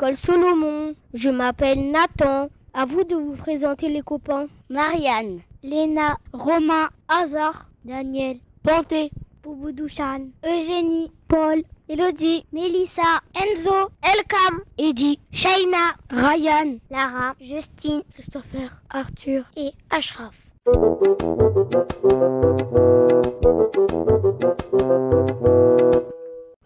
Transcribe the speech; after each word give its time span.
l'école 0.00 0.16
Solomon. 0.16 0.94
Je 1.12 1.28
m'appelle 1.28 1.90
Nathan. 1.90 2.48
À 2.72 2.86
vous 2.86 3.04
de 3.04 3.16
vous 3.16 3.36
présenter 3.36 3.88
les 3.90 4.00
copains. 4.00 4.46
Marianne, 4.70 5.40
Léna, 5.62 6.16
Romain, 6.32 6.88
Hazard, 7.08 7.66
Daniel, 7.84 8.38
Panté, 8.62 9.10
Pouboudouchan, 9.42 10.28
Eugénie, 10.46 11.10
Paul, 11.28 11.62
Elodie, 11.88 12.46
Mélissa, 12.52 13.20
Enzo, 13.34 13.90
Elkam, 14.02 14.60
Eddie, 14.78 15.18
Shaina, 15.32 15.96
Ryan, 16.10 16.78
Lara, 16.90 17.34
Justine, 17.40 18.02
Christopher, 18.14 18.70
Arthur 18.88 19.44
et 19.56 19.72
Ashraf. 19.90 20.34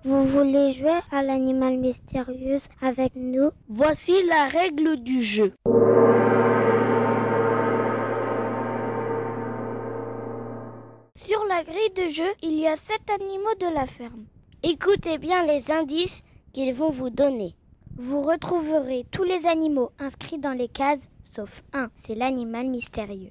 Vous 0.07 0.25
voulez 0.25 0.75
jouer 0.75 1.01
à 1.11 1.23
l'animal 1.23 1.79
mystérieux 1.79 2.59
avec 2.83 3.13
nous? 3.17 3.49
Voici 3.71 4.13
la 4.29 4.49
règle 4.49 4.97
du 4.99 5.23
jeu. 5.23 5.55
Sur 11.17 11.43
la 11.47 11.65
grille 11.65 11.95
de 11.97 12.13
jeu, 12.13 12.31
il 12.43 12.59
y 12.59 12.67
a 12.67 12.77
sept 12.77 13.09
animaux 13.19 13.55
de 13.59 13.75
la 13.75 13.87
ferme. 13.87 14.27
Écoutez 14.63 15.17
bien 15.17 15.47
les 15.47 15.71
indices 15.71 16.23
qu'ils 16.53 16.75
vont 16.75 16.91
vous 16.91 17.09
donner. 17.09 17.55
Vous 17.97 18.21
retrouverez 18.21 19.07
tous 19.11 19.25
les 19.25 19.47
animaux 19.47 19.91
inscrits 19.99 20.39
dans 20.39 20.53
les 20.53 20.69
cases, 20.69 21.01
sauf 21.23 21.63
un, 21.73 21.89
c'est 21.97 22.15
l'animal 22.15 22.69
mystérieux. 22.69 23.31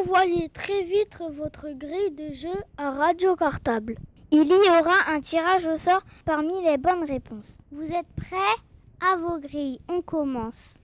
Envoyez 0.00 0.48
très 0.48 0.82
vite 0.84 1.18
votre 1.36 1.68
grille 1.70 2.12
de 2.12 2.32
jeu 2.32 2.56
à 2.78 2.90
Radio 2.90 3.36
Cartable. 3.36 3.96
Il 4.30 4.48
y 4.48 4.70
aura 4.70 5.12
un 5.12 5.20
tirage 5.20 5.66
au 5.66 5.76
sort 5.76 6.02
parmi 6.24 6.62
les 6.62 6.78
bonnes 6.78 7.04
réponses. 7.04 7.58
Vous 7.70 7.86
êtes 7.86 8.06
prêts? 8.16 8.36
À 9.00 9.16
vos 9.16 9.38
grilles, 9.38 9.80
on 9.88 10.00
commence. 10.00 10.78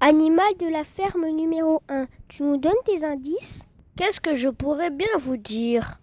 Animal 0.00 0.56
de 0.58 0.70
la 0.70 0.84
ferme 0.84 1.28
numéro 1.28 1.82
1, 1.88 2.06
tu 2.28 2.42
nous 2.42 2.56
donnes 2.56 2.72
tes 2.86 3.04
indices? 3.04 3.66
Qu'est-ce 3.96 4.20
que 4.20 4.34
je 4.34 4.48
pourrais 4.48 4.90
bien 4.90 5.08
vous 5.20 5.36
dire? 5.36 5.98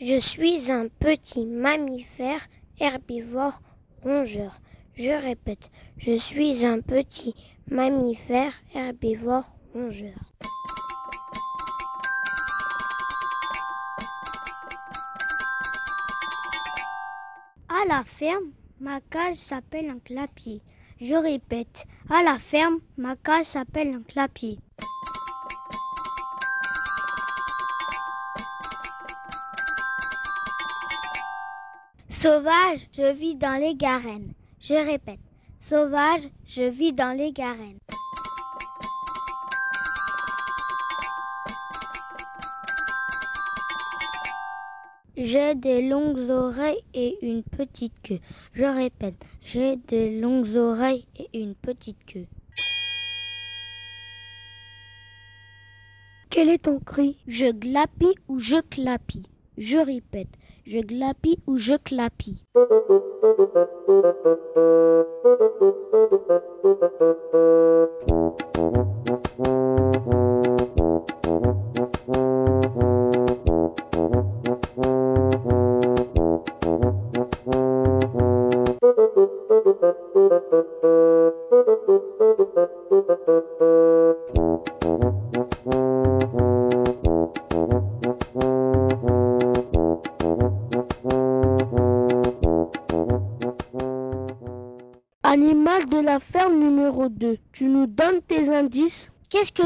Je 0.00 0.16
suis 0.20 0.70
un 0.70 0.86
petit 0.86 1.44
mammifère 1.44 2.46
herbivore 2.78 3.60
rongeur. 4.04 4.60
Je 4.94 5.10
répète, 5.10 5.70
je 5.96 6.12
suis 6.12 6.64
un 6.64 6.80
petit 6.80 7.34
mammifère 7.68 8.52
herbivore 8.72 9.50
rongeur. 9.74 10.14
À 17.68 17.88
la 17.88 18.04
ferme, 18.04 18.52
ma 18.78 19.00
cage 19.00 19.38
s'appelle 19.38 19.90
un 19.90 19.98
clapier. 19.98 20.62
Je 21.00 21.14
répète, 21.14 21.86
à 22.08 22.22
la 22.22 22.38
ferme, 22.38 22.78
ma 22.96 23.16
cage 23.16 23.46
s'appelle 23.46 23.94
un 23.94 24.02
clapier. 24.02 24.60
Sauvage, 32.20 32.80
je 32.96 33.12
vis 33.12 33.36
dans 33.36 33.60
les 33.60 33.76
garennes. 33.76 34.32
Je 34.60 34.74
répète, 34.74 35.20
sauvage, 35.60 36.28
je 36.48 36.64
vis 36.64 36.92
dans 36.92 37.16
les 37.16 37.30
garennes. 37.30 37.78
J'ai 45.16 45.54
des 45.54 45.88
longues 45.88 46.28
oreilles 46.28 46.82
et 46.92 47.18
une 47.22 47.44
petite 47.44 47.94
queue. 48.02 48.18
Je 48.52 48.64
répète, 48.64 49.24
j'ai 49.44 49.76
des 49.76 50.18
longues 50.18 50.56
oreilles 50.56 51.06
et 51.16 51.28
une 51.38 51.54
petite 51.54 52.04
queue. 52.04 52.26
Quel 56.30 56.48
est 56.48 56.64
ton 56.64 56.80
cri? 56.80 57.16
Je 57.28 57.52
glapis 57.52 58.16
ou 58.26 58.40
je 58.40 58.60
clapis 58.60 59.28
Je 59.56 59.76
répète, 59.76 60.36
je 60.68 60.80
glapis 60.80 61.38
ou 61.46 61.56
je 61.56 61.76
clapis 61.82 62.44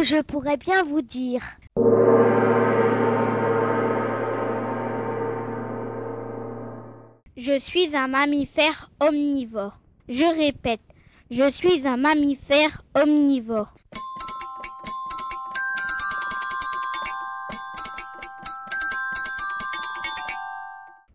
je 0.00 0.22
pourrais 0.22 0.56
bien 0.56 0.82
vous 0.84 1.02
dire 1.02 1.42
Je 7.36 7.58
suis 7.58 7.94
un 7.96 8.08
mammifère 8.08 8.90
omnivore. 9.00 9.78
Je 10.08 10.24
répète, 10.24 10.80
je 11.30 11.50
suis 11.50 11.86
un 11.86 11.96
mammifère 11.96 12.82
omnivore. 12.94 13.74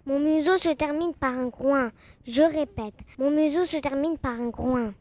Mon 0.05 0.19
museau 0.19 0.57
se 0.57 0.69
termine 0.69 1.13
par 1.13 1.33
un 1.33 1.47
groin. 1.47 1.91
Je 2.27 2.41
répète, 2.41 2.95
mon 3.17 3.31
museau 3.31 3.65
se 3.65 3.77
termine 3.77 4.17
par 4.17 4.33
un 4.33 4.49
groin. 4.49 4.93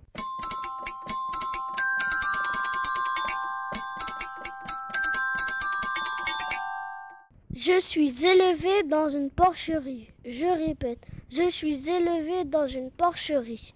Je 7.66 7.80
suis 7.80 8.24
élevé 8.24 8.84
dans 8.84 9.08
une 9.08 9.28
porcherie. 9.28 10.08
Je 10.24 10.46
répète, 10.46 11.00
je 11.32 11.50
suis 11.50 11.90
élevé 11.90 12.44
dans 12.44 12.68
une 12.68 12.92
porcherie. 12.92 13.74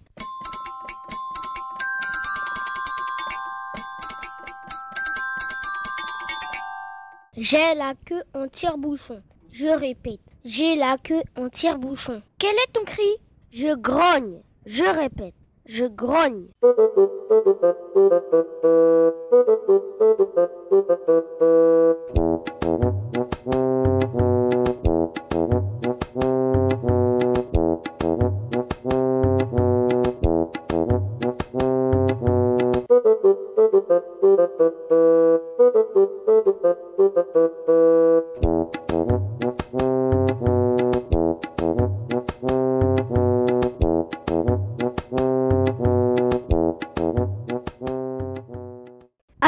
J'ai 7.35 7.75
la 7.75 7.93
queue 8.05 8.23
en 8.33 8.47
tire-bouchon. 8.47 9.21
Je 9.51 9.67
répète, 9.67 10.21
j'ai 10.45 10.77
la 10.77 10.97
queue 10.97 11.23
en 11.37 11.49
tire-bouchon. 11.49 12.21
Quel 12.39 12.55
est 12.55 12.71
ton 12.71 12.85
cri? 12.85 13.17
Je 13.51 13.75
grogne. 13.75 14.41
Je 14.65 14.83
répète, 14.83 15.35
je 15.65 15.83
grogne. 15.83 16.47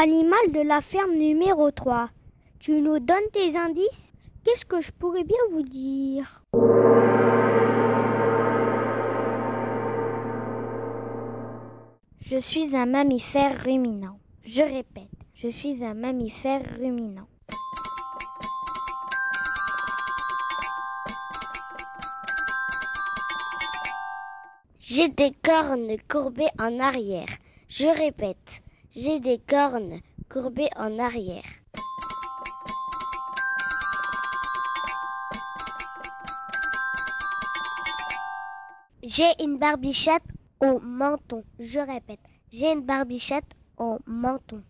Animal 0.03 0.51
de 0.51 0.59
la 0.59 0.81
ferme 0.81 1.13
numéro 1.13 1.71
3. 1.71 2.09
Tu 2.59 2.73
nous 2.81 2.99
donnes 2.99 3.29
tes 3.31 3.55
indices? 3.55 4.11
Qu'est-ce 4.43 4.65
que 4.65 4.81
je 4.81 4.91
pourrais 4.91 5.23
bien 5.23 5.37
vous 5.51 5.61
dire? 5.61 6.43
Je 12.19 12.37
suis 12.37 12.75
un 12.75 12.85
mammifère 12.85 13.63
ruminant. 13.63 14.19
Je 14.45 14.59
répète, 14.59 15.07
je 15.35 15.47
suis 15.47 15.81
un 15.85 15.93
mammifère 15.93 16.63
ruminant. 16.77 17.29
J'ai 24.81 25.07
des 25.07 25.31
cornes 25.41 25.95
courbées 26.09 26.51
en 26.59 26.77
arrière. 26.81 27.29
Je 27.69 27.85
répète, 27.85 28.62
j'ai 28.95 29.19
des 29.19 29.39
cornes 29.39 30.01
courbées 30.29 30.69
en 30.75 30.99
arrière. 30.99 31.43
J'ai 39.01 39.33
une 39.39 39.57
barbichette 39.57 40.23
au 40.61 40.79
menton. 40.79 41.43
Je 41.59 41.79
répète, 41.79 42.19
j'ai 42.51 42.71
une 42.71 42.81
barbichette 42.81 43.45
au 43.77 43.97
menton. 44.05 44.63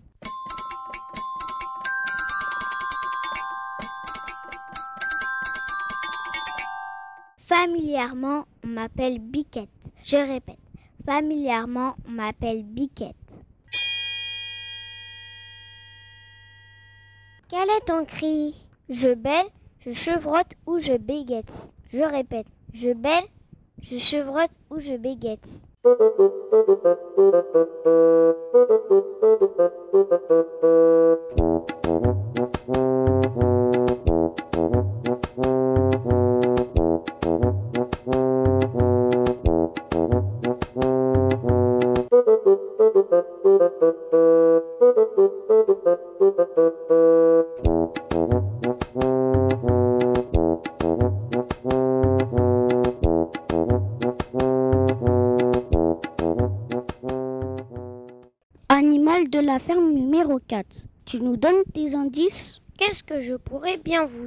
Familièrement, 7.46 8.46
on 8.64 8.68
m'appelle 8.68 9.20
Biquette. 9.20 9.70
Je 10.04 10.18
répète, 10.18 10.58
familièrement, 11.06 11.96
on 12.08 12.12
m'appelle 12.12 12.64
Biquette. 12.64 13.16
Quel 17.56 17.70
est 17.70 17.86
ton 17.86 18.04
cri 18.04 18.56
Je 18.90 19.14
bêle, 19.14 19.46
je 19.86 19.92
chevrotte 19.92 20.56
ou 20.66 20.80
je 20.80 20.98
béguette. 20.98 21.54
Je 21.94 22.00
répète, 22.00 22.48
je 22.74 22.94
bêle, 22.94 23.26
je 23.80 24.00
chevrotte 24.00 24.50
ou 24.72 24.80
je 24.80 24.96
béguette. 24.96 25.48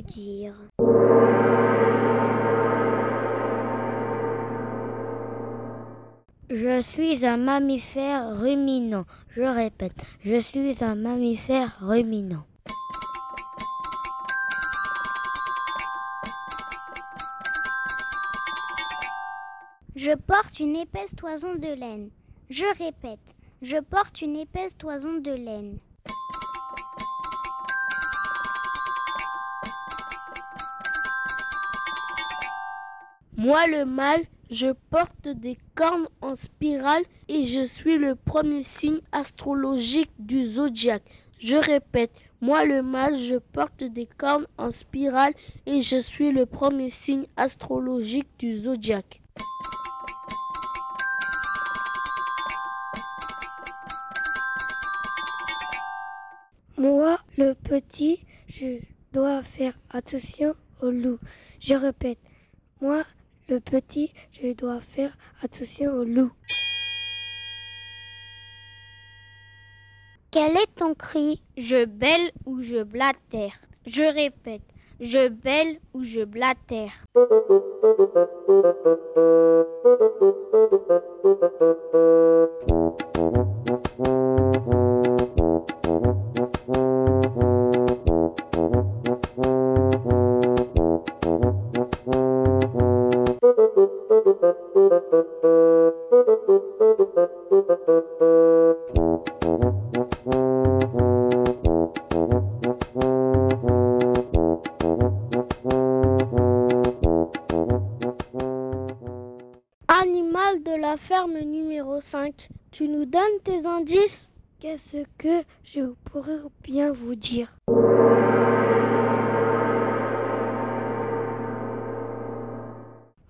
Dire 0.07 0.55
Je 6.49 6.81
suis 6.81 7.27
un 7.27 7.37
mammifère 7.37 8.39
ruminant. 8.39 9.05
Je 9.31 9.43
répète, 9.43 10.01
je 10.25 10.41
suis 10.41 10.83
un 10.83 10.95
mammifère 10.95 11.77
ruminant. 11.81 12.45
Je 19.97 20.15
porte 20.15 20.61
une 20.61 20.77
épaisse 20.77 21.15
toison 21.17 21.55
de 21.57 21.75
laine. 21.75 22.11
Je 22.49 22.67
répète, 22.79 23.35
je 23.61 23.79
porte 23.79 24.23
une 24.23 24.37
épaisse 24.37 24.77
toison 24.79 25.15
de 25.15 25.33
laine. 25.33 25.79
Moi 33.39 33.67
le 33.67 33.85
mâle, 33.85 34.25
je 34.51 34.73
porte 34.89 35.29
des 35.29 35.59
cornes 35.75 36.09
en 36.23 36.37
spirale 36.37 37.03
et 37.29 37.45
je 37.45 37.61
suis 37.61 37.99
le 37.99 38.15
premier 38.15 38.63
signe 38.63 39.01
astrologique 39.13 40.11
du 40.19 40.43
zodiaque. 40.45 41.03
Je 41.39 41.57
répète, 41.57 42.13
moi 42.41 42.65
le 42.65 42.83
mâle, 42.83 43.19
je 43.19 43.37
porte 43.37 43.85
des 43.85 44.07
cornes 44.07 44.47
en 44.57 44.71
spirale 44.71 45.35
et 45.67 45.83
je 45.83 45.99
suis 45.99 46.33
le 46.33 46.47
premier 46.47 46.89
signe 46.89 47.27
astrologique 47.37 48.29
du 48.39 48.57
zodiaque. 48.57 49.21
Moi, 56.79 57.19
le 57.37 57.53
petit, 57.53 58.21
je 58.49 58.81
dois 59.13 59.43
faire 59.43 59.75
attention 59.91 60.55
au 60.81 60.91
loup. 60.91 61.19
Je 61.61 61.75
répète, 61.75 62.19
moi, 62.81 63.05
le 63.49 63.61
petit, 63.61 64.13
je 64.33 64.53
dois 64.53 64.81
faire 64.81 65.17
attention 65.43 65.93
au 65.93 66.05
loup. 66.05 66.33
Quel 70.31 70.57
est 70.57 70.75
ton 70.77 70.95
cri? 70.95 71.43
Je 71.57 71.85
bêle 71.85 72.31
ou 72.45 72.63
je 72.63 72.83
blatère? 72.83 73.59
Je 73.87 74.03
répète, 74.03 74.63
je 75.01 75.29
bêle 75.29 75.79
ou 75.95 76.05
je 76.05 76.25
blatère? 76.25 76.93
Qu'est-ce 114.77 115.07
que 115.17 115.43
je 115.65 115.81
pourrais 116.05 116.39
bien 116.63 116.93
vous 116.93 117.15
dire 117.15 117.51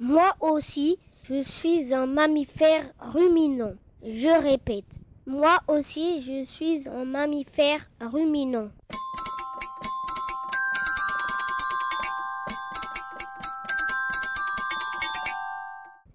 Moi 0.00 0.34
aussi, 0.40 0.98
je 1.28 1.42
suis 1.42 1.94
un 1.94 2.06
mammifère 2.06 2.90
ruminant. 2.98 3.74
Je 4.02 4.42
répète, 4.42 4.86
moi 5.24 5.58
aussi, 5.68 6.20
je 6.22 6.42
suis 6.42 6.88
un 6.88 7.04
mammifère 7.04 7.88
ruminant. 8.00 8.70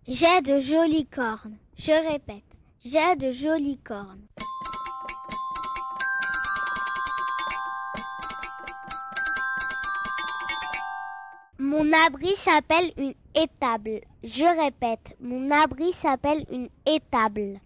J'ai 0.07 0.41
de 0.41 0.59
jolies 0.59 1.05
cornes. 1.05 1.57
Je 1.77 2.11
répète, 2.11 2.43
j'ai 2.83 3.15
de 3.15 3.31
jolies 3.31 3.79
cornes. 3.79 4.27
Mon 11.71 11.93
abri 11.93 12.35
s'appelle 12.35 12.91
une 12.97 13.13
étable. 13.33 14.01
Je 14.25 14.43
répète, 14.61 15.15
mon 15.21 15.51
abri 15.51 15.93
s'appelle 16.01 16.45
une 16.51 16.67
étable. 16.85 17.61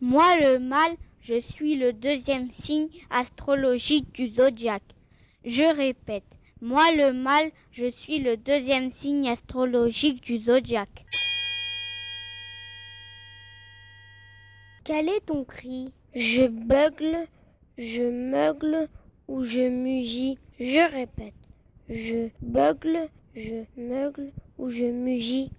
Moi 0.00 0.36
le 0.40 0.58
mâle, 0.58 0.96
je 1.20 1.40
suis 1.40 1.76
le 1.76 1.92
deuxième 1.92 2.50
signe 2.50 2.88
astrologique 3.10 4.10
du 4.12 4.34
zodiaque. 4.34 4.96
Je 5.44 5.62
répète, 5.62 6.24
moi 6.60 6.90
le 6.90 7.12
mâle, 7.12 7.52
je 7.70 7.88
suis 7.88 8.18
le 8.18 8.36
deuxième 8.36 8.90
signe 8.90 9.28
astrologique 9.28 10.20
du 10.24 10.38
zodiaque. 10.38 11.04
Quel 14.82 15.08
est 15.08 15.24
ton 15.24 15.44
cri? 15.44 15.92
Je 16.14 16.46
bugle, 16.46 17.26
je 17.78 18.02
meugle 18.02 18.88
ou 19.28 19.44
je 19.44 19.68
mugis. 19.68 20.38
Je 20.60 20.92
répète, 20.92 21.32
je 21.88 22.28
bugle, 22.42 23.08
je 23.34 23.64
meugle 23.78 24.30
ou 24.58 24.68
je 24.68 24.84
mugis. 24.84 25.50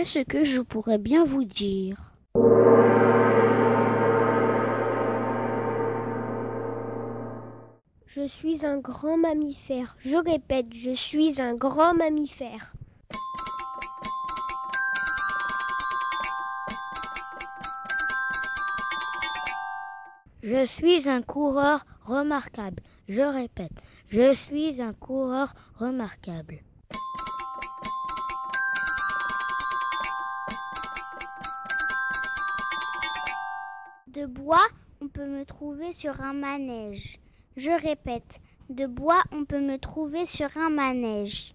Qu'est-ce 0.00 0.20
que 0.20 0.44
je 0.44 0.62
pourrais 0.62 0.96
bien 0.96 1.26
vous 1.26 1.44
dire 1.44 2.14
Je 8.06 8.26
suis 8.26 8.64
un 8.64 8.78
grand 8.78 9.18
mammifère. 9.18 9.98
Je 10.00 10.16
répète, 10.16 10.72
je 10.72 10.92
suis 10.92 11.38
un 11.42 11.54
grand 11.54 11.92
mammifère. 11.92 12.72
Je 20.42 20.64
suis 20.64 21.06
un 21.10 21.20
coureur 21.20 21.84
remarquable. 22.06 22.82
Je 23.06 23.20
répète, 23.20 23.76
je 24.08 24.32
suis 24.32 24.80
un 24.80 24.94
coureur 24.94 25.52
remarquable. 25.78 26.60
De 34.20 34.26
bois, 34.26 34.68
on 35.00 35.08
peut 35.08 35.24
me 35.24 35.46
trouver 35.46 35.92
sur 35.92 36.20
un 36.20 36.34
manège. 36.34 37.18
Je 37.56 37.70
répète, 37.70 38.38
de 38.68 38.84
bois, 38.84 39.22
on 39.32 39.46
peut 39.46 39.62
me 39.62 39.78
trouver 39.78 40.26
sur 40.26 40.54
un 40.58 40.68
manège. 40.68 41.54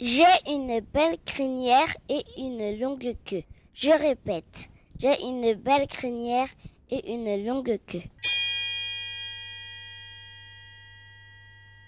J'ai 0.00 0.24
une 0.48 0.80
belle 0.80 1.18
crinière 1.24 1.96
et 2.08 2.24
une 2.36 2.80
longue 2.80 3.14
queue. 3.24 3.44
Je 3.72 3.90
répète, 3.90 4.68
j'ai 4.98 5.22
une 5.22 5.54
belle 5.54 5.86
crinière 5.86 6.48
et 6.90 7.14
une 7.14 7.46
longue 7.46 7.78
queue. 7.86 8.02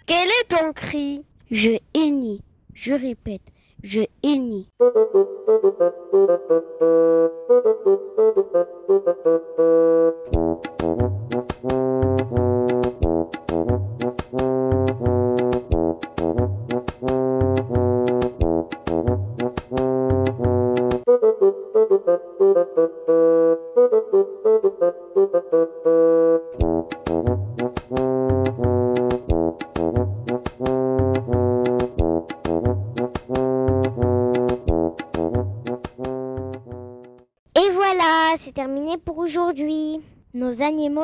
Quel 0.06 0.28
est 0.28 0.48
ton 0.48 0.72
cri? 0.72 1.24
Je 1.50 1.80
hennis. 1.92 2.40
Je 2.76 2.92
répète, 2.92 3.40
je 3.82 4.02
hennis. 4.22 4.68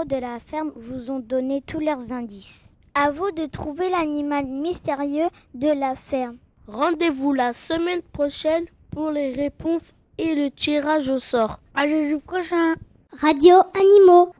Animaux 0.02 0.04
de 0.04 0.16
la 0.16 0.38
ferme 0.38 0.72
vous 0.76 1.10
ont 1.10 1.18
donné 1.20 1.62
tous 1.66 1.80
leurs 1.80 2.12
indices. 2.12 2.68
À 2.94 3.10
vous 3.10 3.30
de 3.30 3.46
trouver 3.46 3.88
l'animal 3.90 4.46
mystérieux 4.46 5.28
de 5.54 5.68
la 5.68 5.94
ferme. 5.96 6.36
Rendez-vous 6.66 7.32
la 7.32 7.52
semaine 7.52 8.02
prochaine 8.12 8.66
pour 8.90 9.10
les 9.10 9.32
réponses 9.32 9.94
et 10.18 10.34
le 10.34 10.50
tirage 10.50 11.08
au 11.08 11.18
sort. 11.18 11.58
À 11.74 11.86
jeudi 11.86 12.20
prochain. 12.20 12.74
Radio 13.12 13.56
Animaux. 13.74 14.32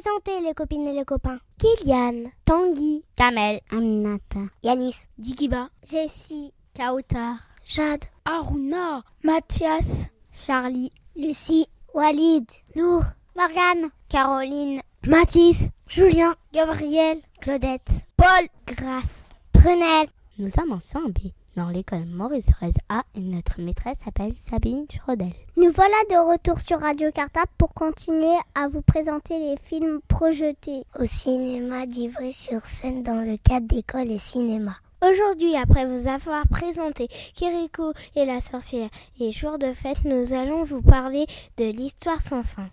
présenter 0.00 0.40
les 0.40 0.54
copines 0.54 0.86
et 0.88 0.94
les 0.94 1.04
copains. 1.04 1.38
Kylian, 1.58 2.30
Tanguy, 2.44 3.04
Kamel, 3.16 3.60
Aminata, 3.70 4.40
Yanis, 4.62 5.08
Dikiba, 5.18 5.68
Jessie, 5.90 6.52
Kauta, 6.74 7.36
Jade, 7.66 8.06
Aruna, 8.24 9.02
Mathias, 9.22 10.06
Charlie, 10.32 10.90
Lucie, 11.16 11.66
Walid, 11.92 12.46
Nour, 12.76 13.02
Morgane, 13.36 13.90
Caroline, 14.08 14.80
Mathis, 15.06 15.68
Julien, 15.86 16.34
Gabriel, 16.52 17.20
Claudette, 17.42 18.06
Paul, 18.16 18.48
Grace, 18.66 19.34
Prunelle. 19.52 20.08
Nous 20.38 20.48
sommes 20.48 20.72
ensemble 20.72 21.12
dans 21.60 21.68
l'école 21.68 22.06
Maurice 22.06 22.48
13A 22.48 23.02
et 23.14 23.20
notre 23.20 23.60
maîtresse 23.60 23.98
s'appelle 24.02 24.32
Sabine 24.38 24.86
Schrodel. 24.90 25.32
Nous 25.58 25.70
voilà 25.70 25.96
de 26.08 26.32
retour 26.32 26.58
sur 26.58 26.80
Radio 26.80 27.10
Cartable 27.12 27.50
pour 27.58 27.74
continuer 27.74 28.34
à 28.54 28.68
vous 28.68 28.80
présenter 28.80 29.38
les 29.38 29.56
films 29.62 30.00
projetés 30.08 30.84
au 30.98 31.04
cinéma 31.04 31.84
d'Ivry 31.84 32.32
sur 32.32 32.64
scène 32.64 33.02
dans 33.02 33.20
le 33.20 33.36
cadre 33.36 33.66
d'école 33.66 34.10
et 34.10 34.18
cinéma. 34.18 34.76
Aujourd'hui, 35.02 35.54
après 35.54 35.84
vous 35.84 36.08
avoir 36.08 36.48
présenté 36.48 37.08
Kiriko 37.34 37.92
et 38.16 38.24
la 38.24 38.40
sorcière 38.40 38.88
et 39.20 39.30
jour 39.30 39.58
de 39.58 39.74
fête, 39.74 40.04
nous 40.06 40.32
allons 40.32 40.64
vous 40.64 40.80
parler 40.80 41.26
de 41.58 41.64
l'histoire 41.66 42.22
sans 42.22 42.42
fin. 42.42 42.70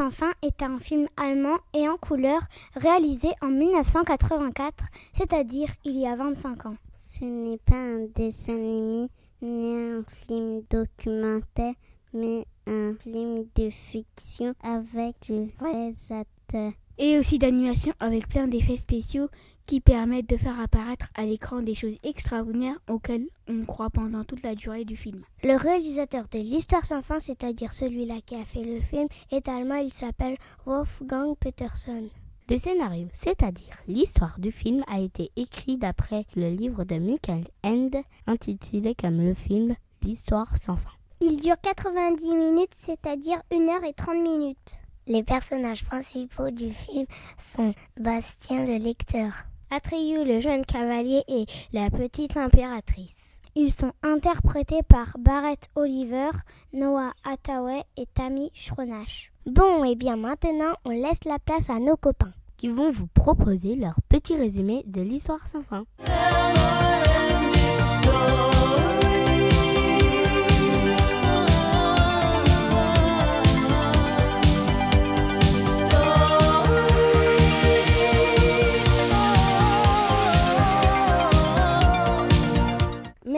Sans 0.00 0.08
fin 0.08 0.32
est 0.40 0.62
un 0.62 0.78
film 0.78 1.08
allemand 1.18 1.58
et 1.74 1.86
en 1.86 1.98
couleur 1.98 2.40
réalisé 2.74 3.28
en 3.42 3.48
1984, 3.48 4.84
c'est-à-dire 5.12 5.68
il 5.84 5.98
y 5.98 6.06
a 6.06 6.16
25 6.16 6.64
ans. 6.64 6.76
Ce 6.94 7.22
n'est 7.22 7.58
pas 7.58 7.76
un 7.76 8.06
dessin 8.16 8.54
animé 8.54 9.10
ni 9.42 9.76
un 9.76 10.02
film 10.26 10.62
documentaire, 10.70 11.74
mais 12.14 12.46
un 12.66 12.94
film 12.94 13.44
de 13.54 13.68
fiction 13.68 14.54
avec 14.62 15.16
de 15.28 15.48
vrais 15.58 15.92
acteurs. 16.08 16.72
Et 16.96 17.18
aussi 17.18 17.38
d'animation 17.38 17.92
avec 18.00 18.26
plein 18.26 18.48
d'effets 18.48 18.78
spéciaux 18.78 19.28
qui 19.70 19.80
permettent 19.80 20.28
de 20.28 20.36
faire 20.36 20.58
apparaître 20.58 21.06
à 21.14 21.24
l'écran 21.24 21.62
des 21.62 21.76
choses 21.76 21.96
extraordinaires 22.02 22.80
auxquelles 22.88 23.28
on 23.46 23.64
croit 23.64 23.88
pendant 23.88 24.24
toute 24.24 24.42
la 24.42 24.56
durée 24.56 24.84
du 24.84 24.96
film. 24.96 25.22
Le 25.44 25.54
réalisateur 25.54 26.24
de 26.28 26.40
l'Histoire 26.40 26.84
sans 26.84 27.02
fin, 27.02 27.20
c'est-à-dire 27.20 27.72
celui-là 27.72 28.16
qui 28.26 28.34
a 28.34 28.44
fait 28.44 28.64
le 28.64 28.80
film, 28.80 29.06
est 29.30 29.48
allemand, 29.48 29.76
il 29.76 29.92
s'appelle 29.92 30.36
Wolfgang 30.66 31.36
Peterson. 31.38 32.08
Le 32.48 32.58
scénario, 32.58 33.06
c'est-à-dire 33.12 33.76
l'histoire 33.86 34.40
du 34.40 34.50
film, 34.50 34.82
a 34.88 34.98
été 34.98 35.30
écrit 35.36 35.78
d'après 35.78 36.24
le 36.34 36.50
livre 36.50 36.82
de 36.82 36.96
Michael 36.96 37.44
End, 37.62 37.90
intitulé 38.26 38.96
comme 38.96 39.24
le 39.24 39.34
film 39.34 39.76
L'Histoire 40.02 40.56
sans 40.56 40.74
fin. 40.74 40.90
Il 41.20 41.36
dure 41.40 41.60
90 41.62 42.34
minutes, 42.34 42.74
c'est-à-dire 42.74 43.40
1 43.52 43.68
heure 43.68 43.84
et 43.84 43.94
30 43.94 44.20
minutes. 44.20 44.82
Les 45.06 45.22
personnages 45.22 45.84
principaux 45.84 46.50
du 46.50 46.70
film 46.70 47.06
sont 47.38 47.72
Bastien 47.96 48.66
le 48.66 48.76
lecteur, 48.76 49.44
Atreyu, 49.70 50.24
le 50.24 50.40
jeune 50.40 50.64
cavalier, 50.64 51.22
et 51.28 51.46
la 51.72 51.90
petite 51.90 52.36
impératrice. 52.36 53.40
Ils 53.56 53.72
sont 53.72 53.92
interprétés 54.02 54.82
par 54.88 55.16
Barrett 55.18 55.68
Oliver, 55.74 56.30
Noah 56.72 57.12
Hathaway 57.24 57.82
et 57.96 58.06
Tammy 58.06 58.50
Schronach. 58.54 59.32
Bon, 59.46 59.82
et 59.84 59.96
bien 59.96 60.16
maintenant, 60.16 60.74
on 60.84 60.90
laisse 60.90 61.24
la 61.24 61.38
place 61.38 61.68
à 61.68 61.80
nos 61.80 61.96
copains. 61.96 62.32
Qui 62.56 62.68
vont 62.68 62.90
vous 62.90 63.08
proposer 63.08 63.74
leur 63.74 63.94
petit 64.08 64.36
résumé 64.36 64.82
de 64.86 65.00
l'histoire 65.00 65.48
sans 65.48 65.62
fin. 65.62 65.84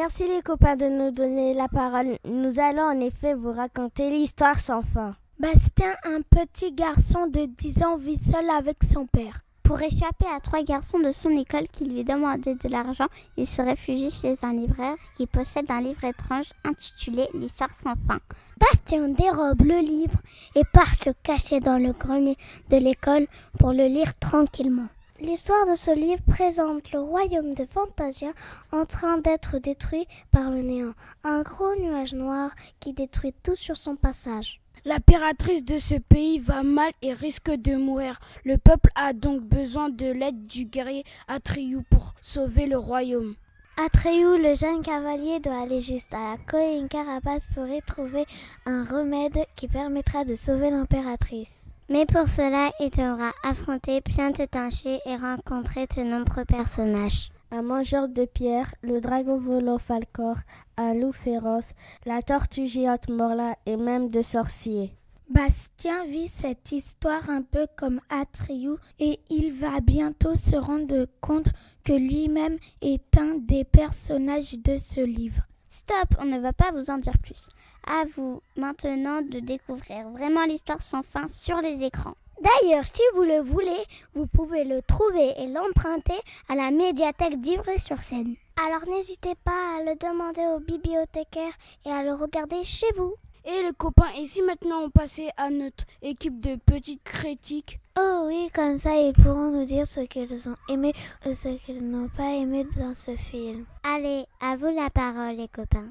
Merci 0.03 0.27
les 0.27 0.43
copains 0.43 0.75
de 0.75 0.87
nous 0.87 1.12
donner 1.12 1.55
la 1.55 1.69
parole. 1.69 2.19
Nous 2.25 2.59
allons 2.59 2.83
en 2.83 2.99
effet 2.99 3.35
vous 3.35 3.53
raconter 3.53 4.11
l'histoire 4.11 4.59
sans 4.59 4.83
fin. 4.83 5.15
Bastien, 5.38 5.95
un 6.03 6.23
petit 6.23 6.73
garçon 6.73 7.29
de 7.29 7.45
10 7.45 7.85
ans, 7.85 7.97
vit 7.99 8.17
seul 8.17 8.51
avec 8.51 8.83
son 8.83 9.07
père. 9.07 9.43
Pour 9.62 9.81
échapper 9.81 10.27
à 10.27 10.41
trois 10.41 10.65
garçons 10.65 10.99
de 10.99 11.12
son 11.12 11.31
école 11.31 11.69
qui 11.69 11.85
lui 11.85 12.03
demandaient 12.03 12.57
de 12.57 12.69
l'argent, 12.69 13.07
il 13.37 13.47
se 13.47 13.62
réfugie 13.62 14.11
chez 14.11 14.35
un 14.43 14.55
libraire 14.55 14.97
qui 15.17 15.29
possède 15.29 15.71
un 15.71 15.81
livre 15.81 16.03
étrange 16.03 16.51
intitulé 16.65 17.29
L'histoire 17.35 17.71
sans 17.81 17.95
fin. 18.09 18.19
Bastien 18.59 19.07
dérobe 19.07 19.62
le 19.62 19.79
livre 19.79 20.19
et 20.57 20.65
part 20.73 20.97
se 20.97 21.11
cacher 21.23 21.61
dans 21.61 21.79
le 21.79 21.93
grenier 21.93 22.37
de 22.71 22.77
l'école 22.77 23.29
pour 23.57 23.71
le 23.73 23.87
lire 23.87 24.19
tranquillement. 24.19 24.88
L'histoire 25.23 25.67
de 25.71 25.77
ce 25.77 25.95
livre 25.95 26.21
présente 26.27 26.91
le 26.91 26.99
royaume 26.99 27.55
de 27.55 27.65
Fantasia 27.65 28.33
en 28.73 28.85
train 28.87 29.19
d'être 29.19 29.59
détruit 29.59 30.09
par 30.33 30.51
le 30.51 30.63
néant, 30.63 30.95
un 31.23 31.43
gros 31.43 31.77
nuage 31.77 32.13
noir 32.13 32.51
qui 32.81 32.93
détruit 32.93 33.33
tout 33.45 33.55
sur 33.55 33.77
son 33.77 33.95
passage. 33.95 34.61
L'impératrice 34.85 35.65
de 35.65 35.79
ce 35.79 35.95
pays 35.95 36.41
va 36.41 36.65
mal 36.65 36.91
et 37.03 37.13
risque 37.13 37.53
de 37.53 37.77
mourir. 37.77 38.19
Le 38.45 38.59
peuple 38.59 38.91
a 38.97 39.13
donc 39.13 39.43
besoin 39.43 39.91
de 39.91 40.07
l'aide 40.07 40.45
du 40.47 40.65
guerrier 40.65 41.05
Atreyu 41.29 41.85
pour 41.89 42.15
sauver 42.21 42.67
le 42.67 42.77
royaume. 42.77 43.37
Atreyu, 43.77 44.43
le 44.43 44.57
jeune 44.57 44.83
cavalier, 44.83 45.39
doit 45.39 45.63
aller 45.63 45.81
juste 45.81 46.13
à 46.13 46.33
la 46.33 46.37
colline 46.49 46.89
Carapace 46.89 47.47
pour 47.55 47.69
y 47.69 47.81
trouver 47.83 48.25
un 48.67 48.83
remède 48.83 49.47
qui 49.55 49.69
permettra 49.69 50.25
de 50.25 50.35
sauver 50.35 50.71
l'impératrice. 50.71 51.72
Mais 51.92 52.07
pour 52.07 52.26
cela, 52.26 52.70
il 52.81 52.88
devra 52.88 53.33
affronter 53.44 54.00
plein 54.00 54.31
de 54.31 54.46
tinchés 54.46 54.98
et 55.05 55.14
rencontrer 55.14 55.87
de 55.94 56.02
nombreux 56.02 56.46
personnages. 56.46 57.28
Un 57.50 57.61
mangeur 57.61 58.09
de 58.09 58.24
pierre, 58.24 58.74
le 58.81 59.02
dragon 59.02 59.38
volant 59.38 59.76
Falcor, 59.76 60.37
un 60.78 60.94
loup 60.94 61.12
féroce, 61.12 61.74
la 62.07 62.22
tortue 62.22 62.66
géante 62.66 63.11
Morla 63.11 63.57
et 63.66 63.76
même 63.76 64.09
de 64.09 64.22
sorciers. 64.22 64.94
Bastien 65.28 66.07
vit 66.07 66.28
cette 66.28 66.72
histoire 66.72 67.28
un 67.28 67.42
peu 67.42 67.66
comme 67.76 68.00
Atreyu 68.09 68.76
et 68.98 69.20
il 69.28 69.52
va 69.52 69.81
bientôt 69.83 70.35
se 70.35 70.57
rendre 70.57 71.07
compte 71.20 71.50
que 71.85 71.92
lui-même 71.92 72.57
est 72.81 73.18
un 73.18 73.35
des 73.35 73.64
personnages 73.64 74.55
de 74.55 74.78
ce 74.78 75.02
livre. 75.02 75.42
Stop, 75.68 76.16
on 76.18 76.24
ne 76.24 76.40
va 76.40 76.55
pas 76.55 76.72
vous 76.72 76.88
en 76.88 76.96
dire 76.96 77.18
plus. 77.18 77.50
À 77.87 78.05
vous 78.16 78.42
maintenant 78.57 79.23
de 79.23 79.40
découvrir 79.40 80.09
vraiment 80.11 80.45
l'histoire 80.45 80.83
sans 80.83 81.03
fin 81.03 81.29
sur 81.29 81.61
les 81.61 81.85
écrans. 81.85 82.14
D'ailleurs, 82.40 82.87
si 82.87 83.03
vous 83.14 83.23
le 83.23 83.40
voulez, 83.40 83.85
vous 84.14 84.27
pouvez 84.27 84.64
le 84.64 84.83
trouver 84.83 85.33
et 85.38 85.47
l'emprunter 85.47 86.18
à 86.49 86.55
la 86.55 86.71
médiathèque 86.71 87.40
d'Ivry-sur-Seine. 87.40 88.35
Alors 88.64 88.88
n'hésitez 88.88 89.35
pas 89.45 89.79
à 89.79 89.83
le 89.85 89.95
demander 89.97 90.45
au 90.55 90.59
bibliothécaire 90.59 91.53
et 91.87 91.90
à 91.90 92.03
le 92.03 92.14
regarder 92.14 92.64
chez 92.64 92.90
vous. 92.97 93.14
Et 93.45 93.62
les 93.62 93.73
copains, 93.77 94.11
et 94.21 94.27
si 94.27 94.40
maintenant 94.42 94.85
on 94.85 94.90
passait 94.90 95.31
à 95.37 95.51
notre 95.51 95.85
équipe 96.01 96.40
de 96.40 96.57
petites 96.64 97.03
critiques? 97.03 97.81
Oh 97.99 98.25
oui, 98.27 98.49
comme 98.55 98.79
ça 98.79 98.95
ils 98.95 99.12
pourront 99.12 99.51
nous 99.51 99.64
dire 99.64 99.87
ce 99.87 100.01
qu'ils 100.01 100.49
ont 100.49 100.57
aimé 100.68 100.92
ou 101.27 101.35
ce 101.35 101.49
qu'ils 101.64 101.85
n'ont 101.85 102.09
pas 102.09 102.31
aimé 102.35 102.64
dans 102.77 102.95
ce 102.95 103.16
film. 103.16 103.64
Allez, 103.83 104.27
à 104.40 104.57
vous 104.57 104.73
la 104.73 104.90
parole 104.90 105.37
les 105.37 105.49
copains. 105.49 105.90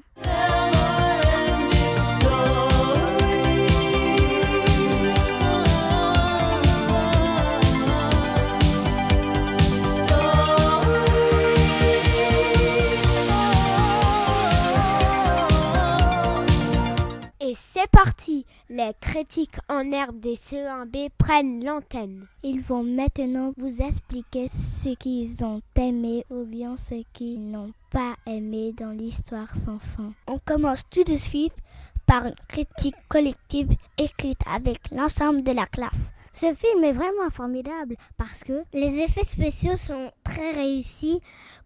Parti 17.92 18.44
Les 18.68 18.92
critiques 19.00 19.58
en 19.68 19.92
herbe 19.92 20.18
des 20.18 20.34
CE1B 20.34 21.10
prennent 21.18 21.64
l'antenne. 21.64 22.26
Ils 22.42 22.62
vont 22.62 22.82
maintenant 22.82 23.52
vous 23.58 23.82
expliquer 23.82 24.48
ce 24.48 24.94
qu'ils 24.94 25.44
ont 25.44 25.60
aimé 25.76 26.24
ou 26.30 26.44
bien 26.44 26.76
ce 26.76 27.02
qu'ils 27.12 27.50
n'ont 27.50 27.72
pas 27.90 28.14
aimé 28.26 28.72
dans 28.72 28.90
l'histoire 28.90 29.54
sans 29.54 29.78
fin. 29.78 30.12
On 30.26 30.38
commence 30.38 30.88
tout 30.88 31.04
de 31.04 31.16
suite 31.16 31.56
par 32.06 32.26
une 32.26 32.34
critique 32.48 32.96
collective 33.08 33.70
écrite 33.98 34.40
avec 34.50 34.78
l'ensemble 34.90 35.42
de 35.42 35.52
la 35.52 35.66
classe. 35.66 36.12
Ce 36.32 36.52
film 36.54 36.82
est 36.84 36.92
vraiment 36.92 37.30
formidable 37.30 37.96
parce 38.16 38.42
que 38.42 38.62
les 38.72 39.00
effets 39.00 39.24
spéciaux 39.24 39.76
sont 39.76 40.10
très 40.24 40.52
réussis. 40.52 41.20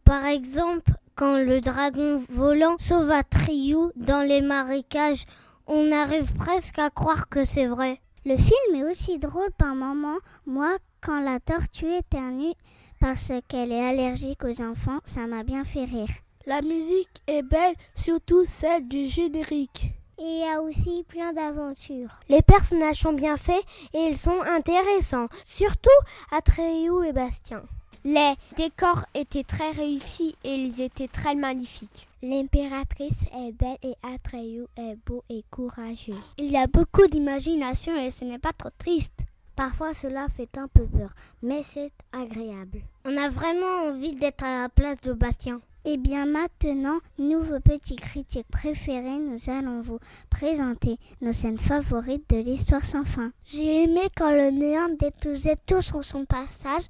Par 0.05 0.27
exemple, 0.27 0.93
quand 1.15 1.39
le 1.39 1.61
dragon 1.61 2.23
volant 2.31 2.77
sauve 2.79 3.11
Atreyu 3.11 3.77
dans 3.97 4.27
les 4.27 4.41
marécages 4.41 5.25
On 5.69 5.91
arrive 5.91 6.33
presque 6.35 6.79
à 6.79 6.91
croire 6.91 7.29
que 7.29 7.45
c'est 7.45 7.67
vrai. 7.67 8.01
Le 8.25 8.37
film 8.37 8.75
est 8.75 8.85
aussi 8.85 9.19
drôle 9.19 9.51
par 9.59 9.75
moments. 9.75 10.19
Moi, 10.47 10.77
quand 11.01 11.21
la 11.21 11.41
tortue 11.41 11.93
éternue 11.93 12.53
parce 13.01 13.33
qu'elle 13.49 13.73
est 13.73 13.85
allergique 13.85 14.45
aux 14.45 14.63
enfants, 14.63 15.01
ça 15.05 15.27
m'a 15.27 15.43
bien 15.43 15.65
fait 15.65 15.85
rire. 15.85 16.09
La 16.47 16.63
musique 16.63 17.23
est 17.27 17.43
belle, 17.43 17.75
surtout 17.95 18.45
celle 18.45 18.87
du 18.87 19.07
générique. 19.07 19.93
Et 20.19 20.23
il 20.23 20.39
y 20.41 20.49
a 20.49 20.63
aussi 20.63 21.05
plein 21.09 21.33
d'aventures. 21.33 22.09
Les 22.29 22.43
personnages 22.43 23.01
sont 23.01 23.13
bien 23.13 23.37
faits 23.37 23.65
et 23.93 24.09
ils 24.09 24.17
sont 24.17 24.41
intéressants, 24.43 25.29
surtout 25.45 25.91
Atreyu 26.31 27.05
et 27.07 27.13
Bastien. 27.13 27.63
Les 28.05 28.35
décors 28.57 29.05
étaient 29.15 29.45
très 29.45 29.73
réussis 29.73 30.37
et 30.45 30.55
ils 30.55 30.81
étaient 30.81 31.09
très 31.09 31.35
magnifiques. 31.35 32.07
L'impératrice 32.23 33.25
est 33.37 33.53
belle 33.53 33.77
et 33.83 33.95
Atreyu 34.03 34.67
est 34.77 34.97
beau 35.05 35.23
et 35.29 35.45
courageux. 35.51 36.15
Il 36.39 36.51
y 36.51 36.57
a 36.57 36.67
beaucoup 36.67 37.07
d'imagination 37.09 37.97
et 37.97 38.11
ce 38.11 38.25
n'est 38.25 38.39
pas 38.39 38.53
trop 38.53 38.71
triste. 38.79 39.25
Parfois 39.57 39.93
cela 39.93 40.29
fait 40.29 40.57
un 40.57 40.69
peu 40.69 40.87
peur, 40.87 41.15
mais 41.43 41.63
c'est 41.63 41.91
agréable. 42.13 42.83
On 43.05 43.17
a 43.17 43.29
vraiment 43.29 43.89
envie 43.89 44.15
d'être 44.15 44.45
à 44.45 44.63
la 44.63 44.69
place 44.69 45.01
de 45.01 45.13
Bastien. 45.13 45.61
Et 45.89 45.99
bien 45.99 46.27
maintenant, 46.27 46.99
nous, 47.17 47.41
vos 47.43 47.61
petits 47.61 47.95
critiques 47.95 48.49
préférés, 48.51 49.21
nous 49.21 49.39
allons 49.49 49.83
vous 49.83 50.01
présenter 50.29 50.99
nos 51.21 51.33
scènes 51.33 51.61
favorites 51.61 52.29
de 52.29 52.39
l'histoire 52.39 52.85
sans 52.85 53.05
fin. 53.05 53.31
J'ai 53.45 53.85
aimé 53.85 54.01
quand 54.17 54.33
le 54.33 54.51
néant 54.51 54.89
détruisait 54.99 55.55
tout 55.65 55.83
sur 55.83 56.03
son 56.03 56.25
passage, 56.25 56.83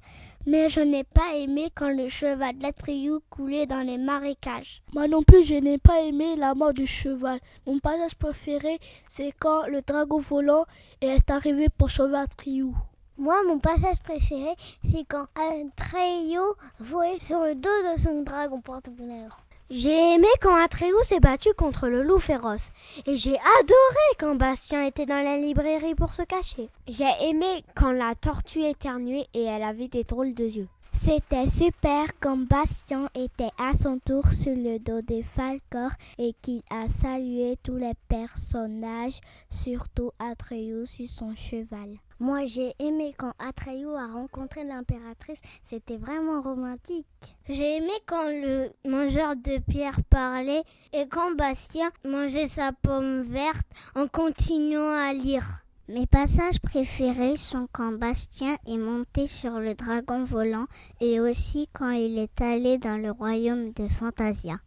mais 0.47 0.67
je 0.69 0.79
n'ai 0.79 1.03
pas 1.03 1.35
aimé 1.35 1.69
quand 1.75 1.91
le 1.91 2.09
cheval 2.09 2.57
d'Atriou 2.57 3.19
coulait 3.29 3.67
dans 3.67 3.81
les 3.81 3.99
marécages. 3.99 4.81
Moi 4.95 5.07
non 5.07 5.21
plus, 5.21 5.43
je 5.43 5.53
n'ai 5.53 5.77
pas 5.77 6.01
aimé 6.01 6.35
la 6.35 6.55
mort 6.55 6.73
du 6.73 6.87
cheval. 6.87 7.39
Mon 7.67 7.77
passage 7.77 8.15
préféré, 8.15 8.79
c'est 9.07 9.31
quand 9.39 9.67
le 9.67 9.83
dragon 9.83 10.17
volant 10.17 10.65
est 11.01 11.29
arrivé 11.29 11.67
pour 11.69 11.91
sauver 11.91 12.17
Atriou. 12.17 12.75
Moi, 13.19 13.41
mon 13.47 13.57
passage 13.57 13.97
préféré, 14.03 14.53
c'est 14.83 15.03
quand 15.09 15.25
un 15.35 15.69
trio 15.75 16.43
volait 16.79 17.19
sur 17.19 17.39
le 17.39 17.55
dos 17.55 17.69
de 17.95 17.99
son 17.99 18.21
dragon 18.21 18.61
porte-bonheur. 18.61 19.41
J'ai 19.71 20.13
aimé 20.13 20.27
quand 20.39 20.55
Atreus 20.55 21.03
s'est 21.03 21.19
battu 21.19 21.49
contre 21.57 21.87
le 21.87 22.03
loup 22.03 22.19
féroce. 22.19 22.71
Et 23.07 23.17
j'ai 23.17 23.35
adoré 23.35 24.07
quand 24.19 24.35
Bastien 24.35 24.83
était 24.83 25.07
dans 25.07 25.23
la 25.23 25.35
librairie 25.35 25.95
pour 25.95 26.13
se 26.13 26.21
cacher. 26.21 26.69
J'ai 26.87 27.09
aimé 27.21 27.63
quand 27.75 27.91
la 27.91 28.13
tortue 28.13 28.63
éternuait 28.63 29.25
et 29.33 29.45
elle 29.45 29.63
avait 29.63 29.87
des 29.87 30.03
drôles 30.03 30.35
de 30.35 30.45
yeux. 30.45 30.67
C'était 30.93 31.47
super 31.47 32.07
quand 32.19 32.37
Bastien 32.37 33.09
était 33.15 33.51
à 33.57 33.73
son 33.73 33.97
tour 33.97 34.31
sur 34.31 34.55
le 34.55 34.77
dos 34.77 35.01
de 35.01 35.23
Falcor 35.35 35.91
et 36.19 36.33
qu'il 36.41 36.61
a 36.69 36.87
salué 36.87 37.57
tous 37.63 37.77
les 37.77 37.93
personnages, 38.07 39.21
surtout 39.51 40.11
Atreus 40.19 40.85
sur 40.85 41.09
son 41.09 41.35
cheval. 41.35 41.97
Moi 42.19 42.45
j'ai 42.45 42.73
aimé 42.79 43.13
quand 43.17 43.33
Atreyu 43.39 43.95
a 43.95 44.07
rencontré 44.07 44.63
l'impératrice, 44.63 45.39
c'était 45.69 45.97
vraiment 45.97 46.41
romantique. 46.41 47.05
J'ai 47.47 47.77
aimé 47.77 47.91
quand 48.07 48.27
le 48.27 48.71
mangeur 48.89 49.35
de 49.35 49.59
pierre 49.59 49.99
parlait 50.09 50.63
et 50.93 51.07
quand 51.07 51.35
Bastien 51.35 51.89
mangeait 52.05 52.47
sa 52.47 52.71
pomme 52.71 53.21
verte 53.21 53.67
en 53.95 54.07
continuant 54.07 54.91
à 54.91 55.13
lire. 55.13 55.63
Mes 55.89 56.05
passages 56.05 56.59
préférés 56.59 57.37
sont 57.37 57.67
quand 57.71 57.93
Bastien 57.93 58.57
est 58.67 58.77
monté 58.77 59.27
sur 59.27 59.59
le 59.59 59.73
dragon 59.73 60.25
volant 60.25 60.65
et 60.99 61.21
aussi 61.21 61.69
quand 61.71 61.91
il 61.91 62.17
est 62.17 62.41
allé 62.41 62.77
dans 62.77 63.01
le 63.01 63.11
royaume 63.11 63.71
de 63.71 63.87
Fantasia. 63.87 64.59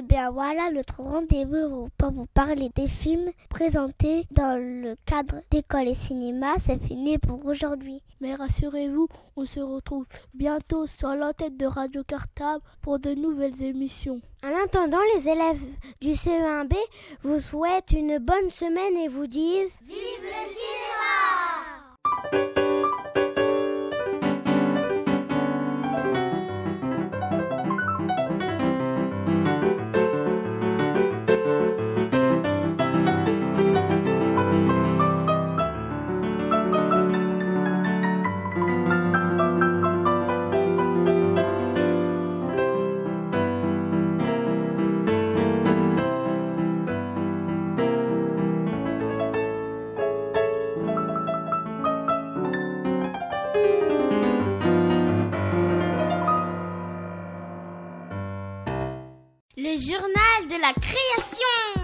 Eh 0.00 0.02
bien 0.02 0.30
voilà, 0.30 0.70
notre 0.70 1.02
rendez-vous 1.02 1.90
pour 1.98 2.10
vous 2.10 2.24
parler 2.32 2.70
des 2.74 2.86
films 2.86 3.28
présentés 3.50 4.24
dans 4.30 4.56
le 4.58 4.94
cadre 5.04 5.42
d'école 5.50 5.88
et 5.88 5.94
cinéma, 5.94 6.54
c'est 6.58 6.82
fini 6.82 7.18
pour 7.18 7.44
aujourd'hui. 7.44 8.00
Mais 8.22 8.34
rassurez-vous, 8.34 9.08
on 9.36 9.44
se 9.44 9.60
retrouve 9.60 10.06
bientôt 10.32 10.86
sur 10.86 11.14
l'antenne 11.14 11.58
de 11.58 11.66
Radio 11.66 12.02
Cartable 12.02 12.64
pour 12.80 12.98
de 12.98 13.10
nouvelles 13.10 13.62
émissions. 13.62 14.22
En 14.42 14.64
attendant, 14.64 14.96
les 15.16 15.28
élèves 15.28 15.60
du 16.00 16.12
CE1B 16.12 16.74
vous 17.22 17.38
souhaitent 17.38 17.92
une 17.92 18.16
bonne 18.16 18.48
semaine 18.48 18.96
et 18.96 19.08
vous 19.08 19.26
disent 19.26 19.76
Vive 19.82 20.22
le 20.22 20.48
cinéma 22.40 22.59
journal 59.80 60.46
de 60.46 60.60
la 60.60 60.72
création. 60.74 61.80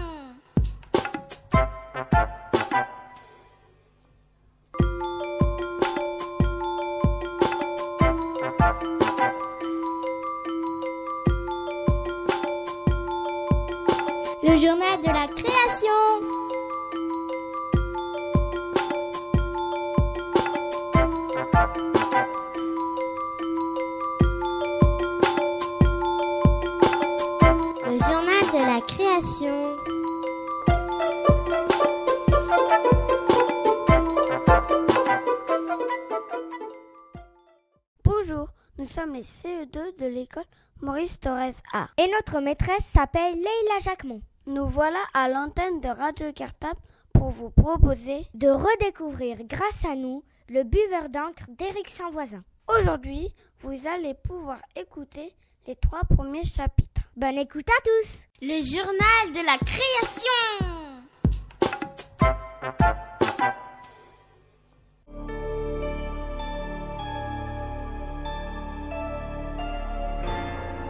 Maurice 41.07 41.19
Torres 41.21 41.61
A. 41.71 41.87
Et 41.97 42.09
notre 42.11 42.41
maîtresse 42.41 42.83
s'appelle 42.83 43.35
Leila 43.35 43.79
Jacquemont. 43.81 44.21
Nous 44.45 44.67
voilà 44.67 44.99
à 45.13 45.29
l'antenne 45.29 45.79
de 45.79 45.87
Radio 45.87 46.33
Cartable 46.33 46.79
pour 47.13 47.29
vous 47.29 47.49
proposer 47.49 48.27
de 48.33 48.49
redécouvrir 48.49 49.37
grâce 49.45 49.85
à 49.85 49.95
nous 49.95 50.25
le 50.49 50.63
buveur 50.63 51.07
d'encre 51.07 51.45
d'Éric 51.57 51.87
Saint-Voisin. 51.87 52.43
Aujourd'hui, 52.67 53.33
vous 53.59 53.87
allez 53.87 54.15
pouvoir 54.15 54.57
écouter 54.75 55.33
les 55.65 55.77
trois 55.77 56.03
premiers 56.03 56.43
chapitres. 56.43 57.09
Bonne 57.15 57.37
écoute 57.37 57.69
à 57.69 57.81
tous 57.83 58.25
Le 58.41 58.61
journal 58.61 59.31
de 59.33 59.45
la 59.45 59.57
création. 59.59 60.76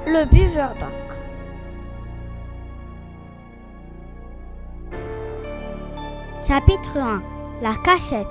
Le 0.10 0.24
buveur 0.24 0.74
d'encre. 0.76 1.18
Chapitre 6.48 6.98
1 6.98 7.22
La 7.62 7.76
cachette. 7.84 8.26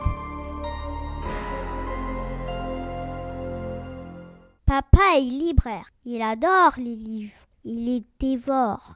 Papa 4.65 5.19
est 5.19 5.21
libraire. 5.21 5.91
Il 6.07 6.23
adore 6.23 6.73
les 6.79 6.97
livres. 6.97 7.35
Il 7.65 7.85
les 7.85 8.03
dévore. 8.19 8.95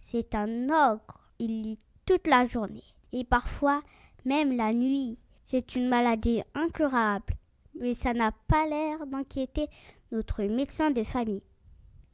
C'est 0.00 0.34
un 0.34 0.70
ogre. 0.70 1.28
Il 1.38 1.60
lit 1.60 1.78
toute 2.06 2.26
la 2.26 2.46
journée. 2.46 2.84
Et 3.12 3.24
parfois, 3.24 3.82
même 4.24 4.56
la 4.56 4.72
nuit. 4.72 5.18
C'est 5.44 5.76
une 5.76 5.88
maladie 5.90 6.40
incurable. 6.54 7.34
Mais 7.78 7.92
ça 7.92 8.14
n'a 8.14 8.32
pas 8.48 8.66
l'air 8.66 9.06
d'inquiéter 9.06 9.66
notre 10.10 10.42
médecin 10.44 10.90
de 10.90 11.02
famille. 11.04 11.42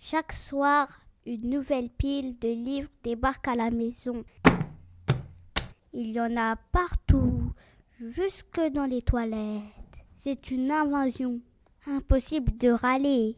Chaque 0.02 0.32
soir, 0.32 0.88
une 1.26 1.50
nouvelle 1.50 1.90
pile 1.90 2.38
de 2.38 2.48
livres 2.48 2.88
débarque 3.02 3.46
à 3.48 3.54
la 3.54 3.70
maison. 3.70 4.24
Il 5.92 6.12
y 6.12 6.20
en 6.20 6.38
a 6.38 6.56
partout, 6.56 7.52
jusque 8.00 8.60
dans 8.72 8.86
les 8.86 9.02
toilettes. 9.02 9.60
C'est 10.16 10.50
une 10.50 10.70
invasion. 10.70 11.40
Impossible 11.86 12.56
de 12.56 12.70
râler. 12.70 13.36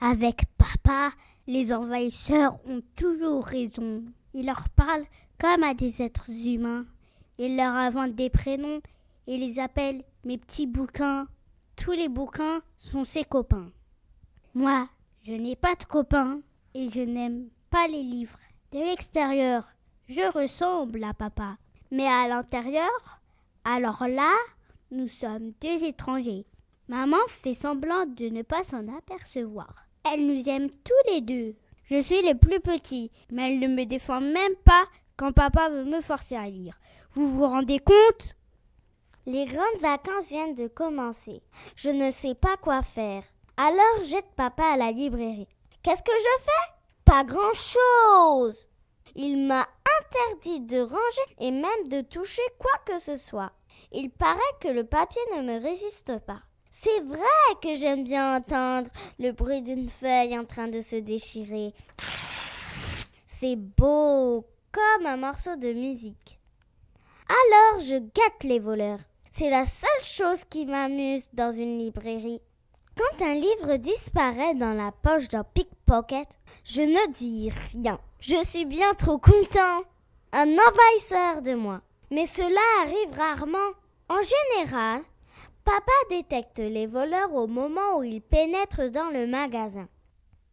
Avec 0.00 0.44
papa, 0.58 1.12
les 1.46 1.72
envahisseurs 1.72 2.58
ont 2.66 2.82
toujours 2.94 3.46
raison. 3.46 4.04
Ils 4.34 4.46
leur 4.46 4.68
parlent 4.68 5.06
comme 5.38 5.62
à 5.62 5.72
des 5.72 6.02
êtres 6.02 6.30
humains. 6.30 6.84
Ils 7.38 7.56
leur 7.56 7.74
inventent 7.74 8.14
des 8.14 8.30
prénoms 8.30 8.82
et 9.26 9.38
les 9.38 9.58
appellent 9.58 10.04
mes 10.24 10.36
petits 10.36 10.66
bouquins. 10.66 11.26
Tous 11.74 11.92
les 11.92 12.10
bouquins 12.10 12.60
sont 12.76 13.06
ses 13.06 13.24
copains. 13.24 13.70
Moi, 14.54 14.88
je 15.24 15.32
n'ai 15.32 15.56
pas 15.56 15.74
de 15.74 15.84
copains 15.84 16.40
et 16.74 16.90
je 16.90 17.00
n'aime 17.00 17.48
pas 17.70 17.86
les 17.86 18.02
livres. 18.02 18.38
De 18.72 18.78
l'extérieur, 18.78 19.68
je 20.08 20.32
ressemble 20.32 21.04
à 21.04 21.14
papa. 21.14 21.56
Mais 21.90 22.06
à 22.06 22.26
l'intérieur, 22.26 23.20
alors 23.64 24.06
là, 24.08 24.34
nous 24.90 25.08
sommes 25.08 25.52
deux 25.60 25.84
étrangers. 25.84 26.46
Maman 26.88 27.18
fait 27.28 27.54
semblant 27.54 28.06
de 28.06 28.28
ne 28.28 28.42
pas 28.42 28.64
s'en 28.64 28.88
apercevoir. 28.96 29.74
Elle 30.10 30.26
nous 30.26 30.48
aime 30.48 30.70
tous 30.70 31.12
les 31.12 31.20
deux. 31.20 31.54
Je 31.84 32.02
suis 32.02 32.22
le 32.22 32.36
plus 32.36 32.60
petit, 32.60 33.10
mais 33.30 33.52
elle 33.52 33.60
ne 33.60 33.68
me 33.68 33.84
défend 33.84 34.20
même 34.20 34.56
pas 34.64 34.84
quand 35.16 35.32
papa 35.32 35.68
veut 35.68 35.84
me 35.84 36.00
forcer 36.00 36.36
à 36.36 36.48
lire. 36.48 36.78
Vous 37.12 37.30
vous 37.30 37.46
rendez 37.46 37.78
compte? 37.78 38.36
Les 39.26 39.44
grandes 39.44 39.80
vacances 39.80 40.28
viennent 40.28 40.54
de 40.54 40.66
commencer. 40.66 41.42
Je 41.76 41.90
ne 41.90 42.10
sais 42.10 42.34
pas 42.34 42.56
quoi 42.56 42.82
faire. 42.82 43.22
Alors 43.56 44.04
jette 44.04 44.30
papa 44.36 44.64
à 44.64 44.76
la 44.76 44.90
librairie. 44.90 45.48
Qu'est-ce 45.82 46.02
que 46.02 46.12
je 46.12 46.42
fais? 46.44 46.72
Pas 47.04 47.24
grand-chose. 47.24 48.68
Il 49.14 49.46
m'a 49.46 49.68
interdit 50.00 50.60
de 50.60 50.80
ranger 50.80 51.34
et 51.38 51.50
même 51.50 51.88
de 51.88 52.00
toucher 52.00 52.42
quoi 52.58 52.72
que 52.86 52.98
ce 52.98 53.16
soit. 53.16 53.52
Il 53.92 54.10
paraît 54.10 54.40
que 54.60 54.68
le 54.68 54.84
papier 54.84 55.20
ne 55.36 55.42
me 55.42 55.62
résiste 55.62 56.18
pas. 56.20 56.40
C'est 56.70 57.00
vrai 57.00 57.18
que 57.60 57.74
j'aime 57.74 58.04
bien 58.04 58.36
entendre 58.36 58.88
le 59.18 59.32
bruit 59.32 59.60
d'une 59.60 59.88
feuille 59.88 60.38
en 60.38 60.46
train 60.46 60.68
de 60.68 60.80
se 60.80 60.96
déchirer. 60.96 61.74
C'est 63.26 63.56
beau, 63.56 64.46
comme 64.72 65.06
un 65.06 65.18
morceau 65.18 65.56
de 65.56 65.72
musique. 65.72 66.40
Alors 67.28 67.80
je 67.80 67.96
gâte 67.96 68.44
les 68.44 68.58
voleurs. 68.58 69.00
C'est 69.30 69.50
la 69.50 69.66
seule 69.66 70.04
chose 70.04 70.44
qui 70.48 70.64
m'amuse 70.64 71.28
dans 71.34 71.50
une 71.50 71.78
librairie. 71.78 72.40
Quand 72.96 73.24
un 73.24 73.34
livre 73.34 73.76
disparaît 73.76 74.54
dans 74.54 74.74
la 74.74 74.92
poche 74.92 75.28
d'un 75.28 75.44
pickpocket, 75.44 76.28
je 76.64 76.82
ne 76.82 77.12
dis 77.12 77.50
rien. 77.72 77.98
Je 78.20 78.44
suis 78.44 78.66
bien 78.66 78.94
trop 78.94 79.18
content. 79.18 79.82
Un 80.32 80.48
envahisseur 80.48 81.42
de 81.42 81.54
moi. 81.54 81.80
Mais 82.10 82.26
cela 82.26 82.60
arrive 82.82 83.16
rarement. 83.16 83.58
En 84.08 84.20
général, 84.20 85.02
papa 85.64 85.92
détecte 86.10 86.58
les 86.58 86.86
voleurs 86.86 87.32
au 87.32 87.46
moment 87.46 87.98
où 87.98 88.02
ils 88.02 88.20
pénètrent 88.20 88.90
dans 88.90 89.10
le 89.10 89.26
magasin. 89.26 89.88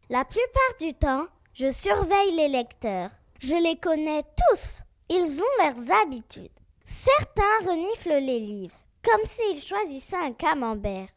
La 0.10 0.23
plupart 0.23 0.75
du 0.80 0.93
temps, 0.93 1.28
je 1.54 1.69
surveille 1.69 2.36
les 2.36 2.47
lecteurs. 2.47 3.12
Je 3.39 3.56
les 3.56 3.78
connais 3.78 4.23
tous. 4.23 4.84
Ils 5.10 5.41
ont 5.41 5.63
leurs 5.63 5.91
habitudes. 6.02 6.49
Certains 6.84 7.67
reniflent 7.67 8.23
les 8.25 8.39
livres, 8.39 8.75
comme 9.04 9.25
s'ils 9.25 9.62
choisissaient 9.62 10.17
un 10.17 10.34
camembert. 10.34 11.10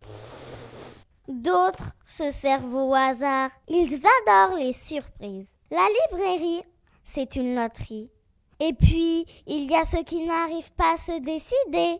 D'autres 1.40 1.92
se 2.04 2.30
servent 2.30 2.74
au 2.74 2.94
hasard. 2.94 3.50
Ils 3.66 4.02
adorent 4.26 4.58
les 4.58 4.74
surprises. 4.74 5.48
La 5.70 5.86
librairie, 6.10 6.62
c'est 7.04 7.36
une 7.36 7.54
loterie. 7.54 8.10
Et 8.60 8.74
puis, 8.74 9.24
il 9.46 9.70
y 9.70 9.74
a 9.74 9.84
ceux 9.84 10.02
qui 10.02 10.26
n'arrivent 10.26 10.72
pas 10.72 10.92
à 10.92 10.96
se 10.98 11.18
décider. 11.20 11.98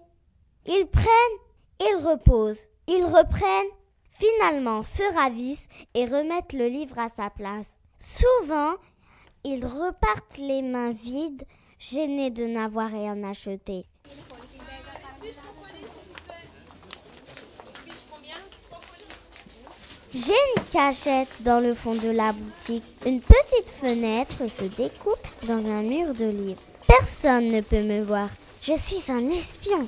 Ils 0.66 0.87
prennent, 0.87 1.38
ils 1.81 2.07
reposent, 2.07 2.68
ils 2.87 3.05
reprennent, 3.05 3.73
finalement 4.11 4.83
se 4.83 5.03
ravissent 5.14 5.68
et 5.95 6.05
remettent 6.05 6.53
le 6.53 6.68
livre 6.68 6.99
à 6.99 7.09
sa 7.09 7.31
place. 7.31 7.79
Souvent, 7.99 8.75
ils 9.45 9.64
repartent 9.64 10.37
les 10.37 10.61
mains 10.61 10.92
vides, 10.92 11.45
gênés 11.79 12.31
de 12.31 12.45
n'avoir 12.45 12.90
rien 12.90 13.25
acheté. 13.25 13.87
J'ai 20.14 20.35
une 20.57 20.62
cachette 20.70 21.31
dans 21.40 21.61
le 21.61 21.72
fond 21.72 21.94
de 21.94 22.11
la 22.11 22.33
boutique. 22.33 22.83
Une 23.07 23.22
petite 23.22 23.70
fenêtre 23.70 24.46
se 24.46 24.64
découpe 24.64 25.27
dans 25.44 25.55
un 25.55 25.81
mur 25.81 26.12
de 26.12 26.27
livres. 26.27 26.61
Personne 26.87 27.51
ne 27.51 27.62
peut 27.62 27.83
me 27.83 28.03
voir. 28.03 28.29
Je 28.61 28.75
suis 28.75 29.11
un 29.11 29.31
espion. 29.31 29.87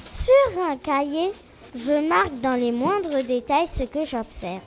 Sur 0.00 0.62
un 0.70 0.76
cahier, 0.76 1.32
je 1.74 2.08
marque 2.08 2.40
dans 2.40 2.54
les 2.54 2.70
moindres 2.70 3.24
détails 3.24 3.66
ce 3.66 3.82
que 3.82 4.04
j'observe. 4.04 4.60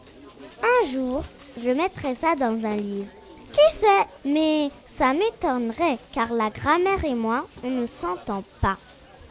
Un 0.61 0.85
jour, 0.91 1.23
je 1.57 1.71
mettrai 1.71 2.13
ça 2.13 2.35
dans 2.35 2.65
un 2.65 2.75
livre. 2.75 3.07
Qui 3.53 3.75
sait 3.75 4.05
Mais 4.25 4.69
ça 4.85 5.13
m'étonnerait 5.13 5.97
car 6.13 6.33
la 6.33 6.49
grammaire 6.49 7.05
et 7.05 7.15
moi, 7.15 7.47
on 7.63 7.69
ne 7.69 7.87
s'entend 7.87 8.43
pas. 8.59 8.75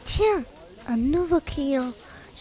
Tiens, 0.03 0.43
un 0.87 0.97
nouveau 0.97 1.41
client. 1.41 1.91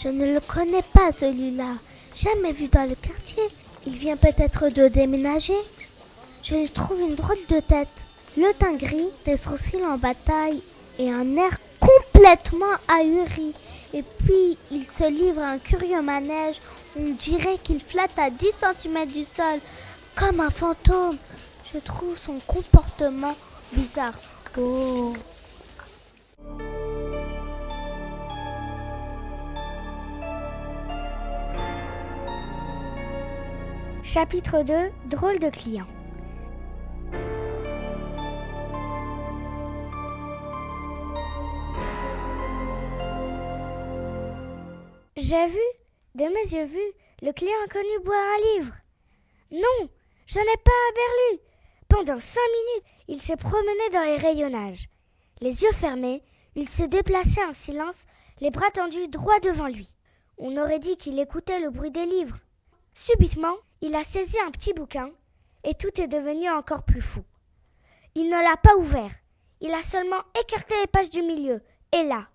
Je 0.02 0.08
ne 0.08 0.32
le 0.32 0.40
connais 0.40 0.84
pas 0.94 1.12
celui-là. 1.12 1.74
Jamais 2.20 2.50
vu 2.50 2.66
dans 2.66 2.88
le 2.88 2.96
quartier. 2.96 3.44
Il 3.86 3.96
vient 3.96 4.16
peut-être 4.16 4.70
de 4.70 4.88
déménager. 4.88 5.54
Je 6.42 6.56
lui 6.56 6.68
trouve 6.68 7.00
une 7.00 7.14
drôle 7.14 7.38
de 7.48 7.60
tête. 7.60 7.88
Le 8.36 8.52
teint 8.54 8.74
gris, 8.74 9.08
des 9.24 9.36
sourcils 9.36 9.84
en 9.84 9.98
bataille 9.98 10.60
et 10.98 11.10
un 11.10 11.36
air 11.36 11.58
complètement 11.78 12.74
ahuri. 12.88 13.54
Et 13.94 14.02
puis, 14.02 14.58
il 14.72 14.84
se 14.88 15.08
livre 15.08 15.40
à 15.40 15.50
un 15.50 15.58
curieux 15.58 16.02
manège. 16.02 16.56
On 16.98 17.10
dirait 17.10 17.58
qu'il 17.62 17.80
flotte 17.80 18.18
à 18.18 18.30
10 18.30 18.46
cm 18.82 19.06
du 19.06 19.22
sol, 19.22 19.60
comme 20.16 20.40
un 20.40 20.50
fantôme. 20.50 21.16
Je 21.72 21.78
trouve 21.78 22.18
son 22.18 22.38
comportement 22.46 23.36
bizarre. 23.72 24.14
Oh. 24.58 25.14
Chapitre 34.10 34.62
2 34.62 34.90
Drôle 35.10 35.38
de 35.38 35.50
client. 35.50 35.84
J'ai 45.14 45.46
vu, 45.48 45.58
de 46.14 46.24
mes 46.24 46.54
yeux 46.54 46.64
vus, 46.64 46.78
le 47.20 47.32
client 47.32 47.52
inconnu 47.66 48.02
boire 48.02 48.16
un 48.16 48.56
livre. 48.56 48.74
Non, 49.50 49.90
je 50.24 50.38
n'ai 50.38 50.56
pas 50.64 50.70
aperçu. 50.88 51.42
Pendant 51.88 52.18
cinq 52.18 52.40
minutes, 52.40 52.86
il 53.08 53.20
s'est 53.20 53.36
promené 53.36 53.90
dans 53.92 54.04
les 54.04 54.16
rayonnages. 54.16 54.88
Les 55.42 55.64
yeux 55.64 55.72
fermés, 55.72 56.22
il 56.56 56.70
se 56.70 56.84
déplaçait 56.84 57.44
en 57.44 57.52
silence, 57.52 58.06
les 58.40 58.50
bras 58.50 58.70
tendus 58.70 59.08
droit 59.08 59.38
devant 59.40 59.68
lui. 59.68 59.92
On 60.38 60.56
aurait 60.56 60.78
dit 60.78 60.96
qu'il 60.96 61.20
écoutait 61.20 61.60
le 61.60 61.68
bruit 61.68 61.90
des 61.90 62.06
livres. 62.06 62.38
Subitement, 62.94 63.58
il 63.80 63.94
a 63.94 64.04
saisi 64.04 64.38
un 64.40 64.50
petit 64.50 64.72
bouquin, 64.72 65.10
et 65.64 65.74
tout 65.74 66.00
est 66.00 66.08
devenu 66.08 66.48
encore 66.50 66.84
plus 66.84 67.02
fou. 67.02 67.24
Il 68.14 68.26
ne 68.26 68.42
l'a 68.42 68.56
pas 68.56 68.76
ouvert, 68.76 69.12
il 69.60 69.72
a 69.72 69.82
seulement 69.82 70.22
écarté 70.40 70.74
les 70.80 70.86
pages 70.86 71.10
du 71.10 71.22
milieu, 71.22 71.62
et 71.92 72.02
là, 72.04 72.28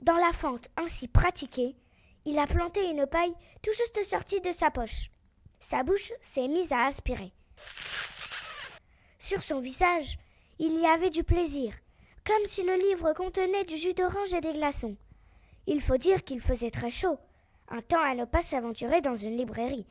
dans 0.00 0.16
la 0.16 0.32
fente 0.32 0.68
ainsi 0.76 1.08
pratiquée, 1.08 1.76
il 2.24 2.38
a 2.38 2.46
planté 2.46 2.88
une 2.90 3.06
paille 3.06 3.34
tout 3.62 3.72
juste 3.72 4.02
sortie 4.04 4.40
de 4.40 4.52
sa 4.52 4.70
poche. 4.70 5.10
Sa 5.58 5.82
bouche 5.82 6.12
s'est 6.22 6.48
mise 6.48 6.72
à 6.72 6.86
aspirer. 6.86 7.32
Sur 9.18 9.42
son 9.42 9.60
visage, 9.60 10.18
il 10.58 10.78
y 10.80 10.86
avait 10.86 11.10
du 11.10 11.24
plaisir, 11.24 11.74
comme 12.24 12.44
si 12.44 12.62
le 12.62 12.74
livre 12.74 13.12
contenait 13.12 13.64
du 13.64 13.76
jus 13.76 13.94
d'orange 13.94 14.34
et 14.34 14.40
des 14.40 14.52
glaçons. 14.52 14.96
Il 15.66 15.80
faut 15.80 15.98
dire 15.98 16.24
qu'il 16.24 16.40
faisait 16.40 16.70
très 16.70 16.90
chaud, 16.90 17.18
un 17.68 17.82
temps 17.82 18.02
à 18.02 18.14
ne 18.14 18.24
pas 18.24 18.42
s'aventurer 18.42 19.00
dans 19.00 19.14
une 19.14 19.36
librairie. 19.36 19.86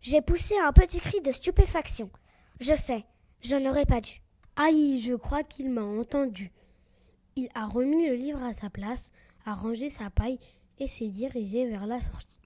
J'ai 0.00 0.22
poussé 0.22 0.54
un 0.58 0.72
petit 0.72 1.00
cri 1.00 1.20
de 1.20 1.32
stupéfaction. 1.32 2.10
Je 2.60 2.74
sais, 2.74 3.04
je 3.40 3.56
n'aurais 3.56 3.86
pas 3.86 4.00
dû. 4.00 4.22
Aïe, 4.56 5.00
je 5.00 5.14
crois 5.14 5.42
qu'il 5.42 5.70
m'a 5.70 5.82
entendu. 5.82 6.50
Il 7.36 7.48
a 7.54 7.66
remis 7.66 8.08
le 8.08 8.14
livre 8.14 8.42
à 8.42 8.52
sa 8.52 8.70
place, 8.70 9.12
a 9.44 9.54
rangé 9.54 9.90
sa 9.90 10.10
paille 10.10 10.38
et 10.78 10.88
s'est 10.88 11.08
dirigé 11.08 11.66
vers 11.66 11.86
la 11.86 12.00
sortie. 12.00 12.38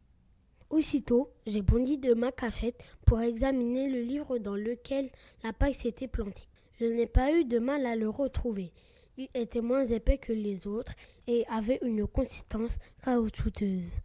Aussitôt, 0.70 1.30
j'ai 1.46 1.62
bondi 1.62 1.98
de 1.98 2.14
ma 2.14 2.32
cachette 2.32 2.82
pour 3.06 3.20
examiner 3.20 3.88
le 3.88 4.00
livre 4.00 4.38
dans 4.38 4.56
lequel 4.56 5.10
la 5.44 5.52
paille 5.52 5.74
s'était 5.74 6.08
plantée. 6.08 6.48
Je 6.80 6.86
n'ai 6.86 7.06
pas 7.06 7.32
eu 7.32 7.44
de 7.44 7.58
mal 7.58 7.86
à 7.86 7.94
le 7.94 8.08
retrouver. 8.08 8.72
Il 9.18 9.28
était 9.34 9.60
moins 9.60 9.84
épais 9.84 10.18
que 10.18 10.32
les 10.32 10.66
autres 10.66 10.94
et 11.26 11.44
avait 11.48 11.78
une 11.82 12.06
consistance 12.06 12.78
caoutchouteuse. 13.04 14.00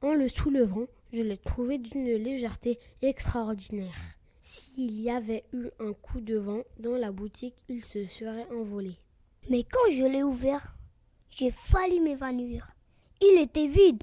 En 0.00 0.14
le 0.14 0.28
soulevant, 0.28 0.86
je 1.12 1.22
l'ai 1.22 1.38
trouvé 1.38 1.78
d'une 1.78 2.14
légèreté 2.14 2.78
extraordinaire. 3.02 3.94
S'il 4.40 5.00
y 5.00 5.10
avait 5.10 5.44
eu 5.52 5.68
un 5.78 5.92
coup 5.92 6.20
de 6.20 6.36
vent 6.36 6.62
dans 6.78 6.96
la 6.96 7.12
boutique, 7.12 7.56
il 7.68 7.84
se 7.84 8.06
serait 8.06 8.46
envolé. 8.50 8.98
Mais 9.50 9.64
quand 9.64 9.90
je 9.90 10.04
l'ai 10.04 10.22
ouvert, 10.22 10.74
j'ai 11.30 11.50
failli 11.50 12.00
m'évanouir. 12.00 12.68
Il 13.20 13.40
était 13.40 13.66
vide. 13.66 14.02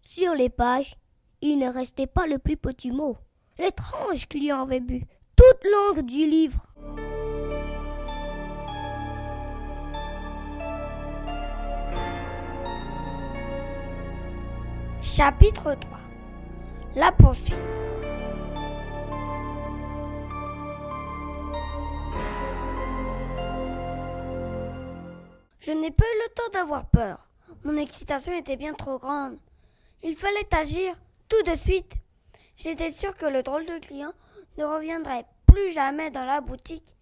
Sur 0.00 0.34
les 0.34 0.48
pages, 0.48 0.96
il 1.40 1.58
ne 1.58 1.68
restait 1.68 2.06
pas 2.06 2.26
le 2.26 2.38
plus 2.38 2.56
petit 2.56 2.90
mot. 2.90 3.16
L'étrange 3.58 4.28
client 4.28 4.62
avait 4.62 4.80
bu 4.80 5.04
toute 5.36 5.70
langue 5.70 6.04
du 6.04 6.26
livre. 6.26 6.66
Chapitre 15.02 15.74
3 15.74 16.01
La 16.94 17.10
poursuite 17.10 17.54
Je 25.58 25.70
n'ai 25.72 25.90
pas 25.90 26.04
eu 26.04 26.18
le 26.24 26.34
temps 26.34 26.50
d'avoir 26.52 26.84
peur. 26.86 27.28
Mon 27.64 27.78
excitation 27.78 28.36
était 28.36 28.56
bien 28.56 28.74
trop 28.74 28.98
grande. 28.98 29.38
Il 30.02 30.16
fallait 30.16 30.54
agir 30.54 30.94
tout 31.28 31.42
de 31.44 31.54
suite. 31.56 31.94
J'étais 32.56 32.90
sûre 32.90 33.16
que 33.16 33.26
le 33.26 33.42
drôle 33.42 33.64
de 33.64 33.78
client 33.78 34.12
ne 34.58 34.64
reviendrait 34.64 35.24
plus 35.46 35.72
jamais 35.72 36.10
dans 36.10 36.26
la 36.26 36.42
boutique. 36.42 36.94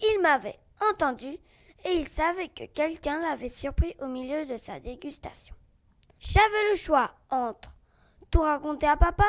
Il 0.00 0.20
m'avait 0.22 0.60
entendu 0.90 1.38
et 1.84 1.92
il 1.92 2.06
savait 2.06 2.48
que 2.48 2.64
quelqu'un 2.66 3.20
l'avait 3.20 3.48
surpris 3.48 3.96
au 4.00 4.06
milieu 4.06 4.46
de 4.46 4.58
sa 4.58 4.78
dégustation. 4.78 5.54
J'avais 6.20 6.70
le 6.70 6.76
choix 6.76 7.10
entre 7.30 7.73
tout 8.34 8.40
raconter 8.40 8.88
à 8.88 8.96
papa 8.96 9.26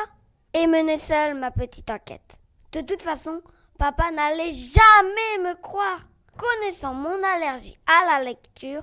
et 0.52 0.66
mener 0.66 0.98
seule 0.98 1.38
ma 1.38 1.52
petite 1.52 1.88
enquête. 1.92 2.38
De 2.72 2.80
toute 2.80 3.02
façon, 3.02 3.40
papa 3.78 4.10
n'allait 4.10 4.50
jamais 4.50 5.48
me 5.48 5.54
croire. 5.60 6.00
Connaissant 6.36 6.92
mon 6.92 7.22
allergie 7.22 7.78
à 7.86 8.04
la 8.04 8.24
lecture, 8.24 8.82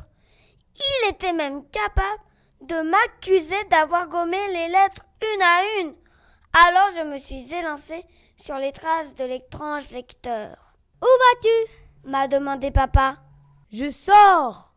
il 0.77 1.09
était 1.09 1.33
même 1.33 1.65
capable 1.67 2.21
de 2.61 2.89
m'accuser 2.89 3.61
d'avoir 3.69 4.07
gommé 4.07 4.37
les 4.47 4.69
lettres 4.69 5.05
une 5.35 5.41
à 5.41 5.81
une. 5.81 5.93
Alors 6.53 6.89
je 6.95 7.03
me 7.03 7.17
suis 7.17 7.53
élancée 7.53 8.05
sur 8.37 8.55
les 8.55 8.71
traces 8.71 9.15
de 9.15 9.25
l'étrange 9.25 9.89
lecteur. 9.89 10.77
Où 11.01 11.05
vas-tu? 11.05 12.09
m'a 12.09 12.29
demandé 12.29 12.71
papa. 12.71 13.17
Je 13.73 13.89
sors 13.89 14.73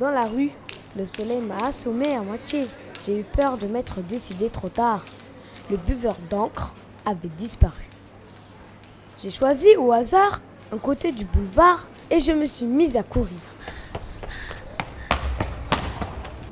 Dans 0.00 0.10
la 0.10 0.24
rue, 0.24 0.50
le 0.96 1.06
soleil 1.06 1.40
m'a 1.40 1.66
assommé 1.66 2.16
à 2.16 2.22
moitié. 2.22 2.66
J'ai 3.04 3.18
eu 3.18 3.24
peur 3.24 3.58
de 3.58 3.66
m'être 3.66 4.00
décidé 4.00 4.48
trop 4.48 4.68
tard. 4.68 5.04
Le 5.70 5.76
buveur 5.76 6.16
d'encre 6.30 6.72
avait 7.04 7.30
disparu. 7.36 7.88
J'ai 9.20 9.30
choisi 9.30 9.74
au 9.76 9.92
hasard 9.92 10.40
un 10.72 10.78
côté 10.78 11.10
du 11.10 11.24
boulevard 11.24 11.88
et 12.10 12.20
je 12.20 12.32
me 12.32 12.44
suis 12.44 12.66
mise 12.66 12.96
à 12.96 13.02
courir. 13.02 13.38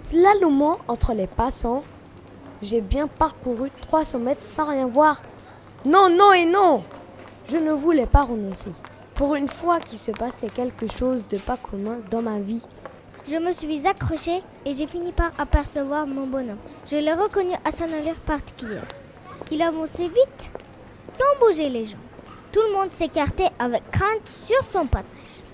Slalomant 0.02 0.78
entre 0.88 1.14
les 1.14 1.28
passants, 1.28 1.84
j'ai 2.62 2.80
bien 2.80 3.06
parcouru 3.06 3.70
300 3.82 4.18
mètres 4.18 4.44
sans 4.44 4.68
rien 4.68 4.88
voir. 4.88 5.22
Non, 5.84 6.10
non 6.10 6.32
et 6.32 6.46
non 6.46 6.82
Je 7.48 7.58
ne 7.58 7.70
voulais 7.70 8.06
pas 8.06 8.22
renoncer. 8.22 8.72
Pour 9.14 9.36
une 9.36 9.48
fois 9.48 9.78
qu'il 9.78 9.98
se 9.98 10.10
passait 10.10 10.48
quelque 10.48 10.90
chose 10.90 11.24
de 11.30 11.38
pas 11.38 11.56
commun 11.56 11.98
dans 12.10 12.22
ma 12.22 12.40
vie. 12.40 12.60
Je 13.30 13.36
me 13.36 13.52
suis 13.52 13.86
accrochée 13.86 14.40
et 14.66 14.74
j'ai 14.74 14.88
fini 14.88 15.12
par 15.12 15.30
apercevoir 15.38 16.04
mon 16.04 16.26
bonhomme. 16.26 16.58
Je 16.90 16.96
l'ai 16.96 17.12
reconnu 17.12 17.54
à 17.64 17.70
son 17.70 17.84
allure 17.84 18.20
particulière. 18.26 18.88
Il 19.52 19.62
avançait 19.62 20.08
vite, 20.08 20.50
sans 20.98 21.38
bouger 21.38 21.68
les 21.68 21.86
jambes. 21.86 22.00
Tout 22.50 22.60
le 22.60 22.72
monde 22.72 22.90
s'écartait 22.92 23.50
avec 23.60 23.88
crainte 23.92 24.28
sur 24.46 24.64
son 24.72 24.84
passage. 24.86 25.44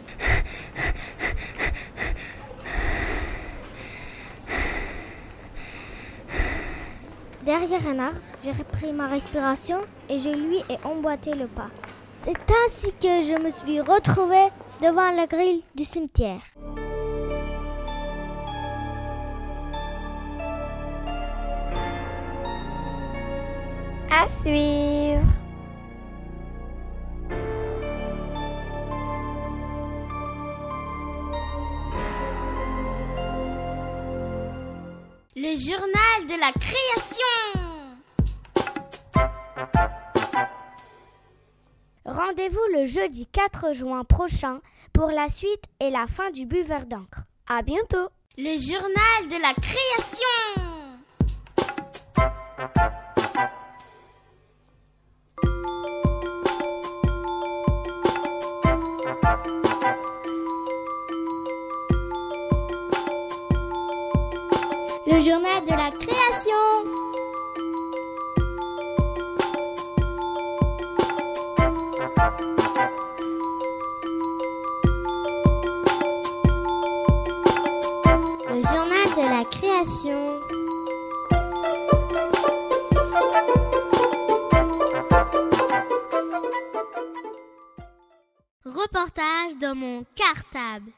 Derrière 7.42 7.86
un 7.88 7.98
arbre, 7.98 8.20
j'ai 8.42 8.52
repris 8.52 8.94
ma 8.94 9.06
respiration 9.06 9.80
et 10.08 10.18
je 10.18 10.30
lui 10.30 10.60
ai 10.70 10.78
emboîté 10.82 11.34
le 11.34 11.46
pas. 11.46 11.68
C'est 12.22 12.38
ainsi 12.64 12.90
que 12.92 13.22
je 13.22 13.38
me 13.44 13.50
suis 13.50 13.82
retrouvée 13.82 14.48
devant 14.80 15.10
la 15.10 15.26
grille 15.26 15.62
du 15.74 15.84
cimetière. 15.84 16.40
Suivre. 24.46 25.26
Le 35.35 35.56
journal 35.56 36.26
de 36.28 36.38
la 36.40 36.52
création. 36.52 37.35
Rendez-vous 42.04 42.59
le 42.72 42.87
jeudi 42.87 43.26
4 43.26 43.72
juin 43.72 44.04
prochain 44.04 44.61
pour 44.92 45.11
la 45.11 45.28
suite 45.28 45.64
et 45.80 45.90
la 45.90 46.06
fin 46.06 46.30
du 46.30 46.46
buveur 46.46 46.87
d'encre. 46.87 47.24
À 47.48 47.62
bientôt. 47.62 48.09
Le 48.38 48.56
journal 48.59 49.28
de 49.28 49.40
la 49.40 49.54
création. 49.54 50.66
Reportage 88.87 89.59
dans 89.61 89.74
mon 89.74 90.05
cartable. 90.14 90.93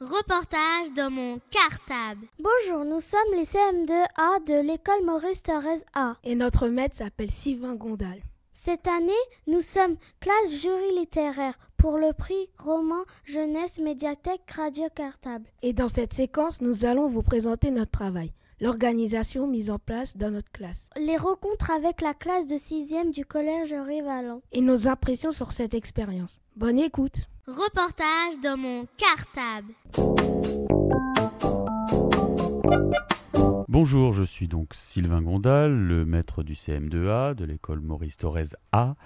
Reportage 0.00 0.92
dans 0.96 1.10
mon 1.10 1.38
cartable. 1.50 2.28
Bonjour, 2.38 2.86
nous 2.86 3.00
sommes 3.00 3.20
les 3.34 3.44
CM2A 3.44 4.42
de 4.46 4.66
l'école 4.66 5.04
Maurice 5.04 5.42
Thorez 5.42 5.84
A. 5.94 6.16
Et 6.24 6.34
notre 6.34 6.68
maître 6.68 6.96
s'appelle 6.96 7.30
Sylvain 7.30 7.74
Gondal. 7.74 8.22
Cette 8.54 8.88
année, 8.88 9.12
nous 9.46 9.60
sommes 9.60 9.96
classe 10.18 10.50
jury 10.50 10.96
littéraire 10.96 11.58
pour 11.78 11.96
le 11.96 12.12
prix 12.12 12.50
roman 12.58 13.04
jeunesse 13.24 13.78
médiathèque 13.78 14.50
radio 14.50 14.84
cartable. 14.94 15.46
Et 15.62 15.72
dans 15.72 15.88
cette 15.88 16.12
séquence, 16.12 16.60
nous 16.60 16.84
allons 16.84 17.08
vous 17.08 17.22
présenter 17.22 17.70
notre 17.70 17.92
travail, 17.92 18.32
l'organisation 18.60 19.46
mise 19.46 19.70
en 19.70 19.78
place 19.78 20.16
dans 20.16 20.32
notre 20.32 20.50
classe. 20.50 20.90
Les 20.96 21.16
rencontres 21.16 21.70
avec 21.70 22.00
la 22.00 22.14
classe 22.14 22.48
de 22.48 22.56
6e 22.56 23.12
du 23.12 23.24
collège 23.24 23.72
Rivalan. 23.72 24.42
Et 24.52 24.60
nos 24.60 24.88
impressions 24.88 25.30
sur 25.30 25.52
cette 25.52 25.74
expérience. 25.74 26.40
Bonne 26.56 26.80
écoute. 26.80 27.28
Reportage 27.46 28.40
dans 28.42 28.58
mon 28.58 28.86
cartable. 28.98 29.72
Bonjour, 33.68 34.12
je 34.12 34.22
suis 34.22 34.48
donc 34.48 34.70
Sylvain 34.72 35.22
Gondal, 35.22 35.70
le 35.70 36.04
maître 36.04 36.42
du 36.42 36.54
CM2A 36.54 37.34
de 37.34 37.44
l'école 37.44 37.80
Maurice 37.80 38.16
Thorez 38.16 38.56
A. 38.72 38.96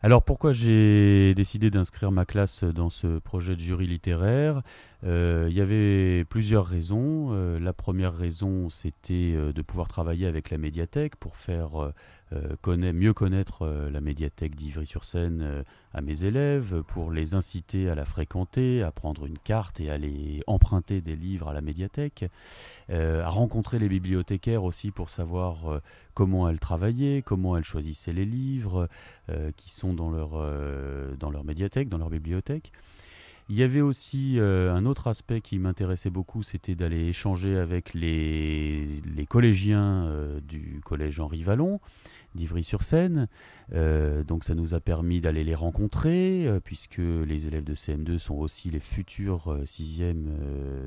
Alors 0.00 0.22
pourquoi 0.22 0.52
j'ai 0.52 1.34
décidé 1.34 1.70
d'inscrire 1.70 2.12
ma 2.12 2.24
classe 2.24 2.62
dans 2.62 2.88
ce 2.88 3.18
projet 3.18 3.56
de 3.56 3.60
jury 3.60 3.88
littéraire? 3.88 4.62
Euh, 5.02 5.48
Il 5.50 5.56
y 5.56 5.60
avait 5.60 6.24
plusieurs 6.24 6.66
raisons. 6.66 7.30
Euh, 7.32 7.58
la 7.58 7.72
première 7.72 8.14
raison, 8.14 8.70
c'était 8.70 9.32
euh, 9.34 9.52
de 9.52 9.60
pouvoir 9.60 9.88
travailler 9.88 10.28
avec 10.28 10.50
la 10.50 10.58
médiathèque 10.58 11.16
pour 11.16 11.36
faire 11.36 11.92
mieux 12.66 13.12
connaître 13.12 13.66
la 13.66 14.00
médiathèque 14.00 14.54
d'Ivry-sur-Seine 14.54 15.64
à 15.92 16.00
mes 16.00 16.24
élèves, 16.24 16.82
pour 16.88 17.10
les 17.10 17.34
inciter 17.34 17.88
à 17.88 17.94
la 17.94 18.04
fréquenter, 18.04 18.82
à 18.82 18.90
prendre 18.90 19.26
une 19.26 19.38
carte 19.38 19.80
et 19.80 19.90
à 19.90 19.94
aller 19.94 20.42
emprunter 20.46 21.00
des 21.00 21.16
livres 21.16 21.48
à 21.48 21.52
la 21.52 21.60
médiathèque, 21.60 22.26
à 22.90 23.28
rencontrer 23.28 23.78
les 23.78 23.88
bibliothécaires 23.88 24.64
aussi 24.64 24.90
pour 24.90 25.10
savoir 25.10 25.80
comment 26.14 26.48
elles 26.48 26.60
travaillaient, 26.60 27.22
comment 27.22 27.56
elles 27.56 27.64
choisissaient 27.64 28.12
les 28.12 28.26
livres 28.26 28.88
qui 29.56 29.70
sont 29.70 29.94
dans 29.94 30.10
leur, 30.10 30.30
dans 31.18 31.30
leur 31.30 31.44
médiathèque, 31.44 31.88
dans 31.88 31.98
leur 31.98 32.10
bibliothèque. 32.10 32.72
Il 33.50 33.58
y 33.58 33.62
avait 33.62 33.80
aussi 33.80 34.38
euh, 34.38 34.74
un 34.74 34.84
autre 34.84 35.06
aspect 35.06 35.40
qui 35.40 35.58
m'intéressait 35.58 36.10
beaucoup, 36.10 36.42
c'était 36.42 36.74
d'aller 36.74 37.06
échanger 37.06 37.56
avec 37.56 37.94
les, 37.94 38.86
collégiens 39.26 40.04
euh, 40.04 40.40
du 40.40 40.82
collège 40.84 41.18
Henri 41.18 41.42
Vallon 41.42 41.80
d'Ivry-sur-Seine. 42.34 43.28
Euh, 43.72 44.24
donc 44.24 44.44
ça 44.44 44.54
nous 44.54 44.74
a 44.74 44.80
permis 44.80 45.20
d'aller 45.20 45.44
les 45.44 45.54
rencontrer, 45.54 46.48
puisque 46.64 46.98
les 46.98 47.46
élèves 47.46 47.64
de 47.64 47.74
CM2 47.74 48.18
sont 48.18 48.36
aussi 48.36 48.70
les 48.70 48.80
futurs 48.80 49.58
sixièmes 49.64 50.28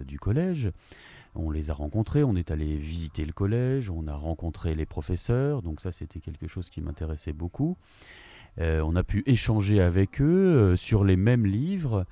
du 0.06 0.20
collège. 0.20 0.72
On 1.36 1.50
les 1.50 1.70
a 1.70 1.74
rencontrés, 1.74 2.24
on 2.24 2.36
est 2.36 2.52
allé 2.52 2.76
visiter 2.76 3.26
le 3.26 3.34
collège, 3.34 3.90
on 3.90 4.08
a 4.08 4.16
rencontré 4.16 4.76
les 4.76 4.86
professeurs, 4.86 5.62
donc 5.62 5.80
ça 5.80 5.92
c'était 5.92 6.20
quelque 6.20 6.48
chose 6.48 6.70
qui 6.70 6.82
m'intéressait 6.82 7.34
beaucoup. 7.34 7.78
on 8.58 8.96
a 8.96 9.04
pu 9.04 9.24
échanger 9.26 9.82
avec 9.82 10.22
eux 10.22 10.76
sur 10.76 11.04
les 11.04 11.16
mêmes 11.16 11.46
livres. 11.46 12.06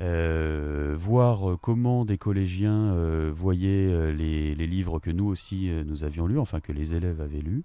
Euh, 0.00 0.94
voir 0.98 1.50
euh, 1.50 1.56
comment 1.56 2.04
des 2.04 2.18
collégiens 2.18 2.94
euh, 2.94 3.30
voyaient 3.32 4.12
les, 4.12 4.54
livres 4.54 4.98
que 4.98 5.10
nous 5.10 5.26
aussi 5.26 5.70
nous 5.86 6.02
avions 6.04 6.26
lus, 6.26 6.38
enfin 6.38 6.60
que 6.60 6.72
les 6.72 6.94
élèves 6.94 7.20
avaient 7.20 7.40
lus. 7.40 7.62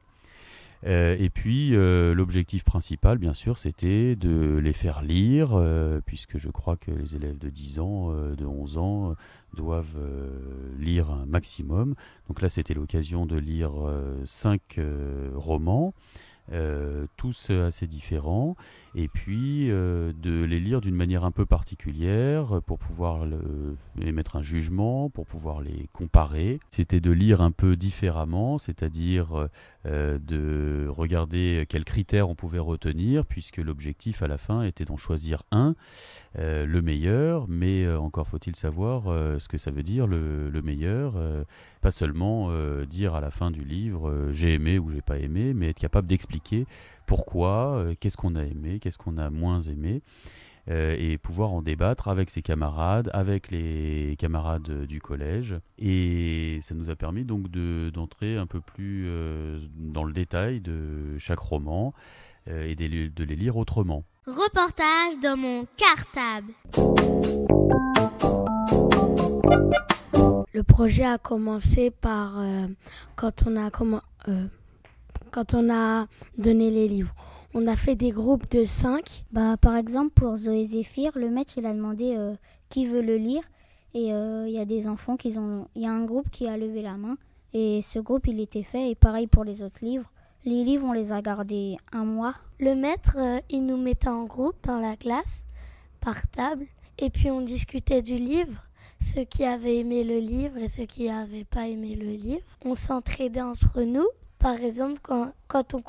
Et 0.84 1.30
puis 1.30 1.72
l'objectif 1.72 2.64
principal, 2.64 3.18
bien 3.18 3.34
sûr, 3.34 3.58
c'était 3.58 4.16
de 4.16 4.58
les 4.58 4.74
faire 4.74 5.02
lire, 5.02 5.62
puisque 6.06 6.38
je 6.38 6.50
crois 6.50 6.78
que 6.78 6.92
les 6.92 7.16
élèves 7.16 7.38
de 7.38 7.50
10 7.50 7.80
ans, 7.80 8.14
de 8.14 8.46
11 8.46 8.78
ans, 8.78 9.16
doivent 9.56 10.00
lire 10.78 11.12
un 11.12 11.26
maximum. 11.26 11.96
Donc 12.28 12.42
là, 12.42 12.50
c'était 12.50 12.74
l'occasion 12.74 13.26
de 13.26 13.38
lire 13.38 13.74
5 14.26 14.80
romans. 15.36 15.94
Euh, 16.52 17.06
tous 17.16 17.52
assez 17.52 17.86
différents, 17.86 18.56
et 18.96 19.08
puis 19.08 19.70
euh, 19.72 20.14
de 20.14 20.44
les 20.44 20.60
lire 20.60 20.82
d'une 20.82 20.96
manière 20.96 21.24
un 21.24 21.32
peu 21.32 21.46
particulière 21.46 22.62
pour 22.66 22.80
pouvoir 22.80 23.26
émettre 24.02 24.36
un 24.36 24.42
jugement, 24.42 25.10
pour 25.10 25.26
pouvoir 25.26 25.62
les 25.62 25.90
comparer. 25.94 26.60
C'était 26.70 27.00
de 27.00 27.12
lire 27.12 27.42
un 27.42 27.52
peu 27.52 27.76
différemment, 27.76 28.58
c'est-à-dire 28.58 29.48
euh, 29.86 30.20
de 30.20 30.88
regarder 30.90 31.66
quels 31.70 31.86
critères 31.86 32.30
on 32.30 32.36
pouvait 32.36 32.60
retenir, 32.60 33.26
puisque 33.26 33.58
l'objectif 33.58 34.22
à 34.22 34.28
la 34.28 34.38
fin 34.38 34.64
était 34.64 34.86
d'en 34.86 34.98
choisir 34.98 35.44
un, 35.52 35.76
le 36.36 36.82
meilleur, 36.82 37.48
mais 37.48 37.88
encore 37.96 38.28
faut-il 38.28 38.56
savoir 38.56 39.04
ce 39.40 39.48
que 39.48 39.58
ça 39.58 39.72
veut 39.72 39.84
dire 39.84 40.08
le 40.08 40.62
meilleur, 40.62 41.16
pas 41.82 41.92
seulement 41.92 42.52
dire 42.86 43.16
à 43.16 43.22
la 43.22 43.32
fin 43.32 43.52
du 43.52 43.64
livre 43.64 44.30
j'ai 44.32 44.54
aimé 44.54 44.80
ou 44.80 44.92
j'ai 44.92 45.02
pas 45.02 45.18
aimé, 45.18 45.54
mais 45.54 45.70
être 45.70 45.80
capable 45.80 46.08
d'expliquer 46.08 46.66
pourquoi, 47.10 47.80
euh, 47.80 47.96
qu'est-ce 48.00 48.18
qu'on 48.18 48.36
a 48.36 48.44
aimé, 48.44 48.78
qu'est-ce 48.80 49.00
qu'on 49.00 49.18
a 49.18 49.32
moins 49.32 49.62
aimé. 49.62 50.04
Euh, 50.70 50.96
et 51.00 51.18
pouvoir 51.18 51.52
en 51.52 51.64
débattre 51.64 52.08
avec 52.08 52.30
ses 52.30 52.44
camarades, 52.44 53.10
avec 53.14 53.50
les 53.50 54.16
camarades 54.20 54.86
du 54.86 55.02
collège. 55.02 55.56
Et 55.80 56.60
ça 56.62 56.76
nous 56.76 56.92
a 56.92 56.96
permis 56.96 57.26
donc 57.26 57.50
d'entrer 57.50 58.38
un 58.38 58.46
peu 58.46 58.62
plus 58.62 59.06
euh, 59.08 59.60
dans 59.76 60.04
le 60.04 60.14
détail 60.14 60.62
de 60.62 61.18
chaque 61.18 61.40
roman 61.40 61.96
et 62.46 62.76
de, 62.76 63.08
de, 63.08 63.24
les 63.24 63.36
lire 63.36 63.58
autrement. 63.58 64.04
Reportage 64.28 65.20
dans 65.24 65.36
mon 65.36 65.66
cartable. 65.78 66.54
Le 70.54 70.64
projet 70.64 71.06
a 71.06 71.18
commencé 71.18 71.90
par 71.90 72.44
quand 73.16 73.44
on 73.48 73.56
a 73.56 73.72
comment 73.72 74.02
quand 75.30 75.54
on 75.54 75.70
a 75.70 76.08
donné 76.38 76.72
les 76.72 76.88
livres. 76.88 77.14
On 77.54 77.66
a 77.68 77.76
fait 77.76 77.96
des 77.96 78.12
groupes 78.12 78.50
de 78.52 78.64
cinq. 78.64 79.24
Bah, 79.32 79.58
par 79.58 79.76
exemple, 79.76 80.12
pour 80.12 80.36
Zoé 80.36 80.66
Zéphir, 80.66 81.12
le 81.16 81.30
maître 81.30 81.54
il 81.58 81.66
a 81.66 81.74
demandé 81.74 82.16
euh, 82.16 82.36
qui 82.70 82.88
veut 82.88 83.02
le 83.02 83.18
lire. 83.18 83.42
Et 83.94 84.14
euh, 84.14 84.46
il 84.48 84.54
y 84.54 84.60
a 84.60 84.66
des 84.66 84.88
enfants 84.88 85.18
qui 85.18 85.38
ont. 85.38 85.68
Il 85.76 85.82
y 85.82 85.88
a 85.88 85.92
un 85.92 86.06
groupe 86.06 86.30
qui 86.30 86.48
a 86.48 86.58
levé 86.58 86.82
la 86.82 86.98
main. 86.98 87.18
Et 87.54 87.82
ce 87.82 87.98
groupe, 87.98 88.28
il 88.28 88.40
était 88.40 88.64
fait. 88.64 88.92
Et 88.92 88.96
pareil 88.96 89.28
pour 89.28 89.44
les 89.44 89.64
autres 89.64 89.84
livres. 89.84 90.12
Les 90.46 90.64
livres, 90.64 90.86
on 90.88 90.94
les 90.94 91.12
a 91.12 91.22
gardés 91.22 91.78
un 91.92 92.06
mois. 92.06 92.36
Le 92.60 92.76
maître, 92.76 93.18
euh, 93.18 93.40
il 93.50 93.66
nous 93.66 93.78
mettait 93.78 94.10
en 94.10 94.26
groupe 94.26 94.56
dans 94.64 94.80
la 94.80 94.96
classe, 94.96 95.48
par 96.02 96.28
table. 96.28 96.66
Et 97.00 97.10
puis 97.10 97.32
on 97.32 97.42
discutait 97.42 98.02
du 98.02 98.16
livre 98.16 98.70
ceux 99.00 99.24
qui 99.24 99.46
avaient 99.46 99.78
aimé 99.78 100.04
le 100.04 100.20
livre 100.20 100.58
et 100.58 100.68
ceux 100.68 100.86
qui 100.86 101.08
n'avaient 101.08 101.46
pas 101.46 101.68
aimé 101.68 101.96
le 101.96 102.10
livre. 102.10 102.46
On 102.66 102.76
s'entraidait 102.76 103.42
entre 103.42 103.82
nous 103.82 104.08
par 104.40 104.60
exemple, 104.62 105.00
quand, 105.04 105.32
quand 105.48 105.74
on 105.74 105.84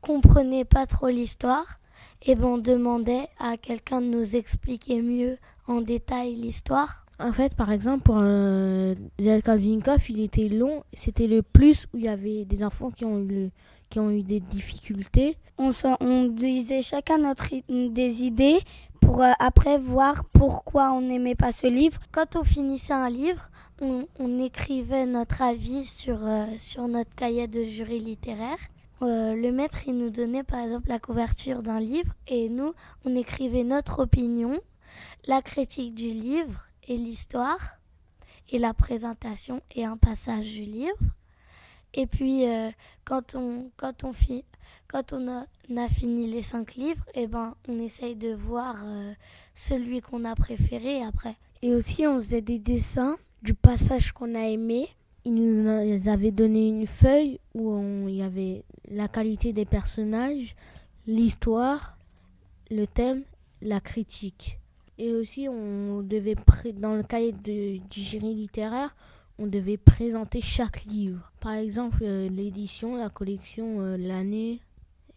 comprenait 0.00 0.64
pas 0.64 0.86
trop 0.86 1.08
l'histoire, 1.08 1.78
et 2.22 2.32
eh 2.32 2.34
ben 2.34 2.46
on 2.46 2.58
demandait 2.58 3.28
à 3.38 3.56
quelqu'un 3.56 4.00
de 4.00 4.06
nous 4.06 4.36
expliquer 4.36 5.02
mieux 5.02 5.38
en 5.66 5.80
détail 5.80 6.34
l'histoire. 6.34 7.04
En 7.18 7.32
fait, 7.32 7.54
par 7.54 7.72
exemple, 7.72 8.02
pour 8.02 8.18
un 8.18 8.94
Zelkavinkov, 9.18 10.10
il 10.10 10.20
était 10.20 10.48
long. 10.48 10.84
C'était 10.92 11.26
le 11.26 11.42
plus 11.42 11.86
où 11.92 11.98
il 11.98 12.04
y 12.04 12.08
avait 12.08 12.44
des 12.44 12.62
enfants 12.62 12.90
qui 12.90 13.04
ont 13.04 13.20
eu, 13.20 13.50
qui 13.88 14.00
ont 14.00 14.10
eu 14.10 14.22
des 14.22 14.40
difficultés. 14.40 15.36
On, 15.58 15.70
on 16.00 16.24
disait 16.24 16.82
chacun 16.82 17.18
notre, 17.18 17.48
des 17.68 18.24
idées 18.24 18.58
pour 19.00 19.22
euh, 19.22 19.32
après 19.38 19.78
voir 19.78 20.24
pourquoi 20.24 20.92
on 20.92 21.00
n'aimait 21.00 21.34
pas 21.34 21.52
ce 21.52 21.66
livre. 21.66 21.98
Quand 22.12 22.36
on 22.36 22.44
finissait 22.44 22.92
un 22.92 23.08
livre, 23.08 23.48
on, 23.80 24.38
écrivait 24.38 25.06
notre 25.06 25.42
avis 25.42 25.84
sur, 25.84 26.18
euh, 26.26 26.46
sur 26.58 26.88
notre 26.88 27.14
cahier 27.14 27.46
de 27.46 27.64
jury 27.64 27.98
littéraire. 27.98 28.58
Euh, 29.02 29.34
le 29.34 29.52
maître, 29.52 29.86
il 29.86 29.98
nous 29.98 30.10
donnait 30.10 30.44
par 30.44 30.60
exemple 30.60 30.88
la 30.88 30.98
couverture 30.98 31.62
d'un 31.62 31.80
livre 31.80 32.12
et 32.26 32.48
nous, 32.48 32.72
on 33.04 33.14
écrivait 33.14 33.64
notre 33.64 34.00
opinion, 34.00 34.54
la 35.26 35.42
critique 35.42 35.94
du 35.94 36.08
livre 36.08 36.66
et 36.88 36.96
l'histoire 36.96 37.76
et 38.50 38.58
la 38.58 38.72
présentation 38.72 39.60
et 39.74 39.84
un 39.84 39.96
passage 39.96 40.52
du 40.52 40.62
livre. 40.62 40.96
Et 41.92 42.06
puis, 42.06 42.48
euh, 42.48 42.70
quand 43.04 43.34
on, 43.34 43.70
quand 43.76 44.04
on, 44.04 44.12
quand 44.88 45.12
on 45.12 45.28
a, 45.28 45.88
fini 45.88 46.30
les 46.30 46.42
cinq 46.42 46.74
livres, 46.74 47.04
et 47.14 47.22
eh 47.22 47.26
ben, 47.26 47.54
on 47.68 47.78
essaye 47.80 48.16
de 48.16 48.34
voir 48.34 48.76
celui 49.54 50.00
qu'on 50.00 50.24
a 50.24 50.34
préféré 50.34 51.02
après. 51.02 51.36
Et 51.62 51.74
aussi, 51.74 52.06
on 52.06 52.16
faisait 52.16 52.42
des 52.42 52.58
dessins 52.58 53.16
du 53.46 53.54
passage 53.54 54.10
qu'on 54.10 54.34
a 54.34 54.48
aimé. 54.48 54.88
Ils 55.24 55.34
nous 55.34 56.08
avaient 56.08 56.32
donné 56.32 56.68
une 56.68 56.86
feuille 56.86 57.38
où 57.54 58.08
il 58.08 58.16
y 58.16 58.22
avait 58.22 58.64
la 58.90 59.06
qualité 59.06 59.52
des 59.52 59.64
personnages, 59.64 60.56
l'histoire, 61.06 61.96
le 62.70 62.86
thème, 62.86 63.22
la 63.62 63.80
critique. 63.80 64.58
Et 64.98 65.12
aussi, 65.12 65.48
on 65.48 66.02
devait, 66.02 66.34
dans 66.74 66.94
le 66.94 67.04
cahier 67.04 67.32
de, 67.32 67.78
du 67.88 68.00
jury 68.00 68.34
littéraire, 68.34 68.96
on 69.38 69.46
devait 69.46 69.76
présenter 69.76 70.40
chaque 70.40 70.84
livre. 70.84 71.30
Par 71.40 71.52
exemple, 71.52 71.98
euh, 72.02 72.28
l'édition, 72.28 72.96
la 72.96 73.10
collection, 73.10 73.80
euh, 73.80 73.96
l'année, 73.96 74.60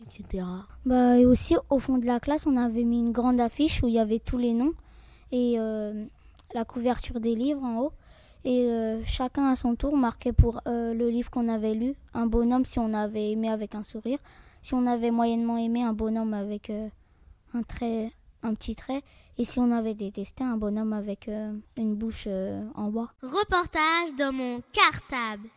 etc. 0.05 0.45
Bah, 0.85 1.17
et 1.17 1.25
aussi, 1.25 1.55
au 1.69 1.79
fond 1.79 1.97
de 1.97 2.05
la 2.05 2.19
classe, 2.19 2.45
on 2.45 2.57
avait 2.57 2.83
mis 2.83 2.99
une 2.99 3.11
grande 3.11 3.39
affiche 3.39 3.81
où 3.81 3.87
il 3.87 3.95
y 3.95 3.99
avait 3.99 4.19
tous 4.19 4.37
les 4.37 4.53
noms 4.53 4.73
et 5.31 5.55
euh, 5.57 6.05
la 6.53 6.65
couverture 6.65 7.19
des 7.19 7.33
livres 7.33 7.63
en 7.63 7.79
haut. 7.79 7.93
Et 8.45 8.65
euh, 8.65 9.03
chacun 9.05 9.47
à 9.49 9.55
son 9.55 9.75
tour 9.75 9.97
marquait 9.97 10.31
pour 10.31 10.61
euh, 10.65 10.93
le 10.93 11.09
livre 11.09 11.29
qu'on 11.29 11.49
avait 11.49 11.73
lu 11.73 11.95
un 12.13 12.25
bonhomme 12.25 12.63
si 12.63 12.79
on 12.79 12.93
avait 12.93 13.31
aimé 13.31 13.49
avec 13.49 13.75
un 13.75 13.83
sourire, 13.83 14.19
si 14.61 14.73
on 14.73 14.85
avait 14.87 15.11
moyennement 15.11 15.57
aimé 15.57 15.83
un 15.83 15.93
bonhomme 15.93 16.33
avec 16.33 16.69
euh, 16.69 16.87
un 17.53 17.63
trait, 17.63 18.11
un 18.41 18.53
petit 18.53 18.75
trait, 18.75 19.03
et 19.37 19.43
si 19.43 19.59
on 19.59 19.71
avait 19.71 19.93
détesté 19.93 20.43
un 20.43 20.55
bonhomme 20.57 20.93
avec 20.93 21.29
une 21.77 21.95
bouche 21.95 22.27
en 22.75 22.89
bois. 22.89 23.13
Reportage 23.21 24.13
dans 24.17 24.33
mon 24.33 24.61
cartable. 24.73 25.47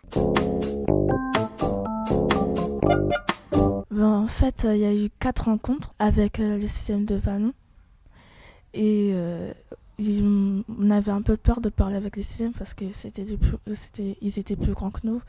Ben, 3.90 4.08
en 4.08 4.26
fait, 4.28 4.66
il 4.70 4.78
y 4.78 4.84
a 4.84 4.94
eu 4.94 5.10
quatre 5.18 5.46
rencontres 5.46 5.92
avec 5.98 6.38
le 6.38 6.60
système 6.60 7.04
de 7.04 7.16
Vallon. 7.16 7.52
Et 8.72 9.12
on 9.98 10.90
avait 10.90 11.12
un 11.12 11.22
peu 11.22 11.36
peur 11.36 11.60
de 11.60 11.68
parler 11.68 11.96
avec 11.96 12.16
les 12.16 12.22
sixièmes 12.22 12.52
parce 12.52 12.74
que 12.74 12.92
c'était, 12.92 13.26
c'était, 13.74 14.16
ils 14.20 14.38
étaient 14.38 14.56
plus 14.56 14.72
grands 14.72 14.90
que 14.90 15.06
nous. 15.06 15.22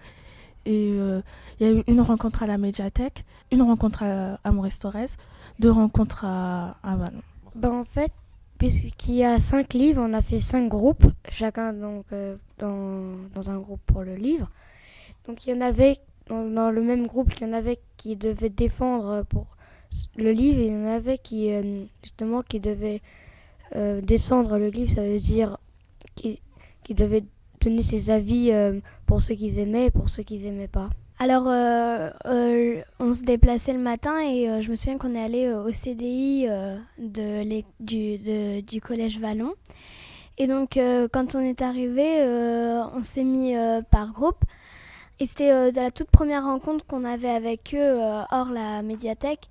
Et 0.65 0.89
il 0.89 1.23
y 1.59 1.65
a 1.65 1.71
eu 1.71 1.83
une 1.87 2.01
rencontre 2.01 2.43
à 2.43 2.47
la 2.47 2.57
médiathèque, 2.57 3.25
une 3.51 3.61
rencontre 3.61 4.03
à, 4.03 4.39
à 4.43 4.51
Maurice 4.51 4.79
Torres, 4.79 5.17
deux 5.59 5.71
rencontres 5.71 6.23
à, 6.25 6.77
à 6.83 6.95
Ballon. 6.95 7.21
Ben, 7.55 7.71
en 7.71 7.83
fait, 7.83 8.11
puisqu'il 8.57 9.15
y 9.15 9.25
a 9.25 9.39
cinq 9.39 9.73
livres, 9.73 10.01
on 10.01 10.13
a 10.13 10.21
fait 10.21 10.39
cinq 10.39 10.69
groupes, 10.69 11.05
chacun 11.29 11.73
donc 11.73 12.05
dans, 12.59 13.17
dans, 13.35 13.49
un 13.49 13.57
groupe 13.57 13.81
pour 13.85 14.03
le 14.03 14.15
livre. 14.15 14.49
Donc 15.27 15.45
il 15.45 15.51
y 15.51 15.53
en 15.53 15.61
avait 15.61 15.99
dans, 16.27 16.71
le 16.71 16.81
même 16.81 17.07
groupe, 17.07 17.33
il 17.35 17.47
y 17.47 17.49
en 17.49 17.53
avait 17.53 17.79
qui 17.97 18.15
devaient 18.15 18.49
défendre 18.49 19.23
pour 19.23 19.47
le 20.15 20.31
livre, 20.31 20.59
il 20.59 20.71
y 20.71 20.75
en 20.75 20.85
avait 20.85 21.17
qui 21.17 21.51
justement 22.03 22.41
qui 22.41 22.59
devaient 23.73 24.01
descendre 24.01 24.57
le 24.57 24.69
livre, 24.69 24.93
ça 24.93 25.03
veut 25.03 25.19
dire 25.19 25.57
qui, 26.15 26.39
qui 26.83 26.93
devaient 26.93 27.23
donner 27.63 27.83
ses 27.83 28.09
avis 28.09 28.51
euh, 28.51 28.79
pour 29.05 29.21
ceux 29.21 29.35
qu'ils 29.35 29.59
aimaient 29.59 29.85
et 29.85 29.91
pour 29.91 30.09
ceux 30.09 30.23
qu'ils 30.23 30.45
aimaient 30.45 30.67
pas. 30.67 30.89
Alors, 31.19 31.47
euh, 31.47 32.09
euh, 32.25 32.81
on 32.99 33.13
se 33.13 33.23
déplaçait 33.23 33.73
le 33.73 33.79
matin 33.79 34.19
et 34.19 34.61
je 34.61 34.69
me 34.69 34.75
souviens 34.75 34.97
qu'on 34.97 35.15
est 35.15 35.23
allé 35.23 35.53
au 35.53 35.71
CDI 35.71 36.47
de 36.97 37.63
du, 37.79 38.61
du 38.61 38.81
collège 38.81 39.19
Vallon. 39.19 39.53
Et 40.37 40.47
donc, 40.47 40.79
quand 41.11 41.35
on 41.35 41.39
est 41.39 41.61
arrivé, 41.61 42.23
on 42.95 43.03
s'est 43.03 43.23
mis 43.23 43.53
par 43.91 44.11
groupe. 44.11 44.43
Et 45.19 45.27
c'était 45.27 45.71
de 45.71 45.79
la 45.79 45.91
toute 45.91 46.09
première 46.09 46.43
rencontre 46.43 46.85
qu'on 46.87 47.05
avait 47.05 47.29
avec 47.29 47.75
eux 47.77 47.99
hors 48.31 48.49
la 48.51 48.81
médiathèque. 48.81 49.49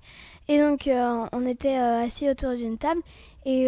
Et 0.49 0.59
donc, 0.59 0.89
on 0.89 1.45
était 1.47 1.77
assis 1.77 2.29
autour 2.29 2.53
d'une 2.55 2.77
table 2.77 3.01
et 3.45 3.67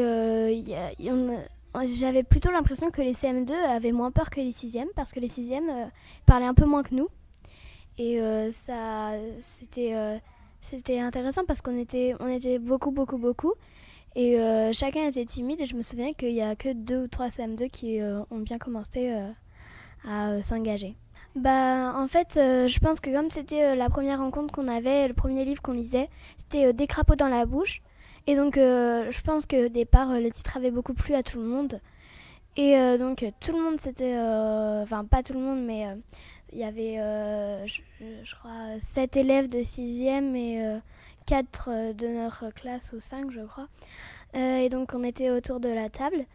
on, 1.10 1.38
j'avais 1.84 2.24
plutôt 2.24 2.52
l'impression 2.52 2.92
que 2.92 3.02
les 3.02 3.14
CM2 3.14 3.52
avaient 3.52 3.92
moins 3.92 4.12
peur 4.12 4.30
que 4.30 4.40
les 4.40 4.52
6e 4.52 4.88
parce 4.96 5.12
que 5.12 5.20
les 5.20 5.28
6e 5.28 5.70
euh, 5.70 5.86
parlaient 6.26 6.46
un 6.46 6.54
peu 6.54 6.66
moins 6.66 6.84
que 6.84 6.96
nous. 6.96 7.10
Et 7.98 8.20
euh, 8.20 8.52
ça, 8.52 9.12
c'était, 9.40 9.94
euh, 9.94 10.18
c'était 10.62 11.00
intéressant 11.00 11.44
parce 11.46 11.62
qu'on 11.62 11.78
était, 11.78 12.16
on 12.20 12.28
était 12.28 12.60
beaucoup, 12.60 12.92
beaucoup, 12.92 13.18
beaucoup. 13.18 13.54
Et 14.18 14.38
chacun 14.72 15.08
était 15.10 15.26
timide. 15.26 15.60
Et 15.60 15.66
je 15.66 15.76
me 15.76 15.82
souviens 15.82 16.14
qu'il 16.14 16.32
n'y 16.32 16.42
a 16.42 16.56
que 16.56 16.72
deux 16.72 17.04
ou 17.04 17.08
trois 17.10 17.28
CM2 17.28 17.70
qui 17.70 18.00
ont 18.02 18.40
bien 18.40 18.58
commencé 18.58 19.14
à 20.08 20.42
s'engager. 20.42 20.96
Bah, 21.36 21.94
en 21.98 22.08
fait, 22.08 22.36
je 22.36 22.80
pense 22.80 23.02
que 23.02 23.10
comme 23.10 23.30
c'était 23.30 23.76
la 23.76 23.90
première 23.90 24.20
rencontre 24.20 24.54
qu'on 24.54 24.70
avait, 24.70 25.10
le 25.10 25.14
premier 25.14 25.44
livre 25.44 25.62
qu'on 25.62 25.74
lisait, 25.74 26.08
c'était 26.38 26.72
Des 26.72 26.88
crapauds 26.88 27.18
dans 27.18 27.28
la 27.28 27.46
bouche. 27.46 27.82
Et 28.28 28.36
donc, 28.36 28.58
euh, 28.58 29.12
je 29.12 29.22
pense 29.22 29.46
que 29.46 29.68
départ, 29.68 30.12
euh, 30.12 30.20
le 30.20 30.32
titre 30.32 30.58
avait 30.58 30.72
beaucoup 30.72 30.94
plu 30.94 31.14
à 31.14 31.22
tout 31.22 31.38
le 31.38 31.46
monde. 31.46 31.80
Et 32.58 32.78
euh, 32.78 32.98
donc, 32.98 33.24
tout 33.40 33.52
le 33.52 33.62
monde, 33.62 33.80
c'était. 33.80 34.18
Enfin, 34.18 35.06
pas 35.06 35.22
tout 35.22 35.34
le 35.34 35.40
monde, 35.40 35.64
mais 35.64 35.86
il 36.54 36.60
y 36.60 36.64
avait, 36.64 36.96
je, 37.68 38.36
crois, 38.36 38.80
7 38.80 39.18
élèves 39.18 39.50
de 39.50 39.60
6e 39.60 40.36
et 40.36 40.80
4 41.26 41.94
de 41.94 42.08
notre 42.08 42.50
classe, 42.52 42.94
ou 42.94 43.00
5, 43.00 43.30
je 43.32 43.42
crois. 43.42 43.68
et 44.34 44.70
donc, 44.70 44.94
on 44.94 45.04
était 45.04 45.32
autour 45.32 45.60
de 45.60 45.70
la 45.70 45.90
table. 45.90 46.26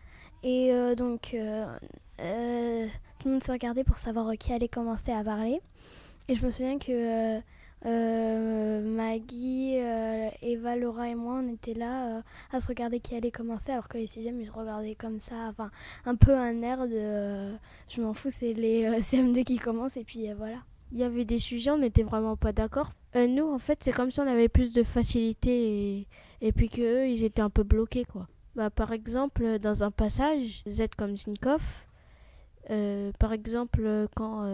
Et 0.42 0.72
donc, 0.96 1.30
tout 1.32 3.28
le 3.28 3.30
monde 3.32 3.42
se 3.42 3.52
regardait 3.52 3.84
pour 3.84 3.96
savoir 3.96 4.30
qui 4.38 4.52
allait 4.52 4.68
commencer 4.68 5.12
à 5.12 5.24
parler. 5.24 5.60
Et 6.28 6.34
je 6.36 6.44
me 6.44 6.50
souviens 6.50 6.78
que 6.78 7.40
euh, 7.86 8.82
Maggie, 8.82 9.78
euh, 9.78 10.28
Eva, 10.42 10.76
Laura 10.76 11.08
et 11.08 11.14
moi, 11.14 11.40
on 11.42 11.52
était 11.52 11.72
là 11.72 12.18
euh, 12.18 12.22
à 12.52 12.60
se 12.60 12.68
regarder 12.68 13.00
qui 13.00 13.14
allait 13.14 13.30
commencer, 13.30 13.72
alors 13.72 13.88
que 13.88 13.96
les 13.96 14.06
sixièmes, 14.06 14.40
ils 14.40 14.46
se 14.46 14.52
regardaient 14.52 14.94
comme 14.94 15.18
ça, 15.18 15.48
enfin, 15.48 15.70
un 16.04 16.14
peu 16.14 16.34
un 16.36 16.60
air 16.62 16.86
de 16.86 17.52
je 17.88 18.02
m'en 18.02 18.12
fous, 18.12 18.30
c'est 18.30 18.52
les 18.52 18.84
CM2 19.00 19.44
qui 19.44 19.58
commencent, 19.58 19.96
et 19.96 20.04
puis 20.04 20.30
voilà. 20.34 20.58
Il 20.92 20.98
y 20.98 21.04
avait 21.04 21.24
des 21.24 21.38
sujets, 21.38 21.70
on 21.70 21.78
n'était 21.78 22.02
vraiment 22.02 22.36
pas 22.36 22.52
d'accord. 22.52 22.92
nous, 23.14 23.50
en 23.50 23.58
fait, 23.58 23.78
c'est 23.82 23.92
comme 23.92 24.10
si 24.10 24.20
on 24.20 24.26
avait 24.26 24.48
plus 24.48 24.72
de 24.72 24.82
facilité, 24.82 26.06
et, 26.42 26.52
puis 26.52 26.68
qu'eux, 26.68 27.08
ils 27.08 27.24
étaient 27.24 27.42
un 27.42 27.50
peu 27.50 27.62
bloqués, 27.62 28.04
quoi. 28.04 28.28
Bah, 28.56 28.68
par 28.68 28.92
exemple, 28.92 29.58
dans 29.60 29.84
un 29.84 29.92
passage, 29.92 30.64
Z 30.68 30.88
comme 30.98 31.16
Zinkov, 31.16 31.62
par 33.18 33.32
exemple, 33.32 34.08
quand 34.14 34.44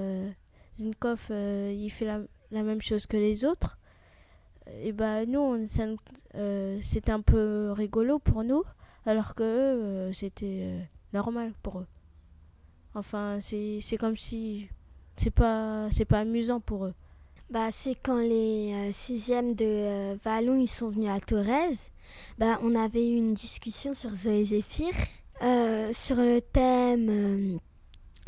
Zinkov, 0.76 1.26
il 1.30 1.90
fait 1.90 2.04
la 2.04 2.20
la 2.50 2.62
même 2.62 2.82
chose 2.82 3.06
que 3.06 3.16
les 3.16 3.44
autres, 3.44 3.78
et 4.82 4.92
bah 4.92 5.24
nous, 5.26 5.66
euh, 6.34 6.78
c'était 6.82 7.12
un 7.12 7.20
peu 7.20 7.72
rigolo 7.72 8.18
pour 8.18 8.42
nous, 8.42 8.64
alors 9.04 9.34
que 9.34 9.42
euh, 9.42 10.12
c'était 10.12 10.62
euh, 10.62 10.80
normal 11.12 11.52
pour 11.62 11.80
eux. 11.80 11.86
Enfin, 12.94 13.38
c'est 13.40 13.96
comme 13.98 14.16
si 14.16 14.68
c'est 15.16 15.30
pas 15.30 15.88
c'est 15.90 16.04
pas 16.04 16.20
amusant 16.20 16.60
pour 16.60 16.86
eux. 16.86 16.94
Bah, 17.50 17.70
c'est 17.70 17.94
quand 17.94 18.18
les 18.18 18.90
sixièmes 18.92 19.54
de 19.54 20.16
Vallon 20.24 20.58
ils 20.58 20.68
sont 20.68 20.88
venus 20.88 21.10
à 21.10 21.20
Torres. 21.20 21.76
Bah, 22.38 22.58
on 22.62 22.74
avait 22.74 23.06
eu 23.06 23.16
une 23.16 23.34
discussion 23.34 23.94
sur 23.94 24.10
Zoé 24.10 24.44
Zéphyr 24.46 24.94
sur 25.92 26.16
le 26.16 26.40
thème 26.40 27.58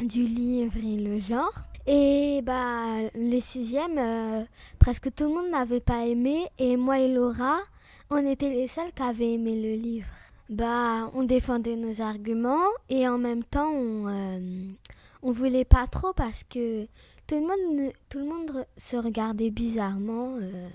du 0.05 0.25
livre 0.25 0.77
et 0.77 0.97
le 0.99 1.19
genre. 1.19 1.68
Et 1.91 2.43
bah, 2.43 2.99
les 3.15 3.41
sixièmes, 3.41 3.97
euh, 3.97 4.45
presque 4.79 5.09
tout 5.15 5.25
le 5.25 5.31
monde 5.31 5.51
n'avait 5.51 5.81
pas 5.81 6.05
aimé. 6.05 6.45
Et 6.59 6.77
moi 6.77 6.99
et 6.99 7.09
Laura, 7.09 7.61
on 8.11 8.19
était 8.31 8.51
les 8.51 8.69
seuls 8.69 8.93
qui 8.95 9.03
avaient 9.03 9.33
aimé 9.33 9.55
le 9.55 9.73
livre. 9.83 10.07
Bah, 10.51 11.11
on 11.15 11.25
défendait 11.25 11.77
nos 11.77 12.03
arguments 12.03 12.69
et 12.91 13.09
en 13.09 13.17
même 13.17 13.43
temps, 13.43 13.71
on, 13.71 14.07
euh, 14.07 14.39
on 15.23 15.33
voulait 15.33 15.65
pas 15.65 15.87
trop 15.87 16.13
parce 16.13 16.45
que 16.45 16.85
tout 17.27 17.37
le 17.37 17.41
monde, 17.41 17.93
tout 18.11 18.19
le 18.19 18.27
monde 18.27 18.67
se 18.77 18.97
regardait 18.99 19.51
bizarrement, 19.51 20.37
euh, 20.43 20.69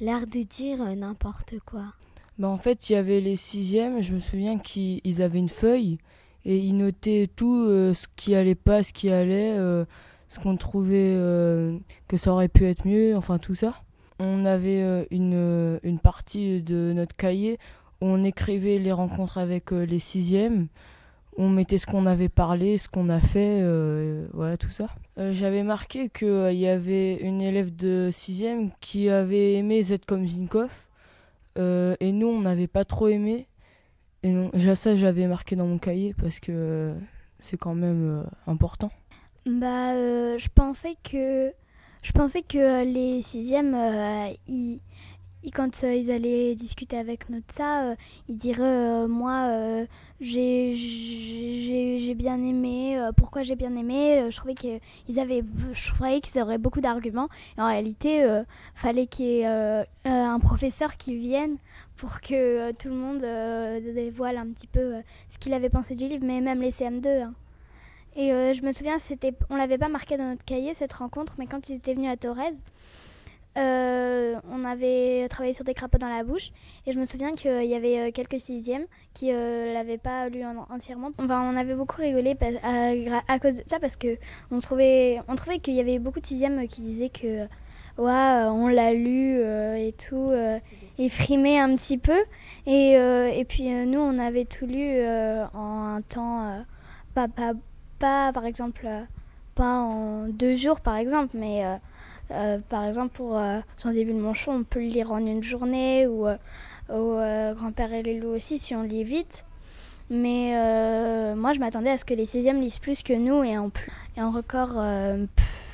l'air 0.00 0.26
de 0.26 0.42
dire 0.42 0.84
n'importe 0.96 1.54
quoi. 1.64 1.94
Bah 2.38 2.48
en 2.48 2.58
fait, 2.58 2.90
il 2.90 2.92
y 2.92 2.96
avait 2.96 3.22
les 3.22 3.36
sixièmes, 3.36 4.02
je 4.02 4.12
me 4.12 4.20
souviens 4.20 4.58
qu'ils 4.58 5.22
avaient 5.22 5.38
une 5.38 5.48
feuille 5.48 5.96
et 6.44 6.58
ils 6.58 6.76
notaient 6.76 7.28
tout 7.34 7.66
ce 7.66 8.06
qui 8.16 8.34
allait 8.34 8.54
pas, 8.54 8.82
ce 8.82 8.94
qui 8.94 9.10
allait 9.10 9.58
ce 10.30 10.38
qu'on 10.38 10.56
trouvait 10.56 11.16
euh, 11.16 11.76
que 12.06 12.16
ça 12.16 12.32
aurait 12.32 12.48
pu 12.48 12.64
être 12.64 12.86
mieux, 12.86 13.16
enfin 13.16 13.38
tout 13.38 13.56
ça. 13.56 13.82
On 14.20 14.44
avait 14.44 14.80
euh, 14.80 15.04
une, 15.10 15.34
euh, 15.34 15.80
une 15.82 15.98
partie 15.98 16.62
de 16.62 16.92
notre 16.94 17.16
cahier 17.16 17.58
où 18.00 18.06
on 18.06 18.22
écrivait 18.22 18.78
les 18.78 18.92
rencontres 18.92 19.38
avec 19.38 19.72
les 19.72 19.98
sixièmes, 19.98 20.68
on 21.36 21.48
mettait 21.48 21.78
ce 21.78 21.86
qu'on 21.86 22.06
avait 22.06 22.28
parlé, 22.28 22.78
ce 22.78 22.88
qu'on 22.88 23.08
a 23.08 23.20
fait, 23.20 23.62
voilà 24.32 24.56
tout 24.56 24.70
ça. 24.70 24.88
J'avais 25.18 25.62
marqué 25.62 26.08
qu'il 26.08 26.54
y 26.54 26.66
avait 26.66 27.16
une 27.16 27.42
élève 27.42 27.76
de 27.76 28.08
sixième 28.10 28.70
qui 28.80 29.10
avait 29.10 29.54
aimé 29.54 29.82
Z 29.82 29.98
comme 30.06 30.26
Zinkov, 30.26 30.86
et 31.58 32.12
nous 32.12 32.26
on 32.26 32.40
n'avait 32.40 32.68
pas 32.68 32.86
trop 32.86 33.08
aimé. 33.08 33.48
Et 34.22 34.32
non, 34.32 34.50
ça 34.74 34.96
j'avais 34.96 35.26
marqué 35.26 35.56
dans 35.56 35.66
mon 35.66 35.78
cahier 35.78 36.14
parce 36.18 36.40
que 36.40 36.94
c'est 37.38 37.58
quand 37.58 37.74
même 37.74 38.24
important. 38.46 38.90
Bah, 39.46 39.94
euh, 39.94 40.38
je 40.38 40.48
pensais 40.54 40.96
que 41.02 41.52
je 42.02 42.12
pensais 42.12 42.42
que 42.42 42.84
les 42.84 43.22
sixièmes, 43.22 43.74
euh, 43.74 44.34
quand 45.54 45.84
euh, 45.84 45.94
ils 45.94 46.10
allaient 46.10 46.54
discuter 46.54 46.98
avec 46.98 47.30
notre 47.30 47.52
ça, 47.54 47.94
ils 48.28 48.36
diraient 48.36 49.08
moi 49.08 49.86
j'ai 50.20 50.74
bien 52.14 52.36
aimé, 52.42 53.00
pourquoi 53.16 53.42
j'ai 53.42 53.56
bien 53.56 53.74
aimé. 53.76 54.26
je 54.30 54.36
trouvais 54.36 54.54
qu'ils 54.54 55.18
avaient, 55.18 55.42
je 55.72 55.92
croyais 55.94 56.20
qu'ils 56.20 56.40
auraient 56.42 56.58
beaucoup 56.58 56.82
d'arguments. 56.82 57.28
Et 57.56 57.62
en 57.62 57.66
réalité, 57.66 58.26
fallait 58.74 59.06
qu'il 59.06 59.26
y 59.26 59.40
ait 59.40 59.86
un 60.04 60.38
professeur 60.40 60.96
qui 60.98 61.16
vienne 61.16 61.56
pour 61.96 62.20
que 62.20 62.72
tout 62.72 62.88
le 62.88 62.94
monde 62.94 63.20
dévoile 63.94 64.36
un 64.36 64.48
petit 64.48 64.66
peu 64.66 64.96
ce 65.30 65.38
qu'il 65.38 65.54
avait 65.54 65.70
pensé 65.70 65.94
du 65.94 66.06
livre, 66.06 66.24
mais 66.26 66.40
même 66.42 66.60
les 66.60 66.72
CM2. 66.72 67.22
Hein. 67.22 67.34
Et 68.16 68.32
euh, 68.32 68.52
je 68.52 68.62
me 68.62 68.72
souviens, 68.72 68.98
c'était, 68.98 69.32
on 69.50 69.56
l'avait 69.56 69.78
pas 69.78 69.88
marqué 69.88 70.16
dans 70.16 70.24
notre 70.24 70.44
cahier 70.44 70.74
cette 70.74 70.92
rencontre, 70.92 71.36
mais 71.38 71.46
quand 71.46 71.68
ils 71.68 71.76
étaient 71.76 71.94
venus 71.94 72.10
à 72.10 72.16
Torres, 72.16 72.38
euh, 73.58 74.36
on 74.50 74.64
avait 74.64 75.26
travaillé 75.28 75.54
sur 75.54 75.64
des 75.64 75.74
crapauds 75.74 75.98
dans 75.98 76.08
la 76.08 76.24
bouche. 76.24 76.50
Et 76.86 76.92
je 76.92 76.98
me 76.98 77.04
souviens 77.04 77.34
qu'il 77.34 77.64
y 77.64 77.74
avait 77.74 77.98
euh, 77.98 78.10
quelques 78.12 78.40
sixièmes 78.40 78.86
qui 79.14 79.30
l'avaient 79.30 79.98
pas 79.98 80.28
lu 80.28 80.42
entièrement. 80.70 81.10
On 81.18 81.56
avait 81.56 81.74
beaucoup 81.74 82.00
rigolé 82.00 82.36
à, 82.62 83.38
cause 83.38 83.56
de 83.56 83.62
ça 83.66 83.78
parce 83.78 83.96
que 83.96 84.18
on 84.50 84.60
trouvait, 84.60 85.20
on 85.28 85.36
trouvait 85.36 85.58
qu'il 85.58 85.74
y 85.74 85.80
avait 85.80 85.98
beaucoup 85.98 86.20
de 86.20 86.26
sixièmes 86.26 86.66
qui 86.68 86.80
disaient 86.80 87.10
que 87.10 87.44
ouais, 87.98 88.48
on 88.48 88.68
l'a 88.68 88.92
lu 88.92 89.40
et 89.40 89.92
tout, 89.92 90.32
et 90.98 91.08
frimé 91.08 91.58
un 91.58 91.74
petit 91.74 91.98
peu. 91.98 92.18
Et, 92.66 92.92
et 92.92 93.44
puis 93.48 93.68
nous, 93.86 94.00
on 94.00 94.18
avait 94.18 94.44
tout 94.44 94.66
lu 94.66 95.00
en 95.54 95.96
un 95.96 96.02
temps 96.02 96.64
pas 97.14 97.26
pas, 98.00 98.32
par 98.32 98.46
exemple, 98.46 98.82
euh, 98.86 99.04
pas 99.54 99.78
en 99.78 100.26
deux 100.26 100.56
jours, 100.56 100.80
par 100.80 100.96
exemple, 100.96 101.36
mais 101.38 101.64
euh, 101.64 101.76
euh, 102.32 102.58
par 102.68 102.84
exemple 102.84 103.10
pour 103.14 103.38
Jean 103.82 103.92
début 103.92 104.12
de 104.12 104.18
Manchon, 104.18 104.52
on 104.52 104.64
peut 104.64 104.80
le 104.80 104.86
lire 104.86 105.12
en 105.12 105.18
une 105.18 105.44
journée, 105.44 106.08
ou, 106.08 106.26
au 106.26 107.18
Grand-père 107.54 107.92
et 107.92 108.02
les 108.02 108.18
loups 108.18 108.34
aussi, 108.34 108.58
si 108.58 108.74
on 108.74 108.82
lit 108.82 109.04
vite. 109.04 109.46
Mais 110.08 110.54
moi, 111.36 111.52
je 111.52 111.60
m'attendais 111.60 111.90
à 111.90 111.98
ce 111.98 112.04
que 112.04 112.14
les 112.14 112.26
16e 112.26 112.58
lisent 112.58 112.80
plus 112.80 113.02
que 113.04 113.12
nous, 113.12 113.44
et 113.44 113.56
en, 113.56 113.70
et 114.16 114.22
en 114.22 114.32
record 114.32 114.82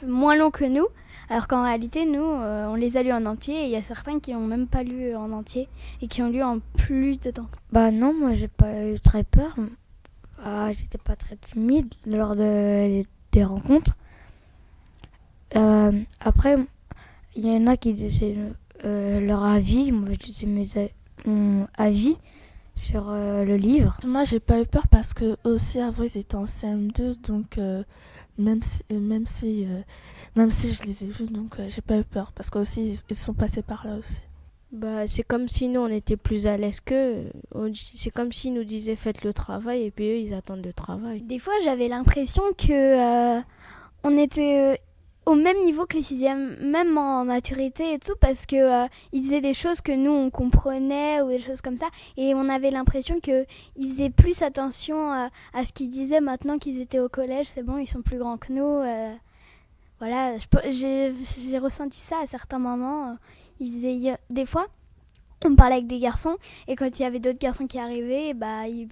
moins 0.07 0.37
longs 0.37 0.51
que 0.51 0.64
nous. 0.64 0.87
Alors 1.29 1.49
qu'en 1.49 1.64
réalité, 1.64 2.07
nous, 2.07 2.22
on 2.22 2.74
les 2.74 2.97
a 2.97 3.03
lus 3.03 3.12
en 3.12 3.27
entier 3.27 3.62
et 3.62 3.64
il 3.64 3.70
y 3.70 3.77
a 3.77 3.83
certains 3.83 4.20
qui 4.20 4.33
n'ont 4.33 4.47
même 4.47 4.66
pas 4.66 4.83
lu 4.83 5.16
en 5.16 5.33
entier 5.33 5.68
et 6.03 6.09
qui 6.09 6.22
ont 6.22 6.31
lu 6.31 6.43
en 6.43 6.59
plus 6.77 7.18
de 7.18 7.31
temps. 7.31 7.49
Bah 7.72 7.91
non, 7.91 8.12
moi 8.14 8.35
j'ai 8.35 8.49
pas 8.49 8.85
eu 8.85 9.01
très 9.01 9.24
peur. 9.24 9.57
Ah, 10.43 10.70
j'étais 10.72 10.99
pas 10.99 11.16
très 11.16 11.37
timide 11.37 11.93
lors 12.07 12.37
de, 12.37 13.05
des 13.32 13.45
rencontres. 13.45 13.97
Euh, 15.55 15.93
après, 16.20 16.57
il 17.34 17.47
y 17.47 17.51
en 17.51 17.66
a 17.66 17.76
qui 17.76 17.95
disaient 17.95 18.37
euh, 18.84 19.20
leur 19.20 19.43
avis, 19.45 19.93
moi 19.93 20.11
je 20.12 20.26
disais 20.26 20.47
mes, 20.47 20.66
mon 21.24 21.66
avis 21.76 22.16
sur 22.74 23.09
euh, 23.09 23.45
le 23.45 23.57
livre. 23.57 23.99
Moi 24.07 24.24
j'ai 24.24 24.41
pas 24.41 24.61
eu 24.61 24.66
peur 24.66 24.89
parce 24.89 25.14
que 25.14 25.37
aussi 25.45 25.80
avant 25.80 26.05
ils 26.05 26.18
étaient 26.18 26.34
en 26.34 26.45
CM2 26.45 27.26
donc 27.26 27.59
même 28.39 28.62
si 28.62 28.82
même 28.93 29.26
si 29.26 29.66
même 30.34 30.51
si 30.51 30.74
je 30.74 30.82
les 30.82 31.05
ai 31.05 31.07
vus 31.07 31.26
donc 31.26 31.57
j'ai 31.68 31.80
pas 31.80 31.99
eu 31.99 32.05
peur 32.05 32.32
parce 32.32 32.51
que 32.51 32.59
aussi 32.59 33.03
ils 33.09 33.16
sont 33.16 33.32
passés 33.32 33.62
par 33.62 33.87
là 33.87 33.97
aussi. 33.97 34.20
Bah, 34.73 35.07
c'est 35.07 35.23
comme 35.23 35.49
si 35.49 35.69
nous 35.69 35.81
on 35.81 35.89
était 35.89 36.17
plus 36.17 36.47
à 36.47 36.57
l'aise 36.57 36.81
qu'eux. 36.81 37.31
C'est 37.75 38.11
comme 38.11 38.33
s'ils 38.33 38.53
nous 38.53 38.64
disaient 38.64 38.97
faites 38.97 39.23
le 39.23 39.33
travail 39.33 39.85
et 39.85 39.91
puis 39.91 40.11
eux 40.11 40.19
ils 40.19 40.35
attendent 40.35 40.64
le 40.64 40.73
travail. 40.73 41.23
Des 41.23 41.39
fois 41.39 41.55
j'avais 41.64 41.89
l'impression 41.89 42.43
que 42.59 43.41
on 44.03 44.17
était 44.17 44.79
au 45.27 45.35
même 45.35 45.61
niveau 45.64 45.87
que 45.87 45.97
les 45.97 46.03
sixièmes, 46.03 46.57
même 46.61 46.97
en 46.97 47.25
maturité 47.25 47.93
et 47.93 47.99
tout, 47.99 48.14
parce 48.21 48.47
que 48.47 48.57
euh, 48.57 48.87
ils 49.12 49.21
disaient 49.21 49.41
des 49.41 49.55
choses 49.55 49.81
que 49.81 49.91
nous 49.91 50.12
on 50.12 50.31
comprenait 50.31 51.21
ou 51.21 51.29
des 51.29 51.41
choses 51.41 51.61
comme 51.61 51.77
ça, 51.77 51.89
et 52.17 52.33
on 52.35 52.49
avait 52.49 52.71
l'impression 52.71 53.19
que 53.21 53.45
ils 53.77 53.91
faisaient 53.91 54.11
plus 54.11 54.43
attention 54.43 55.12
à, 55.12 55.31
ce 55.64 55.73
qu'ils 55.73 55.91
disaient 55.91 56.21
maintenant 56.21 56.59
qu'ils 56.59 56.81
étaient 56.81 57.01
au 57.01 57.09
collège. 57.09 57.49
C'est 57.49 57.64
bon, 57.64 57.79
ils 57.79 57.89
sont 57.89 58.03
plus 58.03 58.19
grands 58.19 58.39
que 58.39 58.53
nous. 58.53 58.62
Euh, 58.62 59.12
voilà, 59.99 60.37
j'ai 60.71 61.59
ressenti 61.59 61.99
ça 61.99 62.19
à 62.23 62.27
certains 62.27 62.61
moments. 62.61 63.17
Ils 63.61 64.17
des 64.31 64.47
fois, 64.47 64.69
on 65.45 65.55
parlait 65.55 65.77
avec 65.77 65.87
des 65.87 65.99
garçons 65.99 66.37
et 66.67 66.77
quand 66.77 66.99
il 66.99 67.03
y 67.03 67.05
avait 67.05 67.19
d'autres 67.19 67.39
garçons 67.39 67.67
qui 67.67 67.79
arrivaient 67.79 68.35
bah 68.35 68.67
ils, 68.69 68.89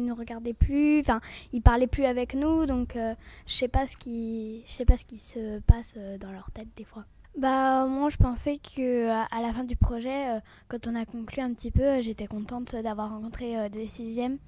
ne 0.00 0.08
nous 0.08 0.14
regardaient 0.14 0.54
plus 0.54 1.00
enfin 1.00 1.20
ils 1.52 1.60
parlaient 1.60 1.86
plus 1.86 2.04
avec 2.04 2.34
nous 2.34 2.66
donc 2.66 2.96
euh, 2.96 3.14
je 3.46 3.54
sais 3.54 3.68
pas 3.68 3.86
ce 3.86 3.96
qui 3.96 4.62
je 4.66 4.72
sais 4.72 4.84
pas 4.84 4.96
ce 4.96 5.04
qui 5.04 5.18
se 5.18 5.58
passe 5.60 5.94
euh, 5.96 6.18
dans 6.18 6.32
leur 6.32 6.50
tête 6.52 6.68
des 6.76 6.84
fois. 6.84 7.04
Bah 7.36 7.86
moi 7.86 8.10
je 8.10 8.16
pensais 8.18 8.58
que 8.58 9.08
à 9.08 9.40
la 9.40 9.52
fin 9.52 9.64
du 9.64 9.74
projet 9.74 10.36
euh, 10.36 10.40
quand 10.68 10.86
on 10.86 10.94
a 10.94 11.04
conclu 11.04 11.42
un 11.42 11.52
petit 11.52 11.70
peu 11.70 12.00
j'étais 12.02 12.26
contente 12.26 12.76
d'avoir 12.76 13.10
rencontré 13.10 13.68
des 13.70 13.86
sixièmes 13.86 14.38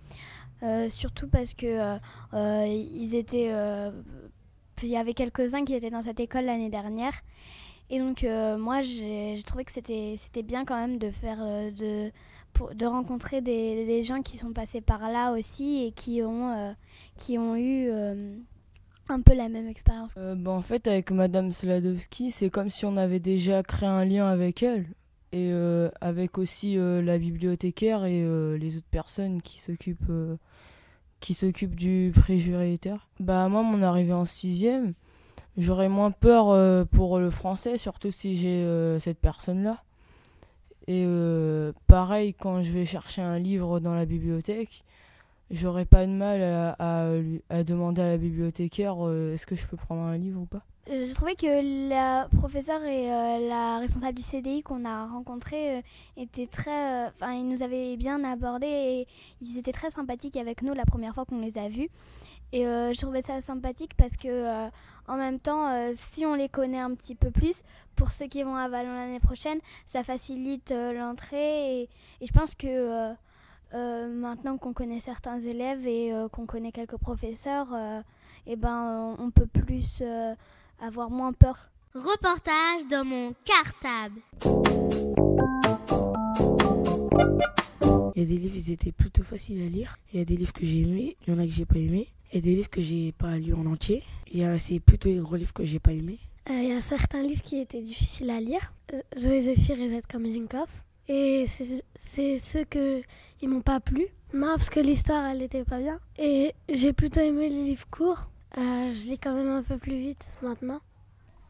surtout 0.88 1.28
parce 1.28 1.52
que 1.54 1.98
ils 2.34 3.14
étaient 3.14 3.50
il 4.82 4.88
y 4.88 4.96
avait 4.96 5.14
quelques 5.14 5.54
uns 5.54 5.64
qui 5.64 5.74
étaient 5.74 5.90
dans 5.90 6.02
cette 6.02 6.20
école 6.20 6.44
l'année 6.44 6.68
dernière 6.68 7.14
et 7.90 7.98
donc 7.98 8.24
euh, 8.24 8.56
moi 8.56 8.82
j'ai 8.82 9.40
trouvé 9.44 9.64
que 9.64 9.72
c'était 9.72 10.42
bien 10.42 10.64
quand 10.64 10.76
même 10.76 10.98
de 10.98 11.10
faire 11.10 11.38
euh, 11.40 11.70
de 11.70 12.10
de 12.74 12.86
rencontrer 12.86 13.40
des, 13.40 13.84
des, 13.84 14.04
gens 14.04 14.22
qui 14.22 14.36
sont 14.36 14.52
passés 14.52 14.80
par 14.80 15.10
là 15.10 15.32
aussi 15.32 15.84
et 15.84 15.90
qui 15.90 16.22
ont 16.22 16.50
euh, 16.50 16.72
qui 17.16 17.36
ont 17.36 17.56
eu 17.56 17.90
un 19.08 19.20
peu 19.22 19.34
la 19.34 19.48
même 19.48 19.66
expérience. 19.66 20.14
Bah, 20.14 20.52
en 20.52 20.62
fait 20.62 20.86
avec 20.86 21.10
Madame 21.10 21.50
Sladowski 21.50 22.30
c'est 22.30 22.50
comme 22.50 22.70
si 22.70 22.86
on 22.86 22.96
avait 22.96 23.18
déjà 23.18 23.64
créé 23.64 23.88
un 23.88 24.04
lien 24.04 24.28
avec 24.28 24.62
elle 24.62 24.86
et 25.32 25.50
avec 26.00 26.38
aussi 26.38 26.76
la 26.76 27.18
bibliothécaire 27.18 28.04
et 28.04 28.22
les 28.56 28.76
autres 28.76 28.86
personnes 28.88 29.42
qui 29.42 29.58
s'occupent 29.58 30.12
qui 31.18 31.34
s'occupent 31.34 31.74
du 31.74 32.12
préjuritaire. 32.14 33.08
Bah 33.18 33.48
moi 33.48 33.64
mon 33.64 33.82
arrivée 33.82 34.12
en 34.12 34.26
sixième 34.26 34.94
j'aurais 35.56 35.88
moins 35.88 36.10
peur 36.10 36.50
euh, 36.50 36.84
pour 36.84 37.18
le 37.18 37.30
français, 37.30 37.78
surtout 37.78 38.10
si 38.10 38.36
j'ai 38.36 38.62
euh, 38.64 38.98
cette 39.00 39.18
personne-là. 39.18 39.82
Et 40.86 41.04
euh, 41.06 41.72
pareil, 41.86 42.34
quand 42.34 42.62
je 42.62 42.70
vais 42.70 42.84
chercher 42.84 43.22
un 43.22 43.38
livre 43.38 43.80
dans 43.80 43.94
la 43.94 44.04
bibliothèque, 44.04 44.84
j'aurais 45.50 45.86
pas 45.86 46.06
de 46.06 46.12
mal 46.12 46.42
à, 46.78 47.64
demander 47.64 48.02
à 48.02 48.10
la 48.10 48.16
bibliothécaire 48.18 48.96
est-ce 49.32 49.46
que 49.46 49.56
je 49.56 49.66
peux 49.66 49.78
prendre 49.78 50.02
un 50.02 50.18
livre 50.18 50.42
ou 50.42 50.46
pas. 50.46 50.62
J'ai 50.86 51.14
trouvé 51.14 51.34
que 51.36 51.88
la 51.88 52.28
professeure 52.36 52.82
et 52.82 53.08
la 53.48 53.78
responsable 53.78 54.14
du 54.14 54.22
CDI 54.22 54.62
qu'on 54.62 54.84
a 54.84 55.06
rencontré 55.06 55.82
étaient 56.18 56.46
très. 56.46 57.06
Enfin, 57.06 57.32
ils 57.32 57.48
nous 57.48 57.62
avaient 57.62 57.96
bien 57.96 58.22
abordés 58.22 58.66
et 58.66 59.06
ils 59.40 59.56
étaient 59.56 59.72
très 59.72 59.88
sympathiques 59.88 60.36
avec 60.36 60.60
nous 60.60 60.74
la 60.74 60.84
première 60.84 61.14
fois 61.14 61.24
qu'on 61.24 61.40
les 61.40 61.56
a 61.56 61.70
vus. 61.70 61.88
Et 62.52 62.64
je 62.64 63.00
trouvais 63.00 63.22
ça 63.22 63.40
sympathique 63.40 63.92
parce 63.96 64.18
que 64.18 64.68
en 65.06 65.16
même 65.16 65.38
temps, 65.38 65.68
euh, 65.68 65.92
si 65.96 66.24
on 66.24 66.34
les 66.34 66.48
connaît 66.48 66.80
un 66.80 66.94
petit 66.94 67.14
peu 67.14 67.30
plus, 67.30 67.62
pour 67.94 68.12
ceux 68.12 68.26
qui 68.26 68.42
vont 68.42 68.56
à 68.56 68.68
Vallon 68.68 68.94
l'année 68.94 69.20
prochaine, 69.20 69.58
ça 69.86 70.02
facilite 70.02 70.72
euh, 70.72 70.92
l'entrée. 70.92 71.82
Et, 71.82 71.88
je 72.22 72.32
pense 72.32 72.54
que 72.54 73.14
euh, 73.74 74.08
maintenant 74.08 74.56
qu'on 74.56 74.72
connaît 74.72 75.00
certains 75.00 75.38
élèves 75.40 75.86
et 75.86 76.12
qu'on 76.32 76.46
connaît 76.46 76.72
quelques 76.72 76.96
professeurs, 76.96 77.68
eh 78.46 78.56
ben, 78.56 79.14
on 79.18 79.30
peut 79.30 79.46
plus 79.46 80.02
avoir 80.80 81.10
moins 81.10 81.32
peur. 81.32 81.68
Reportage 81.94 82.86
dans 82.90 83.04
mon 83.04 83.34
cartable. 83.44 84.20
Il 88.14 88.22
y 88.22 88.24
a 88.24 88.28
des 88.28 88.38
livres, 88.38 88.56
ils 88.56 88.72
étaient 88.72 88.92
plutôt 88.92 89.24
faciles 89.24 89.60
à 89.66 89.68
lire. 89.68 89.96
Il 90.12 90.20
y 90.20 90.22
a 90.22 90.24
des 90.24 90.36
livres 90.36 90.52
que 90.52 90.64
j'ai 90.64 90.80
aimés, 90.82 91.16
il 91.26 91.34
y 91.34 91.36
en 91.36 91.40
a 91.40 91.44
que 91.44 91.50
j'ai 91.50 91.66
pas 91.66 91.78
aimés. 91.78 92.13
Il 92.34 92.38
y 92.38 92.40
a 92.40 92.42
des 92.50 92.56
livres 92.56 92.68
que 92.68 92.80
j'ai 92.80 93.12
pas 93.12 93.36
lus 93.36 93.54
en 93.54 93.64
entier. 93.64 94.02
Il 94.32 94.40
y 94.40 94.44
a 94.44 94.58
c'est 94.58 94.80
plutôt 94.80 95.08
les 95.08 95.20
gros 95.20 95.36
livres 95.36 95.52
que 95.52 95.64
j'ai 95.64 95.78
pas 95.78 95.92
aimés. 95.92 96.18
Euh, 96.50 96.60
il 96.60 96.68
y 96.68 96.72
a 96.72 96.80
certains 96.80 97.22
livres 97.22 97.42
qui 97.42 97.60
étaient 97.60 97.80
difficiles 97.80 98.28
à 98.28 98.40
lire. 98.40 98.72
Euh, 98.92 99.00
Zoé 99.16 99.42
Zephyr 99.42 99.80
et 99.80 99.88
Z 99.88 100.02
comme 100.10 100.26
Zinkov. 100.28 100.68
Et 101.06 101.44
c'est 101.46 102.38
ceux 102.40 102.64
que 102.64 103.02
ils 103.40 103.48
m'ont 103.48 103.60
pas 103.60 103.78
plu. 103.78 104.08
Non, 104.32 104.56
parce 104.56 104.68
que 104.68 104.80
l'histoire 104.80 105.24
elle 105.26 105.42
était 105.42 105.62
pas 105.62 105.78
bien. 105.78 106.00
Et 106.18 106.54
j'ai 106.68 106.92
plutôt 106.92 107.20
aimé 107.20 107.48
les 107.48 107.62
livres 107.62 107.86
courts. 107.88 108.28
Euh, 108.58 108.92
je 108.92 109.10
lis 109.10 109.18
quand 109.18 109.34
même 109.34 109.50
un 109.50 109.62
peu 109.62 109.78
plus 109.78 109.96
vite 109.96 110.26
maintenant. 110.42 110.80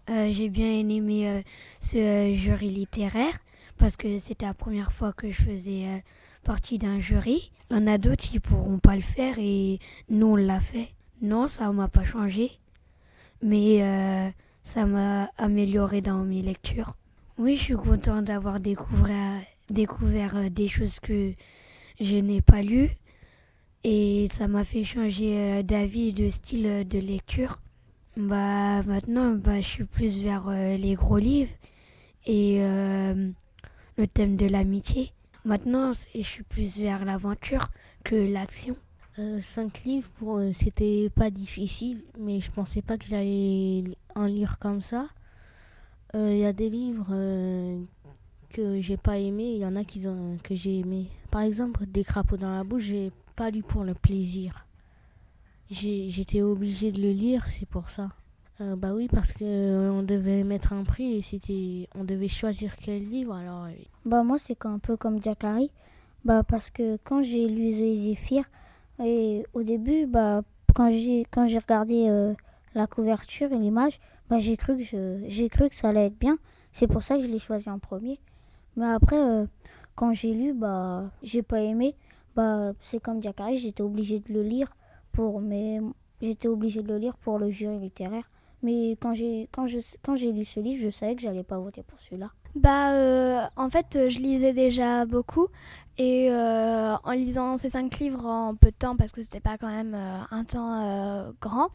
j'ai 0.07 0.51
bien 0.51 0.87
aimé 0.87 1.45
ce 1.81 2.35
jury 2.35 2.69
littéraire 2.69 3.39
parce 3.79 3.97
que 3.97 4.19
c'était 4.19 4.45
la 4.45 4.53
première 4.53 4.93
fois 4.93 5.15
que 5.15 5.31
je 5.31 5.41
faisais 5.41 6.03
partie 6.45 6.79
d'un 6.79 7.01
jury. 7.01 7.51
Il 7.71 7.77
y 7.77 7.81
en 7.81 7.87
a 7.89 7.99
d'autres 7.99 8.23
qui 8.23 8.39
pourront 8.39 8.79
pas 8.79 8.95
le 8.95 9.03
faire 9.03 9.37
et 9.39 9.81
nous 10.09 10.29
on 10.29 10.37
l'a 10.37 10.61
fait. 10.61 10.91
Non, 11.23 11.49
ça 11.49 11.73
m'a 11.73 11.89
pas 11.89 12.05
changé, 12.05 12.53
mais 13.43 13.83
euh, 13.83 14.29
ça 14.63 14.85
m'a 14.85 15.31
amélioré 15.39 16.03
dans 16.03 16.23
mes 16.23 16.43
lectures. 16.43 16.95
Oui, 17.39 17.57
je 17.57 17.63
suis 17.63 17.75
content 17.75 18.23
d'avoir 18.23 18.61
découvert, 18.61 19.41
découvert 19.71 20.37
euh, 20.37 20.49
des 20.51 20.69
choses 20.69 21.01
que 21.01 21.33
je 22.01 22.17
n'ai 22.19 22.43
pas 22.43 22.63
lues 22.63 22.91
et 23.85 24.27
ça 24.31 24.49
m'a 24.49 24.65
fait 24.65 24.85
changer 24.85 25.39
euh, 25.39 25.63
d'avis 25.63 26.13
de 26.13 26.29
style 26.29 26.87
de 26.87 26.99
lecture. 26.99 27.61
Bah 28.17 28.83
maintenant, 28.83 29.33
bah, 29.33 29.61
je 29.61 29.67
suis 29.67 29.85
plus 29.85 30.23
vers 30.23 30.49
les 30.51 30.95
gros 30.95 31.19
livres 31.19 31.51
et 32.27 32.61
le 32.61 34.07
thème 34.07 34.37
de 34.37 34.47
l'amitié. 34.47 35.14
Maintenant, 35.45 35.93
je 35.93 36.23
suis 36.23 36.43
plus 36.43 36.79
vers 36.79 37.05
l'aventure 37.05 37.69
que 38.03 38.15
l'action. 38.15 38.77
Euh, 39.19 39.41
cinq 39.43 39.85
livres, 39.85 40.09
pour, 40.17 40.39
euh, 40.39 40.53
c'était 40.55 41.11
pas 41.15 41.31
difficile, 41.31 42.03
mais 42.19 42.41
je 42.41 42.51
pensais 42.51 42.81
pas 42.81 42.97
que 42.97 43.05
j'allais 43.05 43.85
en 44.15 44.25
lire 44.25 44.59
comme 44.59 44.81
ça. 44.81 45.07
Il 46.15 46.21
euh, 46.21 46.37
y 46.37 46.47
a 46.47 46.55
des 46.55 46.71
livres 46.71 47.15
que 48.51 48.81
j'ai 48.81 48.97
pas 48.97 49.19
aimé, 49.19 49.53
il 49.53 49.59
y 49.59 49.67
en 49.67 49.77
a 49.77 49.85
qui 49.85 50.01
que 50.43 50.55
j'ai 50.55 50.79
aimé. 50.79 51.09
Par 51.31 51.43
exemple, 51.43 51.85
Des 51.87 52.05
crapauds 52.05 52.39
dans 52.39 52.57
la 52.57 52.65
bouche, 52.65 52.85
j'ai 52.85 53.13
pas 53.37 53.51
lu 53.51 53.63
pour 53.63 53.85
le 53.85 53.95
plaisir. 53.95 54.67
J'étais 55.71 56.41
obligée 56.41 56.91
de 56.91 57.03
le 57.03 57.11
lire, 57.11 57.47
c'est 57.49 57.69
pour 57.69 57.91
ça. 57.91 58.11
Euh, 58.61 58.77
bah 58.77 58.93
oui, 58.95 59.09
parce 59.09 59.33
que 59.33 59.45
euh, 59.45 59.91
on 59.91 60.05
devait 60.05 60.45
mettre 60.45 60.73
un 60.73 60.85
prix 60.85 61.17
et 61.17 61.23
c'était, 61.23 61.89
on 61.97 62.05
devait 62.05 62.29
choisir 62.29 62.77
quel 62.77 63.09
livre. 63.09 63.35
Alors. 63.35 63.65
Euh, 63.65 63.73
bah 64.05 64.23
moi 64.23 64.39
c'est 64.39 64.65
un 64.65 64.79
peu 64.79 64.97
comme 64.97 65.21
Jacari, 65.23 65.71
bah 66.25 66.45
parce 66.45 66.71
que 66.71 66.97
quand 67.03 67.23
j'ai 67.23 67.49
lu 67.49 67.73
Zéphir 67.73 68.45
et 69.03 69.45
au 69.55 69.63
début 69.65 70.07
bah 70.07 70.43
quand 70.75 70.89
j'ai 70.91 71.25
quand 71.33 71.47
j'ai 71.47 71.59
regardé 71.59 72.35
la 72.75 72.87
couverture 72.87 73.53
et 73.53 73.59
l'image, 73.59 73.99
bah 74.31 74.39
j'ai 74.39 74.57
cru 74.57 74.77
que 74.77 74.83
je, 74.85 75.25
j'ai 75.27 75.49
cru 75.49 75.69
que 75.69 75.75
ça 75.75 75.89
allait 75.89 76.07
être 76.07 76.19
bien. 76.19 76.39
C'est 76.73 76.87
pour 76.87 77.03
ça 77.03 77.17
que 77.17 77.25
je 77.25 77.29
l'ai 77.29 77.39
choisi 77.41 77.69
en 77.71 77.79
premier. 77.81 78.21
Mais 78.77 78.87
après 78.87 79.17
quand 79.97 80.13
j'ai 80.13 80.33
lu 80.33 80.53
bah 80.53 81.11
j'ai 81.25 81.43
pas 81.43 81.61
aimé. 81.61 81.97
Bah 82.37 82.73
c'est 82.81 83.01
comme 83.01 83.21
Jacari, 83.23 83.57
j'étais 83.59 83.83
obligée 83.83 84.21
de 84.21 84.33
le 84.33 84.43
lire 84.43 84.77
pour 85.13 85.43
j'étais 86.21 86.49
obligée 86.49 86.83
de 86.83 86.89
le 86.89 86.99
lire 86.99 87.17
pour 87.17 87.39
le 87.41 87.51
jury 87.51 87.79
littéraire. 87.81 88.29
Mais 88.65 88.97
quand 89.01 89.15
j'ai 89.15 89.49
quand 89.53 89.67
je 89.67 89.79
quand 90.03 90.17
j'ai 90.17 90.33
lu 90.33 90.45
ce 90.45 90.59
livre, 90.59 90.83
je 90.83 90.91
savais 90.91 91.15
que 91.15 91.23
j'allais 91.23 91.45
pas 91.45 91.59
voter 91.59 91.85
pour 91.85 92.01
celui-là. 92.01 92.31
Bah 92.57 92.93
euh, 92.95 93.43
en 93.57 93.69
fait, 93.69 94.09
je 94.09 94.19
lisais 94.21 94.53
déjà 94.53 95.05
beaucoup 95.07 95.49
Et 95.97 96.29
euh, 96.29 96.97
en 97.05 97.13
lisant 97.13 97.57
ces 97.57 97.71
cinq 97.71 97.99
livres 97.99 98.27
en 98.27 98.57
peu 98.57 98.71
de 98.73 98.77
temps, 98.77 98.97
parce 98.97 99.13
que 99.13 99.23
c'était 99.23 99.41
pas 99.41 99.59
quand 99.59 99.69
même 99.69 99.95
euh, 99.95 100.19
un 100.33 100.45
temps 100.45 100.83
euh, 100.83 101.31
grand, 101.41 101.69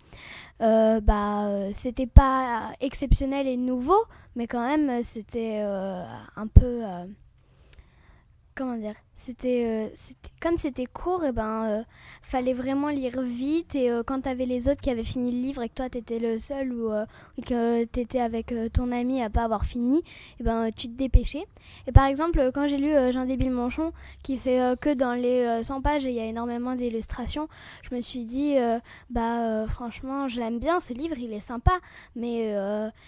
bah 0.60 1.72
c'était 1.72 2.08
pas 2.08 2.72
exceptionnel 2.82 3.48
et 3.48 3.56
nouveau, 3.56 4.02
mais 4.36 4.48
quand 4.48 4.66
même 4.66 5.04
c'était 5.04 5.62
un 5.62 6.48
peu 6.48 6.82
comment 8.56 8.76
dire 8.76 8.96
c'était 9.20 9.92
comme 10.42 10.58
c'était 10.58 10.86
court 10.86 11.26
et 11.26 11.32
ben 11.32 11.86
fallait 12.22 12.54
vraiment 12.54 12.90
lire 12.90 13.22
vite 13.22 13.76
et 13.76 13.90
euh, 13.90 14.04
quand 14.06 14.22
tu 14.22 14.30
avais 14.30 14.46
les 14.46 14.70
autres 14.70 14.82
qui 14.82 14.90
avaient 14.90 15.04
fini 15.04 15.32
le 15.32 15.42
livre 15.42 15.62
et 15.64 15.70
que 15.70 15.74
toi 15.74 15.90
tu 15.90 15.98
étais 15.98 16.20
le 16.20 16.38
seul 16.38 16.72
ou, 16.74 16.92
euh, 16.92 17.06
que 17.46 17.86
tu 17.86 18.00
étais 18.00 18.20
avec 18.20 18.52
euh, 18.52 18.70
ton 18.70 18.92
ami 18.92 19.22
à 19.22 19.30
pas 19.30 19.44
avoir 19.44 19.66
fini, 19.66 20.04
et 20.40 20.44
ben 20.44 20.70
tu 20.76 20.88
te 20.88 20.94
dépêchais. 20.94 21.46
Et 21.88 21.92
par 21.92 22.06
exemple, 22.06 22.52
quand 22.54 22.68
j'ai 22.68 22.78
lu 22.78 22.92
Jean 23.12 23.26
Débile 23.26 23.52
Manchon 23.52 23.94
qui 24.24 24.38
fait 24.38 24.60
que 24.80 24.94
dans 24.94 25.14
les 25.14 25.62
100 25.64 25.82
pages 25.82 26.04
il 26.04 26.12
y 26.12 26.20
a 26.20 26.26
énormément 26.26 26.76
d'illustrations, 26.76 27.48
je 27.82 27.96
me 27.96 28.02
suis 28.02 28.26
dit 28.26 28.56
bah 29.10 29.66
franchement, 29.68 30.28
je 30.28 30.40
l'aime 30.40 30.60
bien 30.60 30.80
ce 30.80 30.94
livre, 30.94 31.18
il 31.18 31.34
est 31.34 31.40
sympa, 31.40 31.80
mais 32.16 32.54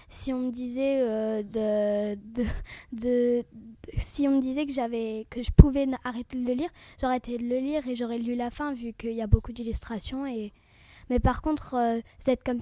si 0.09 0.34
on 0.34 0.39
me 0.39 0.51
disait 0.51 0.99
de, 1.43 2.16
de, 2.16 2.45
de, 2.93 3.43
si 3.97 4.28
on 4.28 4.38
me 4.38 4.41
disait 4.41 4.66
que 4.66 4.74
j'avais 4.74 5.26
que 5.30 5.41
je 5.41 5.51
pouvais 5.51 5.86
arrêter 6.04 6.38
de 6.38 6.45
le 6.45 6.54
lire, 6.54 6.70
j'aurais 6.99 7.14
arrêté 7.14 7.38
de 7.38 7.43
le 7.43 7.58
lire 7.58 7.88
et 7.88 7.95
j'aurais 7.95 8.18
lu 8.18 8.36
la 8.36 8.49
fin 8.52 8.74
vu 8.74 8.93
que 8.93 9.08
il 9.08 9.16
y 9.16 9.22
a 9.22 9.28
beaucoup 9.28 9.52
d'illustrations. 9.52 10.26
Et... 10.26 10.52
Mais 11.10 11.20
par 11.20 11.41
contre, 11.41 11.76
euh, 11.76 11.99
Z 12.22 12.38
comme 12.45 12.60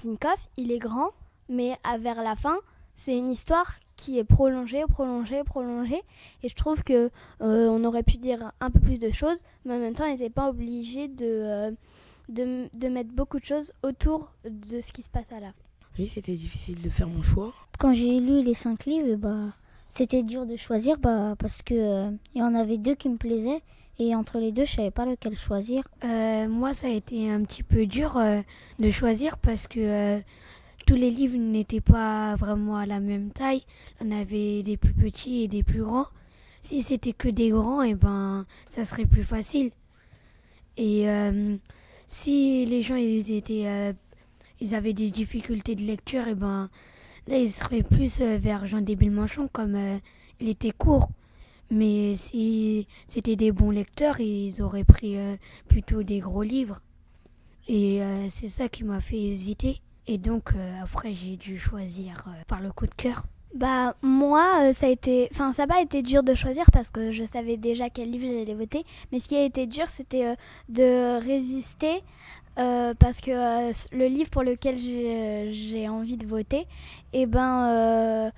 il 0.58 0.72
est 0.72 0.80
grand, 0.80 1.12
mais 1.50 1.78
à, 1.84 1.98
vers 1.98 2.24
la 2.24 2.36
fin, 2.36 2.58
c'est 2.96 3.18
une 3.18 3.30
histoire 3.30 3.76
qui 3.96 4.18
est 4.18 4.24
prolongée, 4.24 4.84
prolongée, 4.90 5.44
prolongée. 5.44 6.02
Et 6.44 6.50
je 6.50 6.56
trouve 6.56 6.84
que 6.84 7.10
euh, 7.42 7.68
on 7.68 7.84
aurait 7.84 8.04
pu 8.04 8.18
dire 8.18 8.52
un 8.60 8.72
peu 8.72 8.80
plus 8.80 9.00
de 9.00 9.10
choses, 9.10 9.44
mais 9.66 9.74
en 9.74 9.80
même 9.80 9.94
temps, 9.94 10.06
on 10.06 10.12
n'était 10.12 10.30
pas 10.30 10.50
obligé 10.50 11.08
de, 11.08 11.26
euh, 11.26 11.72
de, 12.30 12.70
de, 12.74 12.88
mettre 12.88 13.12
beaucoup 13.12 13.40
de 13.40 13.46
choses 13.46 13.74
autour 13.84 14.32
de 14.46 14.82
ce 14.82 14.92
qui 14.92 15.02
se 15.02 15.10
passe 15.10 15.32
à 15.32 15.40
la 15.40 15.48
fin. 15.48 15.70
Oui, 15.98 16.08
c'était 16.08 16.34
difficile 16.34 16.82
de 16.82 16.90
faire 16.90 17.08
mon 17.08 17.22
choix. 17.22 17.54
Quand 17.78 17.92
j'ai 17.94 18.20
lu 18.20 18.42
les 18.42 18.54
cinq 18.54 18.86
livres, 18.86 19.16
bah, 19.16 19.54
c'était 19.90 20.24
dur 20.24 20.46
de 20.46 20.56
choisir 20.56 20.98
bah, 20.98 21.36
parce 21.38 21.62
que 21.62 22.10
il 22.34 22.40
y 22.40 22.44
en 22.44 22.56
avait 22.56 22.78
deux 22.78 22.96
qui 22.96 23.10
me 23.10 23.18
plaisaient 23.18 23.62
et 24.00 24.16
entre 24.16 24.40
les 24.40 24.54
deux, 24.54 24.64
je 24.64 24.76
savais 24.76 24.92
pas 24.92 25.06
lequel 25.06 25.36
choisir. 25.36 25.84
Euh, 26.06 26.48
moi, 26.48 26.74
ça 26.74 26.88
a 26.88 26.90
été 26.90 27.30
un 27.30 27.44
petit 27.44 27.64
peu 27.64 27.86
dur 27.86 28.16
euh, 28.16 28.42
de 28.80 28.90
choisir 28.90 29.38
parce 29.38 29.68
que 29.68 29.80
euh, 29.80 30.20
tous 30.88 30.96
les 30.96 31.12
livres 31.12 31.38
n'étaient 31.38 31.82
pas 31.82 32.38
vraiment 32.38 32.78
à 32.78 32.86
la 32.86 33.02
même 33.02 33.32
taille. 33.32 33.64
On 34.00 34.10
avait 34.12 34.64
des 34.64 34.78
plus 34.78 34.94
petits 34.94 35.44
et 35.44 35.48
des 35.50 35.64
plus 35.64 35.84
grands. 35.84 36.08
Si 36.62 36.82
c'était 36.82 37.12
que 37.12 37.28
des 37.28 37.50
grands, 37.50 37.84
et 37.84 37.90
eh 37.90 37.96
ben, 37.96 38.46
ça 38.70 38.86
serait 38.86 39.06
plus 39.06 39.24
facile. 39.24 39.72
Et 40.78 41.06
si 42.06 42.66
les 42.66 42.82
gens 42.82 42.96
ils 42.96 43.32
étaient, 43.32 43.94
ils 44.62 44.76
avaient 44.76 44.94
des 44.94 45.10
difficultés 45.12 45.76
de 45.76 45.84
lecture, 45.84 46.28
et 46.28 46.32
eh 46.32 46.36
ben, 46.36 46.70
là 47.30 47.38
ils 47.38 47.52
seraient 47.52 47.84
plus 47.84 48.20
vers 48.22 48.66
Jean 48.66 48.82
Débile 48.82 49.12
Manchon 49.12 49.48
comme 49.52 49.78
il 50.40 50.50
était 50.50 50.72
court. 50.72 51.10
Mais 51.72 52.16
si 52.16 52.88
c'était 53.06 53.36
des 53.36 53.52
bons 53.52 53.70
lecteurs, 53.70 54.20
ils 54.20 54.62
auraient 54.62 54.84
pris 54.84 55.18
euh, 55.18 55.36
plutôt 55.68 56.02
des 56.04 56.20
gros 56.20 56.44
livres. 56.44 56.82
Et 57.68 58.02
euh, 58.02 58.26
c'est 58.30 58.48
ça 58.48 58.70
qui 58.70 58.84
m'a 58.84 59.00
fait 59.00 59.22
hésiter. 59.22 59.82
Et 60.08 60.18
donc 60.18 60.54
euh, 60.56 60.82
après 60.82 61.14
j'ai 61.14 61.38
dû 61.38 61.60
choisir 61.60 62.26
par 62.48 62.62
le 62.62 62.72
coup 62.72 62.88
de 62.88 62.96
cœur. 62.96 63.26
Bah 63.54 63.96
moi 64.04 64.74
ça 64.74 64.86
a 64.88 64.90
été 64.90 65.28
enfin 65.32 65.54
ça 65.54 65.64
n'a 65.66 65.74
pas 65.74 65.82
été 65.82 66.04
dur 66.04 66.22
de 66.22 66.36
choisir 66.36 66.66
parce 66.72 66.92
que 66.92 67.12
je 67.12 67.24
savais 67.24 67.58
déjà 67.58 67.90
quel 67.90 68.12
livre 68.12 68.26
j'allais 68.26 68.54
voter 68.54 68.86
mais 69.12 69.18
ce 69.18 69.28
qui 69.28 69.36
a 69.36 69.44
été 69.44 69.66
dur 69.66 69.88
c'était 69.90 70.36
de 70.70 71.20
résister 71.20 72.04
parce 72.56 73.22
que 73.22 73.32
le 73.96 74.08
livre 74.08 74.30
pour 74.30 74.44
lequel 74.44 74.78
j'ai 74.78 75.88
envie 75.88 76.18
de 76.18 76.26
voter 76.28 76.68
eh 77.14 77.26
ben 77.26 78.32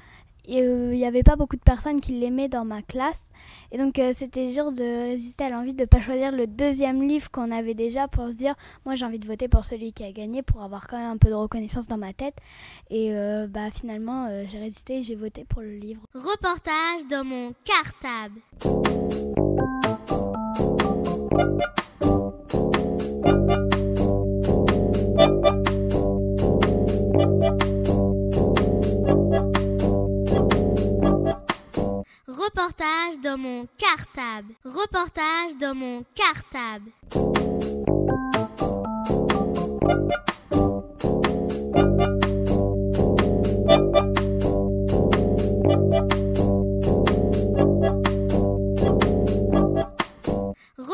il 0.47 0.89
n'y 0.89 1.05
avait 1.05 1.23
pas 1.23 1.35
beaucoup 1.35 1.55
de 1.55 1.61
personnes 1.61 2.01
qui 2.01 2.13
l'aimaient 2.13 2.49
dans 2.49 2.65
ma 2.65 2.81
classe. 2.81 3.29
Et 3.71 3.77
donc 3.77 3.99
euh, 3.99 4.11
c'était 4.13 4.51
dur 4.51 4.71
de 4.71 5.09
résister 5.11 5.45
à 5.45 5.49
l'envie 5.49 5.73
de 5.73 5.81
ne 5.81 5.85
pas 5.85 6.01
choisir 6.01 6.31
le 6.31 6.47
deuxième 6.47 7.07
livre 7.07 7.29
qu'on 7.31 7.51
avait 7.51 7.73
déjà 7.73 8.07
pour 8.07 8.27
se 8.27 8.35
dire, 8.35 8.55
moi 8.85 8.95
j'ai 8.95 9.05
envie 9.05 9.19
de 9.19 9.27
voter 9.27 9.47
pour 9.47 9.65
celui 9.65 9.93
qui 9.93 10.03
a 10.03 10.11
gagné 10.11 10.41
pour 10.41 10.61
avoir 10.61 10.87
quand 10.87 10.97
même 10.97 11.11
un 11.11 11.17
peu 11.17 11.29
de 11.29 11.35
reconnaissance 11.35 11.87
dans 11.87 11.97
ma 11.97 12.13
tête. 12.13 12.35
Et 12.89 13.13
euh, 13.13 13.47
bah 13.47 13.71
finalement 13.71 14.27
euh, 14.29 14.43
j'ai 14.49 14.59
résisté 14.59 14.99
et 14.99 15.03
j'ai 15.03 15.15
voté 15.15 15.45
pour 15.45 15.61
le 15.61 15.75
livre. 15.75 16.01
Reportage 16.13 17.07
dans 17.09 17.23
mon 17.23 17.53
cartable. 17.63 18.41
Reportage 32.53 33.19
dans 33.23 33.37
mon 33.37 33.65
cartable. 33.77 34.53
Reportage 34.65 35.55
dans 35.59 35.73
mon 35.73 36.03
cartable. 36.13 36.91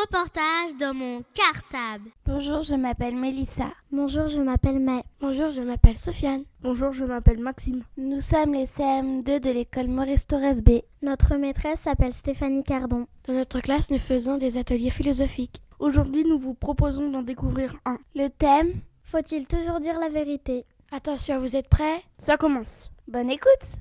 Reportage 0.09 0.77
dans 0.79 0.93
mon 0.93 1.21
cartable. 1.33 2.09
Bonjour, 2.25 2.63
je 2.63 2.75
m'appelle 2.75 3.15
Mélissa. 3.15 3.65
Bonjour, 3.91 4.27
je 4.27 4.39
m'appelle 4.41 4.79
May. 4.79 5.03
Bonjour, 5.19 5.51
je 5.51 5.59
m'appelle 5.59 5.97
Sofiane. 5.97 6.43
Bonjour, 6.61 6.93
je 6.93 7.03
m'appelle 7.03 7.39
Maxime. 7.39 7.83
Nous 7.97 8.21
sommes 8.21 8.53
les 8.53 8.67
CM2 8.67 9.41
de 9.41 9.49
l'école 9.51 9.89
Maurice 9.89 10.25
Torres 10.25 10.61
B. 10.65 10.79
Notre 11.01 11.35
maîtresse 11.35 11.81
s'appelle 11.81 12.13
Stéphanie 12.13 12.63
Cardon. 12.63 13.05
Dans 13.27 13.33
notre 13.33 13.59
classe, 13.59 13.89
nous 13.89 13.97
faisons 13.97 14.37
des 14.37 14.55
ateliers 14.55 14.91
philosophiques. 14.91 15.61
Aujourd'hui, 15.79 16.23
nous 16.23 16.39
vous 16.39 16.53
proposons 16.53 17.09
d'en 17.09 17.21
découvrir 17.23 17.75
un. 17.85 17.97
Le 18.15 18.29
thème 18.29 18.75
Faut-il 19.03 19.45
toujours 19.45 19.81
dire 19.81 19.99
la 19.99 20.09
vérité? 20.09 20.65
Attention, 20.91 21.39
vous 21.39 21.57
êtes 21.57 21.67
prêts? 21.67 22.01
Ça 22.17 22.37
commence. 22.37 22.91
Bonne 23.09 23.29
écoute. 23.29 23.77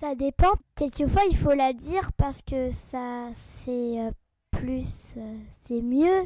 Ça 0.00 0.14
dépend. 0.14 0.52
Quelquefois, 0.76 1.22
il 1.28 1.36
faut 1.36 1.54
la 1.54 1.72
dire 1.72 2.12
parce 2.16 2.40
que 2.42 2.70
ça, 2.70 3.30
c'est 3.32 4.00
euh, 4.00 4.12
plus, 4.52 5.14
euh, 5.16 5.38
c'est 5.66 5.82
mieux 5.82 6.24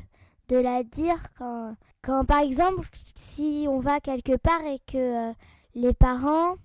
de 0.48 0.58
la 0.58 0.82
dire 0.82 1.16
quand, 1.38 1.74
quand, 2.02 2.26
par 2.26 2.40
exemple, 2.40 2.86
si 3.16 3.66
on 3.70 3.80
va 3.80 4.00
quelque 4.00 4.36
part 4.36 4.60
et 4.66 4.78
que 4.86 5.30
euh, 5.30 5.32
les 5.74 5.94
parents, 5.94 6.56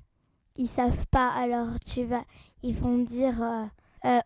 ils 0.58 0.68
savent 0.68 1.05
pas, 1.10 1.30
alors 1.30 1.80
tu 1.86 2.03
vas, 2.03 2.26
ils 2.62 2.76
vont 2.76 2.97
dire 2.97 3.36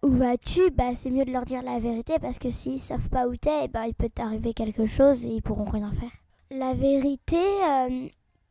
où 0.03 0.09
vas-tu? 0.09 0.71
Bah, 0.71 0.95
c'est 0.95 1.09
mieux 1.11 1.25
de 1.25 1.32
leur 1.32 1.45
dire 1.45 1.61
la 1.61 1.79
vérité 1.79 2.17
parce 2.19 2.39
que 2.39 2.49
s'ils 2.49 2.79
savent 2.79 3.09
pas 3.09 3.27
où 3.27 3.36
t'es, 3.36 3.67
bah, 3.67 3.88
il 3.88 3.93
peut 3.93 4.09
t'arriver 4.09 4.53
quelque 4.53 4.88
chose 4.88 5.25
et 5.25 5.29
ils 5.29 5.41
pourront 5.41 5.65
rien 5.65 5.91
faire. 5.91 6.11
La 6.49 6.73
vérité, 6.73 7.43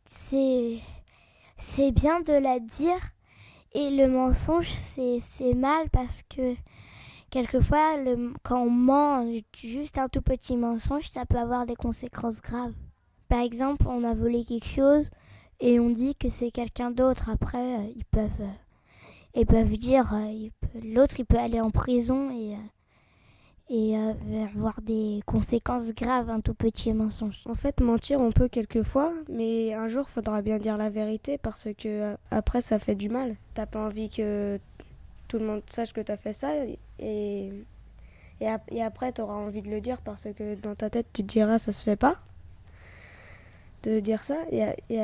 c'est, 0.06 0.78
c'est 1.56 1.90
bien 1.92 2.20
de 2.20 2.32
la 2.32 2.60
dire 2.60 2.98
et 3.72 3.90
le 3.90 4.08
mensonge, 4.08 4.68
c'est 4.68 5.54
mal 5.54 5.88
parce 5.90 6.22
que 6.22 6.56
quelquefois, 7.30 7.96
quand 8.42 8.62
on 8.62 8.70
ment 8.70 9.32
juste 9.56 9.98
un 9.98 10.08
tout 10.08 10.22
petit 10.22 10.56
mensonge, 10.56 11.08
ça 11.08 11.24
peut 11.24 11.38
avoir 11.38 11.66
des 11.66 11.76
conséquences 11.76 12.40
graves. 12.40 12.74
Par 13.28 13.40
exemple, 13.40 13.86
on 13.86 14.02
a 14.02 14.12
volé 14.12 14.44
quelque 14.44 14.66
chose 14.66 15.08
et 15.60 15.78
on 15.78 15.90
dit 15.90 16.16
que 16.16 16.28
c'est 16.28 16.50
quelqu'un 16.50 16.90
d'autre. 16.90 17.30
Après, 17.30 17.78
euh, 17.78 17.92
ils 17.94 18.04
peuvent, 18.04 18.28
euh, 18.40 19.36
ils 19.36 19.46
peuvent 19.46 19.76
dire, 19.76 20.12
euh, 20.14 20.48
l'autre, 20.82 21.20
il 21.20 21.24
peut 21.24 21.38
aller 21.38 21.60
en 21.60 21.70
prison 21.70 22.30
et 22.32 22.56
et 23.70 23.96
euh, 23.96 24.12
avoir 24.44 24.80
des 24.82 25.20
conséquences 25.26 25.92
graves, 25.94 26.28
un 26.28 26.40
tout 26.40 26.54
petit 26.54 26.92
mensonge. 26.92 27.40
En 27.48 27.54
fait, 27.54 27.80
mentir, 27.80 28.20
on 28.20 28.32
peut 28.32 28.48
quelquefois, 28.48 29.12
mais 29.28 29.72
un 29.74 29.86
jour, 29.86 30.10
faudra 30.10 30.42
bien 30.42 30.58
dire 30.58 30.76
la 30.76 30.90
vérité 30.90 31.38
parce 31.38 31.68
que 31.78 31.88
euh, 31.88 32.16
après, 32.32 32.62
ça 32.62 32.80
fait 32.80 32.96
du 32.96 33.08
mal. 33.08 33.36
T'as 33.54 33.66
pas 33.66 33.78
envie 33.78 34.10
que 34.10 34.58
tout 35.28 35.38
le 35.38 35.46
monde 35.46 35.62
sache 35.70 35.92
que 35.92 36.00
t'as 36.00 36.16
fait 36.16 36.32
ça 36.32 36.50
et, 36.98 37.52
et, 38.40 38.82
après, 38.82 39.12
t'auras 39.12 39.34
envie 39.34 39.62
de 39.62 39.70
le 39.70 39.80
dire 39.80 40.00
parce 40.00 40.26
que 40.36 40.56
dans 40.56 40.74
ta 40.74 40.90
tête, 40.90 41.06
tu 41.12 41.22
te 41.22 41.28
diras 41.28 41.58
ça 41.58 41.70
se 41.70 41.84
fait 41.84 41.96
pas 41.96 42.20
de 43.84 44.00
dire 44.00 44.24
ça 44.24 44.36
et, 44.50 44.74
et, 44.90 44.98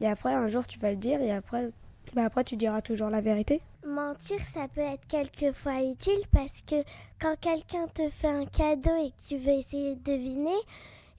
et 0.00 0.06
après, 0.06 0.34
un 0.34 0.48
jour, 0.48 0.66
tu 0.66 0.78
vas 0.80 0.90
le 0.90 0.96
dire 0.96 1.22
et 1.22 1.30
après, 1.30 1.70
bah 2.14 2.24
après, 2.24 2.42
tu 2.42 2.56
diras 2.56 2.82
toujours 2.82 3.10
la 3.10 3.20
vérité. 3.20 3.62
Mentir, 3.84 4.40
ça 4.44 4.68
peut 4.68 4.80
être 4.80 5.04
quelquefois 5.08 5.82
utile 5.82 6.22
parce 6.30 6.62
que 6.62 6.84
quand 7.20 7.34
quelqu'un 7.40 7.88
te 7.88 8.08
fait 8.10 8.28
un 8.28 8.46
cadeau 8.46 8.94
et 8.94 9.10
que 9.10 9.28
tu 9.28 9.36
veux 9.38 9.54
essayer 9.54 9.96
de 9.96 10.12
deviner 10.12 10.56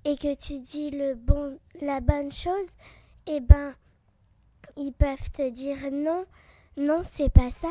et 0.06 0.16
que 0.16 0.34
tu 0.34 0.62
dis 0.62 0.90
le 0.90 1.16
bon, 1.16 1.60
la 1.82 2.00
bonne 2.00 2.32
chose, 2.32 2.70
eh 3.28 3.42
ben, 3.42 3.74
ils 4.78 4.94
peuvent 4.94 5.30
te 5.32 5.50
dire 5.50 5.78
non 5.92 6.26
Non, 6.78 7.02
c'est 7.04 7.32
pas 7.32 7.52
ça. 7.52 7.68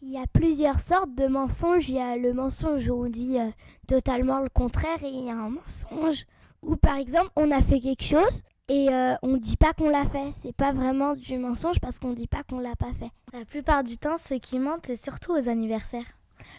Il 0.00 0.10
y 0.10 0.18
a 0.18 0.26
plusieurs 0.32 0.78
sortes 0.78 1.14
de 1.14 1.26
mensonges. 1.26 1.90
Il 1.90 1.96
y 1.96 2.00
a 2.00 2.16
le 2.16 2.32
mensonge 2.32 2.88
où 2.88 3.04
on 3.04 3.10
dit 3.10 3.38
euh, 3.38 3.50
totalement 3.86 4.40
le 4.40 4.48
contraire 4.48 5.02
et 5.02 5.08
il 5.08 5.26
y 5.26 5.30
a 5.30 5.34
un 5.34 5.50
mensonge 5.50 6.24
où 6.62 6.76
par 6.76 6.96
exemple 6.96 7.30
on 7.36 7.50
a 7.50 7.60
fait 7.60 7.80
quelque 7.80 8.04
chose 8.04 8.42
et 8.68 8.88
euh, 8.88 9.14
on 9.22 9.36
dit 9.36 9.56
pas 9.56 9.72
qu'on 9.74 9.90
l'a 9.90 10.06
fait. 10.06 10.32
C'est 10.36 10.54
pas 10.54 10.72
vraiment 10.72 11.14
du 11.14 11.36
mensonge 11.38 11.80
parce 11.80 11.98
qu'on 11.98 12.12
dit 12.12 12.26
pas 12.26 12.42
qu'on 12.44 12.60
l'a 12.60 12.76
pas 12.76 12.92
fait. 12.98 13.10
La 13.32 13.44
plupart 13.44 13.84
du 13.84 13.98
temps, 13.98 14.16
ceux 14.16 14.38
qui 14.38 14.58
mentent, 14.58 14.86
c'est 14.86 15.02
surtout 15.02 15.32
aux 15.32 15.48
anniversaires. 15.48 16.06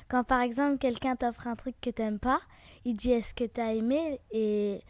Quand 0.08 0.24
par 0.24 0.42
exemple 0.42 0.78
quelqu'un 0.78 1.16
t'offre 1.16 1.48
un 1.48 1.56
truc 1.56 1.76
que 1.82 1.90
t'aimes 1.90 2.20
pas, 2.20 2.40
il 2.86 2.96
dit 2.96 3.12
est-ce 3.12 3.34
que 3.34 3.44
t'as 3.44 3.74
aimé? 3.74 4.20
Et 4.32 4.82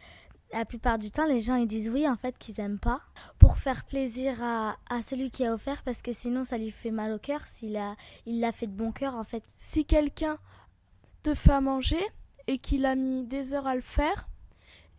la 0.52 0.64
plupart 0.64 0.98
du 0.98 1.10
temps 1.10 1.26
les 1.26 1.40
gens 1.40 1.56
ils 1.56 1.66
disent 1.66 1.90
oui 1.90 2.08
en 2.08 2.16
fait 2.16 2.38
qu'ils 2.38 2.60
aiment 2.60 2.78
pas 2.78 3.00
pour 3.40 3.58
faire 3.58 3.84
plaisir 3.84 4.40
à, 4.44 4.76
à, 4.88 5.02
celui 5.02 5.32
qui 5.32 5.44
a 5.44 5.52
offert 5.52 5.82
parce 5.82 6.02
que 6.02 6.12
sinon 6.12 6.44
ça 6.44 6.56
lui 6.56 6.70
fait 6.70 6.92
mal 6.92 7.10
au 7.10 7.18
cœur 7.18 7.40
s'il 7.46 7.76
a 7.76 7.96
il 8.26 8.38
l'a 8.38 8.52
fait 8.52 8.68
de 8.68 8.72
bon 8.72 8.92
cœur 8.92 9.16
en 9.16 9.24
fait. 9.24 9.42
Si 9.58 9.84
quelqu'un 9.84 10.38
te 11.24 11.34
fait 11.34 11.52
à 11.52 11.60
manger 11.60 12.00
et 12.46 12.58
qu'il 12.58 12.86
a 12.86 12.94
mis 12.94 13.24
des 13.24 13.54
heures 13.54 13.66
à 13.66 13.74
le 13.74 13.80
faire 13.80 14.28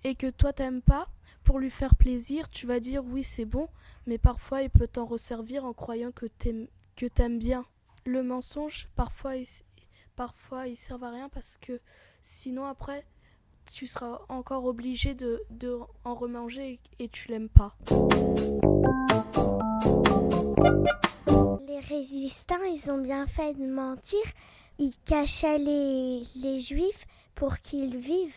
et 0.03 0.15
que 0.15 0.29
toi 0.29 0.51
t'aimes 0.51 0.81
pas, 0.81 1.07
pour 1.47 1.59
lui 1.59 1.69
faire 1.69 1.95
plaisir, 1.95 2.49
tu 2.49 2.67
vas 2.67 2.81
dire 2.81 3.05
oui 3.05 3.23
c'est 3.23 3.45
bon, 3.45 3.69
mais 4.05 4.17
parfois 4.17 4.63
il 4.63 4.69
peut 4.69 4.85
t'en 4.85 5.05
resservir 5.05 5.63
en 5.63 5.71
croyant 5.71 6.11
que 6.11 6.25
t'aimes 6.25 7.39
bien. 7.39 7.65
Le 8.05 8.21
mensonge, 8.21 8.89
parfois 8.97 9.37
il, 9.37 9.47
parfois 10.17 10.67
il 10.67 10.75
sert 10.75 11.01
à 11.01 11.09
rien 11.09 11.29
parce 11.29 11.55
que 11.55 11.79
sinon 12.21 12.65
après 12.65 13.05
tu 13.71 13.87
seras 13.87 14.19
encore 14.27 14.65
obligé 14.65 15.13
de, 15.13 15.41
de 15.49 15.79
en 16.03 16.15
remanger 16.15 16.81
et, 16.99 17.05
et 17.05 17.07
tu 17.07 17.29
l'aimes 17.29 17.47
pas. 17.47 17.77
Les 21.65 21.79
résistants, 21.79 22.63
ils 22.63 22.91
ont 22.91 23.01
bien 23.01 23.25
fait 23.25 23.53
de 23.53 23.65
mentir. 23.65 24.19
Ils 24.79 24.95
cachaient 25.05 25.59
les, 25.59 26.23
les 26.43 26.59
juifs 26.59 27.07
pour 27.35 27.59
qu'ils 27.59 27.95
vivent 27.95 28.35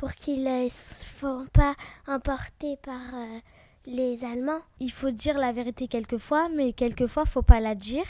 pour 0.00 0.14
qu'ils 0.14 0.44
ne 0.44 0.66
se 0.70 1.04
font 1.04 1.44
pas 1.52 1.74
emporter 2.08 2.78
par 2.78 3.14
euh, 3.14 3.38
les 3.84 4.24
Allemands. 4.24 4.62
Il 4.78 4.90
faut 4.90 5.10
dire 5.10 5.36
la 5.36 5.52
vérité 5.52 5.88
quelquefois, 5.88 6.48
mais 6.48 6.72
quelquefois, 6.72 7.26
faut 7.26 7.42
pas 7.42 7.60
la 7.60 7.74
dire. 7.74 8.06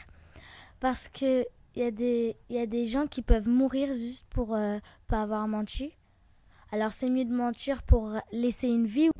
Parce 0.78 1.08
que 1.08 1.44
il 1.74 1.82
y, 1.82 2.58
a 2.58 2.66
des, 2.66 2.86
gens 2.86 3.08
qui 3.08 3.22
peuvent 3.22 3.48
mourir 3.48 3.92
juste 3.92 4.24
pour 4.30 4.54
euh, 4.54 4.78
pas 5.08 5.22
avoir 5.22 5.48
menti. 5.48 5.92
Alors 6.70 6.92
c'est 6.92 7.10
mieux 7.10 7.24
de 7.24 7.34
mentir 7.34 7.82
pour 7.82 8.14
laisser 8.30 8.68
une 8.68 8.86
vie. 8.86 9.10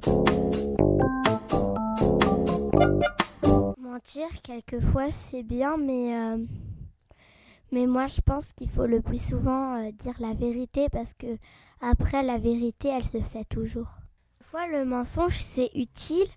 Mentir, 3.79 4.29
quelquefois, 4.45 5.11
c'est 5.11 5.43
bien, 5.43 5.77
mais... 5.77 6.14
Euh... 6.14 6.47
Moi, 7.73 8.09
je 8.09 8.21
pense 8.21 8.53
qu'il 8.53 8.68
faut 8.68 8.87
le 8.87 9.01
plus 9.01 9.25
souvent 9.25 9.77
euh, 9.77 9.93
dire 9.93 10.14
la 10.18 10.35
vérité 10.35 10.89
parce 10.89 11.14
que 11.14 11.39
après, 11.81 12.22
la 12.22 12.39
vérité, 12.39 12.89
elle 12.89 13.07
se 13.07 13.20
sait 13.20 13.45
toujours. 13.45 13.89
Fois, 14.51 14.66
le 14.66 14.85
mensonge, 14.85 15.37
c'est 15.37 15.70
utile. 15.74 16.28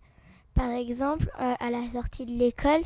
Par 0.53 0.69
exemple, 0.69 1.29
euh, 1.41 1.53
à 1.59 1.69
la 1.69 1.83
sortie 1.91 2.25
de 2.25 2.31
l'école, 2.31 2.81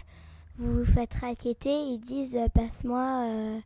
vous 0.58 0.80
vous 0.80 0.86
faites 0.86 1.14
raqueter, 1.16 1.70
ils 1.70 1.99
disent 1.99 2.38
euh, 2.38 2.47
passe-moi 2.47 3.26
euh, 3.26 3.60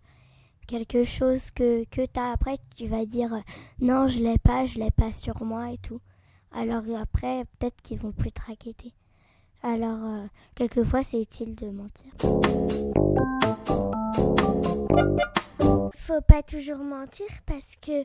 quelque 0.68 1.04
chose 1.04 1.52
que, 1.52 1.86
que 1.86 2.06
tu 2.06 2.20
as. 2.20 2.32
Après, 2.32 2.58
tu 2.76 2.88
vas 2.88 3.06
dire 3.06 3.30
non, 3.80 4.08
je 4.08 4.20
l'ai 4.20 4.40
pas, 4.40 4.66
je 4.66 4.80
l'ai 4.80 4.92
pas 4.92 5.14
sur 5.14 5.44
moi 5.44 5.72
et 5.72 5.78
tout. 5.78 6.02
Alors 6.52 6.84
après, 7.00 7.46
peut-être 7.60 7.82
qu'ils 7.82 8.00
vont 8.00 8.12
plus 8.12 8.32
te 8.32 8.42
raqueter. 8.42 8.94
Alors, 9.64 10.26
quelquefois, 10.56 11.04
c'est 11.04 11.22
utile 11.22 11.54
de 11.56 11.70
mentir. 11.70 12.12
Faut 15.96 16.22
pas 16.22 16.42
toujours 16.42 16.80
mentir 16.80 17.28
parce 17.46 17.76
que 17.80 18.04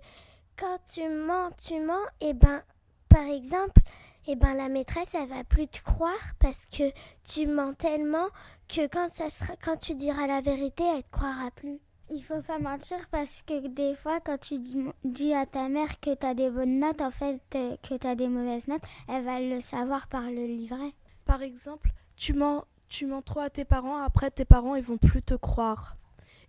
quand 0.59 0.79
tu 0.89 1.09
mens, 1.09 1.51
tu 1.59 1.81
mens, 1.81 2.05
et 2.21 2.33
ben, 2.33 2.63
par 3.09 3.25
exemple, 3.25 3.81
et 4.27 4.35
ben 4.37 4.55
la 4.55 4.69
maîtresse, 4.69 5.15
elle 5.15 5.29
va 5.29 5.45
plus 5.45 5.69
te 5.69 5.83
croire 5.83 6.13
parce 6.41 6.67
que 6.67 6.85
tu 7.25 7.47
mens 7.47 7.75
tellement 7.75 8.29
que 8.69 8.87
quand 8.89 9.09
ça 9.09 9.31
sera, 9.31 9.55
quand 9.63 9.77
tu 9.77 9.95
diras 9.95 10.27
la 10.27 10.41
vérité, 10.41 10.83
elle 10.85 11.05
te 11.05 11.11
croira 11.11 11.51
plus. 11.53 11.79
Il 12.11 12.23
faut 12.23 12.41
pas 12.43 12.59
mentir 12.59 12.99
parce 13.11 13.43
que 13.43 13.67
des 13.69 13.95
fois, 13.95 14.21
quand 14.21 14.39
tu 14.39 14.59
dis 15.05 15.35
à 15.35 15.45
ta 15.47 15.69
mère 15.69 16.01
que 16.01 16.15
tu 16.15 16.27
as 16.27 16.35
des 16.35 16.51
bonnes 16.51 16.79
notes, 16.79 17.01
en 17.01 17.11
fait, 17.11 17.41
que 17.51 17.97
tu 17.97 18.07
as 18.07 18.15
des 18.15 18.29
mauvaises 18.29 18.69
notes, 18.69 18.83
elle 19.09 19.25
va 19.25 19.41
le 19.41 19.61
savoir 19.61 20.07
par 20.09 20.23
le 20.23 20.47
livret. 20.47 20.93
Par 21.25 21.43
exemple, 21.43 21.91
tu 22.17 22.33
mens, 22.33 22.65
tu 22.89 23.07
mens 23.07 23.23
trop 23.23 23.41
à 23.41 23.51
tes 23.51 23.65
parents, 23.65 23.97
après 24.03 24.31
tes 24.31 24.45
parents, 24.45 24.77
ils 24.77 24.85
vont 24.85 24.99
plus 24.99 25.23
te 25.23 25.35
croire. 25.35 25.97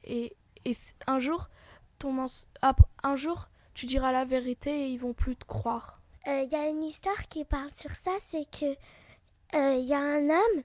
Et, 0.03 0.35
et 0.65 0.75
un 1.07 1.19
jour, 1.19 1.49
ton 1.97 2.25
un 3.03 3.15
jour, 3.15 3.49
tu 3.77 3.85
diras 3.85 4.11
la 4.11 4.25
vérité 4.25 4.71
et 4.71 4.87
ils 4.87 4.97
vont 4.97 5.13
plus 5.13 5.35
te 5.35 5.45
croire. 5.45 6.01
Il 6.25 6.31
euh, 6.31 6.43
y 6.51 6.55
a 6.55 6.67
une 6.67 6.83
histoire 6.83 7.27
qui 7.29 7.45
parle 7.45 7.69
sur 7.71 7.91
ça, 7.91 8.09
c'est 8.21 8.45
que 8.49 8.75
il 9.53 9.59
euh, 9.59 9.75
y 9.75 9.93
a 9.93 9.99
un 9.99 10.31
homme, 10.31 10.63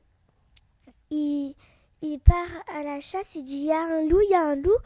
il, 1.10 1.54
il 2.00 2.18
part 2.20 2.48
à 2.74 2.82
la 2.82 3.00
chasse, 3.00 3.34
il 3.34 3.44
dit 3.44 3.58
il 3.58 3.64
y 3.66 3.72
a 3.72 3.82
un 3.82 4.08
loup, 4.08 4.20
il 4.22 4.30
y 4.30 4.34
a 4.34 4.40
un 4.40 4.56
loup, 4.56 4.78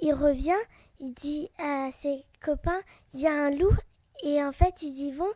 il 0.00 0.12
revient, 0.12 0.58
il 0.98 1.14
dit 1.14 1.50
à 1.56 1.92
ses 1.92 2.24
copains 2.44 2.80
il 3.14 3.20
y 3.20 3.28
a 3.28 3.32
un 3.32 3.50
loup, 3.50 3.76
et 4.24 4.42
en 4.42 4.50
fait 4.50 4.82
ils 4.82 4.98
y 5.06 5.12
vont 5.12 5.32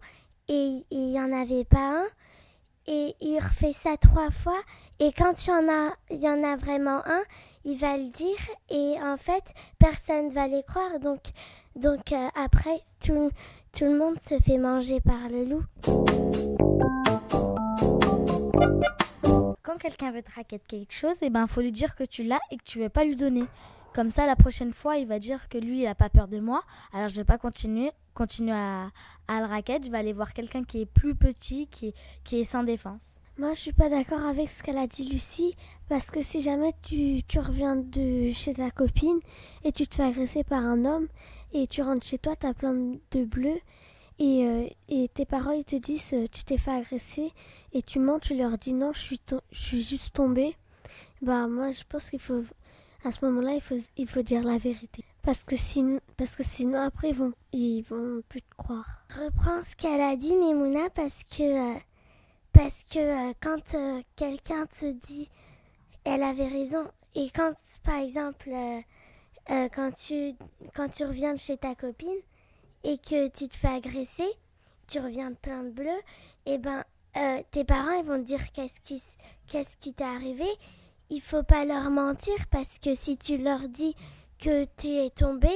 et 0.49 0.85
il 0.91 1.11
n'y 1.11 1.21
en 1.21 1.33
avait 1.33 1.65
pas 1.65 2.03
un, 2.03 2.09
et 2.89 3.15
il 3.21 3.39
refait 3.39 3.73
ça 3.73 3.97
trois 3.97 4.33
fois, 4.33 4.61
et 4.99 5.13
quand 5.13 5.47
il 5.47 5.51
y 5.51 5.53
en 5.53 5.69
a, 5.69 5.95
il 6.11 6.21
y 6.21 6.29
en 6.29 6.43
a 6.43 6.57
vraiment 6.57 7.07
un, 7.07 7.23
il 7.65 7.79
va 7.79 7.97
le 7.97 8.11
dire, 8.11 8.39
et 8.71 8.97
en 9.03 9.17
fait 9.17 9.55
personne 9.79 10.29
ne 10.29 10.33
va 10.33 10.49
les 10.49 10.63
croire, 10.63 10.99
donc 11.01 11.33
donc 11.77 12.13
euh, 12.13 12.29
après, 12.35 12.81
tout, 13.01 13.31
le 13.81 13.99
monde 13.99 14.21
se 14.21 14.39
fait 14.39 14.59
manger 14.59 15.01
par 15.01 15.29
le 15.31 15.45
loup. 15.45 15.65
Quand 19.63 19.79
quelqu'un 19.79 20.13
veut 20.13 20.23
te 20.23 20.35
raqueter 20.35 20.61
quelque 20.69 20.93
chose, 20.93 21.17
il 21.23 21.27
eh 21.27 21.31
ben, 21.31 21.47
faut 21.47 21.63
lui 21.63 21.73
dire 21.73 21.95
que 21.97 22.05
tu 22.05 22.25
l'as 22.25 22.41
et 22.51 22.59
que 22.59 22.65
tu 22.65 22.79
veux 22.79 22.91
pas 22.91 23.05
lui 23.05 23.17
donner. 23.17 23.45
Comme 23.95 24.11
ça, 24.11 24.27
la 24.27 24.37
prochaine 24.37 24.73
fois, 24.73 24.97
il 24.99 25.07
va 25.07 25.19
dire 25.19 25.49
que 25.49 25.57
lui, 25.57 25.81
il 25.81 25.85
n'a 25.85 25.95
pas 25.95 26.11
peur 26.11 26.29
de 26.29 26.41
moi. 26.41 26.63
Alors, 26.93 27.09
je 27.09 27.15
ne 27.15 27.21
vais 27.21 27.25
pas 27.25 27.39
continuer, 27.39 27.91
continuer 28.13 28.53
à, 28.53 28.91
le 29.29 29.47
raqueter. 29.47 29.87
Je 29.87 29.91
vais 29.91 29.99
aller 29.99 30.13
voir 30.13 30.35
quelqu'un 30.35 30.63
qui 30.63 30.83
est 30.83 30.87
plus 30.87 31.15
petit, 31.15 31.69
qui 31.69 31.95
qui 32.25 32.41
est 32.41 32.45
sans 32.45 32.65
défense. 32.65 33.12
Moi, 33.39 33.55
je 33.55 33.61
suis 33.61 33.73
pas 33.73 33.89
d'accord 33.89 34.25
avec 34.27 34.51
ce 34.51 34.63
qu'elle 34.63 34.77
a 34.77 34.87
dit 34.87 35.09
Lucie, 35.09 35.57
parce 35.89 36.11
que 36.11 36.21
si 36.21 36.43
jamais 36.43 36.73
tu, 36.83 37.23
reviens 37.39 37.77
de 37.77 38.31
chez 38.33 38.53
ta 38.53 38.71
copine 38.71 39.21
et 39.65 39.73
tu 39.73 39.87
te 39.87 39.95
fais 39.95 40.03
agresser 40.03 40.45
par 40.45 40.63
un 40.63 40.85
homme 40.85 41.09
et 41.55 41.67
tu 41.67 41.81
rentres 41.81 42.07
chez 42.07 42.19
toi, 42.19 42.37
tu 42.37 42.47
as 42.47 42.53
plein 42.53 42.75
de 42.75 43.25
bleus 43.25 43.61
et, 44.19 44.47
euh, 44.47 44.67
et, 44.91 45.09
tes 45.09 45.25
parents 45.25 45.61
te 45.63 45.77
disent 45.77 46.13
euh, 46.13 46.27
tu 46.31 46.45
t'es 46.45 46.59
fait 46.59 46.73
agresser 46.73 47.33
et 47.73 47.83
tu 47.83 47.99
mens, 47.99 48.19
tu 48.19 48.37
leur 48.37 48.59
dis 48.59 48.75
non, 48.75 48.93
je 48.93 49.01
suis, 49.01 49.83
juste 49.83 50.15
tombée. 50.15 50.55
Bah 51.23 51.47
moi 51.49 51.73
je 51.73 51.83
pense 51.89 52.11
qu'il 52.11 52.21
faut 52.21 52.43
à 53.05 53.13
ce 53.13 53.25
moment-là 53.25 53.59
il 53.97 54.07
faut, 54.07 54.23
dire 54.23 54.45
la 54.45 54.59
vérité. 54.59 55.05
Parce 55.23 55.45
que 55.45 55.57
sinon, 55.57 56.01
après 56.81 57.15
ils 57.53 57.83
vont, 57.83 58.23
plus 58.29 58.43
te 58.43 58.55
croire. 58.57 59.05
Reprends 59.19 59.63
ce 59.63 59.75
qu'elle 59.75 60.01
a 60.01 60.17
dit 60.17 60.37
Mimouna 60.37 60.91
parce 60.91 61.25
que, 61.25 61.43
euh, 61.43 61.79
parce 62.53 62.85
que 62.85 63.33
quand 63.41 63.77
quelqu'un 64.17 64.67
te 64.67 64.93
dit 64.93 65.29
elle 66.05 66.23
avait 66.23 66.49
raison 66.49 66.85
et 67.15 67.31
quand 67.31 67.53
par 67.85 67.97
exemple 67.97 68.51
euh, 69.51 69.69
quand, 69.75 69.91
tu, 69.93 70.35
quand 70.75 70.89
tu 70.89 71.05
reviens 71.05 71.35
de 71.35 71.39
chez 71.39 71.57
ta 71.57 71.75
copine 71.75 72.09
et 72.85 72.99
que 72.99 73.29
tu 73.29 73.49
te 73.49 73.57
fais 73.57 73.69
agresser, 73.69 74.29
tu 74.87 75.01
reviens 75.01 75.33
plein 75.33 75.65
de 75.65 75.71
bleus, 75.71 75.91
et 76.47 76.55
eh 76.55 76.59
ben 76.59 76.85
euh, 77.17 77.43
tes 77.51 77.65
parents 77.65 77.99
ils 77.99 78.05
vont 78.05 78.19
te 78.19 78.25
dire 78.25 78.53
qu'est-ce 78.53 78.81
qui 78.81 79.03
qu'est-ce 79.49 79.77
qui 79.77 79.93
t'est 79.93 80.05
arrivé. 80.05 80.47
Il 81.11 81.21
faut 81.21 81.43
pas 81.43 81.65
leur 81.65 81.91
mentir 81.91 82.35
parce 82.51 82.79
que 82.79 82.95
si 82.95 83.19
tu 83.19 83.37
leur 83.37 83.69
dis 83.69 83.95
que 84.39 84.65
tu 84.77 84.89
es 84.89 85.11
tombé, 85.11 85.51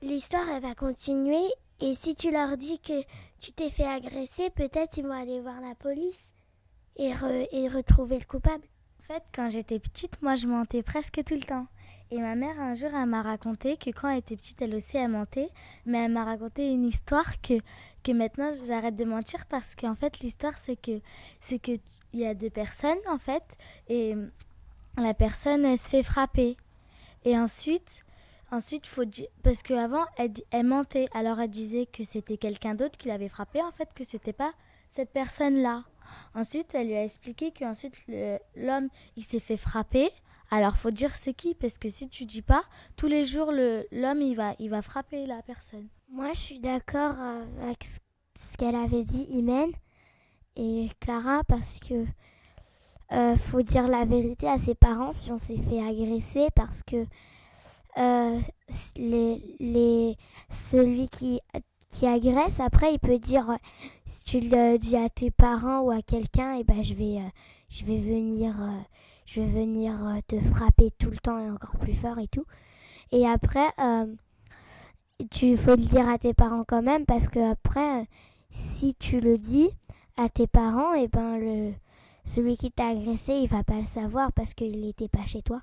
l'histoire 0.00 0.48
elle 0.48 0.62
va 0.62 0.74
continuer 0.74 1.44
et 1.80 1.94
si 1.94 2.14
tu 2.14 2.30
leur 2.30 2.56
dis 2.56 2.78
que 2.78 3.02
tu 3.38 3.52
t'es 3.52 3.70
fait 3.70 3.86
agresser, 3.86 4.50
peut-être 4.50 4.96
ils 4.96 5.06
vont 5.06 5.12
aller 5.12 5.40
voir 5.40 5.60
la 5.60 5.74
police 5.74 6.33
et, 6.96 7.12
et 7.52 7.68
retrouver 7.68 8.18
le 8.18 8.24
coupable. 8.24 8.64
En 9.00 9.02
fait, 9.02 9.22
quand 9.34 9.50
j'étais 9.50 9.78
petite, 9.78 10.20
moi 10.22 10.34
je 10.34 10.46
mentais 10.46 10.82
presque 10.82 11.22
tout 11.24 11.34
le 11.34 11.42
temps. 11.42 11.66
Et 12.10 12.18
ma 12.18 12.34
mère, 12.34 12.60
un 12.60 12.74
jour, 12.74 12.90
elle 12.94 13.06
m'a 13.06 13.22
raconté 13.22 13.76
que 13.76 13.90
quand 13.90 14.08
elle 14.08 14.18
était 14.18 14.36
petite, 14.36 14.60
elle 14.62 14.74
aussi, 14.74 14.96
elle 14.96 15.08
mentait. 15.08 15.50
Mais 15.86 16.04
elle 16.04 16.12
m'a 16.12 16.24
raconté 16.24 16.70
une 16.70 16.84
histoire 16.84 17.40
que, 17.40 17.54
que 18.02 18.12
maintenant, 18.12 18.52
j'arrête 18.66 18.96
de 18.96 19.04
mentir 19.04 19.46
parce 19.46 19.74
qu'en 19.74 19.94
fait, 19.94 20.20
l'histoire, 20.20 20.56
c'est 20.58 20.80
que 20.80 21.00
c'est 21.40 21.58
que 21.58 21.72
il 22.12 22.20
y 22.20 22.26
a 22.26 22.34
deux 22.34 22.50
personnes, 22.50 23.00
en 23.08 23.18
fait, 23.18 23.42
et 23.88 24.14
la 24.96 25.14
personne, 25.14 25.64
elle 25.64 25.76
se 25.76 25.88
fait 25.88 26.04
frapper. 26.04 26.56
Et 27.24 27.36
ensuite, 27.36 28.04
ensuite, 28.52 28.86
faut 28.86 29.02
parce 29.42 29.64
qu'avant, 29.64 30.04
elle, 30.16 30.32
elle 30.52 30.66
mentait. 30.66 31.08
Alors, 31.12 31.40
elle 31.40 31.50
disait 31.50 31.86
que 31.86 32.04
c'était 32.04 32.36
quelqu'un 32.36 32.76
d'autre 32.76 32.96
qui 32.96 33.08
l'avait 33.08 33.28
frappé, 33.28 33.60
en 33.62 33.72
fait, 33.72 33.92
que 33.92 34.04
c'était 34.04 34.32
pas 34.32 34.52
cette 34.88 35.10
personne-là. 35.10 35.82
Ensuite, 36.34 36.74
elle 36.74 36.88
lui 36.88 36.96
a 36.96 37.04
expliqué 37.04 37.52
qu'ensuite 37.52 37.94
l'homme, 38.56 38.88
il 39.16 39.24
s'est 39.24 39.38
fait 39.38 39.56
frapper. 39.56 40.10
Alors, 40.50 40.76
faut 40.76 40.90
dire 40.90 41.14
c'est 41.14 41.34
qui, 41.34 41.54
parce 41.54 41.78
que 41.78 41.88
si 41.88 42.08
tu 42.08 42.26
dis 42.26 42.42
pas, 42.42 42.64
tous 42.96 43.06
les 43.06 43.24
jours, 43.24 43.50
l'homme, 43.52 44.22
il 44.22 44.34
va, 44.34 44.54
il 44.58 44.70
va 44.70 44.82
frapper 44.82 45.26
la 45.26 45.42
personne. 45.42 45.88
Moi, 46.08 46.32
je 46.34 46.38
suis 46.38 46.60
d'accord 46.60 47.14
avec 47.62 47.84
ce 48.36 48.56
qu'elle 48.56 48.76
avait 48.76 49.04
dit, 49.04 49.26
Imen 49.30 49.70
et 50.56 50.88
Clara, 51.00 51.42
parce 51.44 51.78
que 51.80 52.04
euh, 53.12 53.36
faut 53.36 53.62
dire 53.62 53.86
la 53.86 54.04
vérité 54.04 54.48
à 54.48 54.58
ses 54.58 54.74
parents 54.74 55.12
si 55.12 55.30
on 55.30 55.38
s'est 55.38 55.58
fait 55.58 55.82
agresser, 55.82 56.48
parce 56.54 56.82
que 56.82 57.06
euh, 57.96 58.40
les, 58.96 59.56
les, 59.60 60.16
celui 60.50 61.08
qui, 61.08 61.40
qui 61.94 62.08
agresse, 62.08 62.58
après, 62.58 62.94
il 62.94 62.98
peut 62.98 63.20
dire, 63.20 63.56
si 64.04 64.24
tu 64.24 64.40
le 64.40 64.78
dis 64.78 64.96
à 64.96 65.08
tes 65.08 65.30
parents 65.30 65.80
ou 65.82 65.92
à 65.92 66.02
quelqu'un, 66.02 66.56
et 66.56 66.60
eh 66.60 66.64
ben, 66.64 66.82
je 66.82 66.92
vais, 66.94 67.18
euh, 67.18 67.30
je 67.68 67.84
vais 67.84 67.98
venir, 67.98 68.52
euh, 68.60 68.80
je 69.26 69.40
vais 69.40 69.46
venir 69.46 69.94
te 70.26 70.40
frapper 70.40 70.90
tout 70.98 71.10
le 71.10 71.18
temps 71.18 71.38
et 71.38 71.48
encore 71.48 71.78
plus 71.78 71.94
fort 71.94 72.18
et 72.18 72.26
tout. 72.26 72.44
Et 73.12 73.28
après, 73.28 73.68
tu 75.30 75.56
faut 75.56 75.76
le 75.76 75.86
dire 75.86 76.08
à 76.08 76.18
tes 76.18 76.34
parents 76.34 76.64
quand 76.66 76.82
même, 76.82 77.06
parce 77.06 77.28
que 77.28 77.52
après, 77.52 78.08
si 78.50 78.96
tu 78.96 79.20
le 79.20 79.38
dis 79.38 79.70
à 80.16 80.28
tes 80.28 80.48
parents, 80.48 80.94
et 80.94 81.04
eh 81.04 81.08
ben, 81.08 81.38
le, 81.38 81.72
celui 82.24 82.56
qui 82.56 82.72
t'a 82.72 82.88
agressé, 82.88 83.34
il 83.34 83.48
va 83.48 83.62
pas 83.62 83.78
le 83.78 83.84
savoir 83.84 84.32
parce 84.32 84.52
qu'il 84.52 84.80
n'était 84.80 85.08
pas 85.08 85.24
chez 85.26 85.42
toi. 85.42 85.60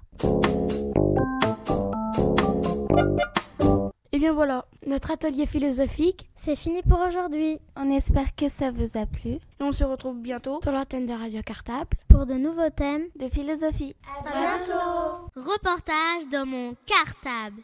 Et 4.14 4.18
eh 4.18 4.20
bien 4.20 4.34
voilà, 4.34 4.66
notre 4.86 5.12
atelier 5.12 5.45
philosophique, 5.45 6.28
c'est 6.36 6.57
fini 6.57 6.82
pour 6.82 6.99
aujourd'hui. 6.99 7.59
On 7.78 7.89
espère 7.89 8.36
que 8.36 8.49
ça 8.49 8.70
vous 8.70 8.97
a 8.97 9.05
plu. 9.05 9.36
Et 9.36 9.39
on 9.62 9.72
se 9.72 9.86
retrouve 9.86 10.20
bientôt 10.20 10.59
sur 10.62 10.74
l'antenne 10.74 11.05
de 11.05 11.14
Radio 11.14 11.41
Cartable 11.41 11.95
pour 12.09 12.26
de 12.26 12.34
nouveaux 12.34 12.70
thèmes 12.70 13.05
de 13.18 13.30
philosophie. 13.30 13.95
À, 14.05 14.22
bientôt. 14.38 15.32
Reportage 15.38 16.28
dans 16.30 16.45
mon 16.45 16.76
cartable. 16.86 17.62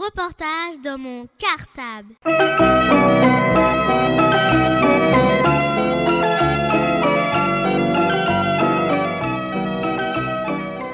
Reportage 0.00 0.80
dans 0.82 0.98
mon 0.98 1.26
cartable. 1.38 2.14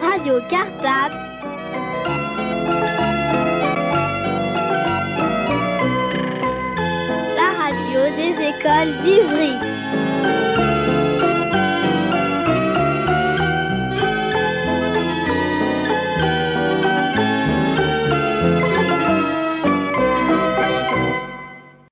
Radio 0.03 0.41
Cartable. 0.51 1.15
La 7.37 7.51
radio 7.63 8.17
des 8.17 8.35
écoles 8.51 9.03
d'Ivry. 9.05 9.76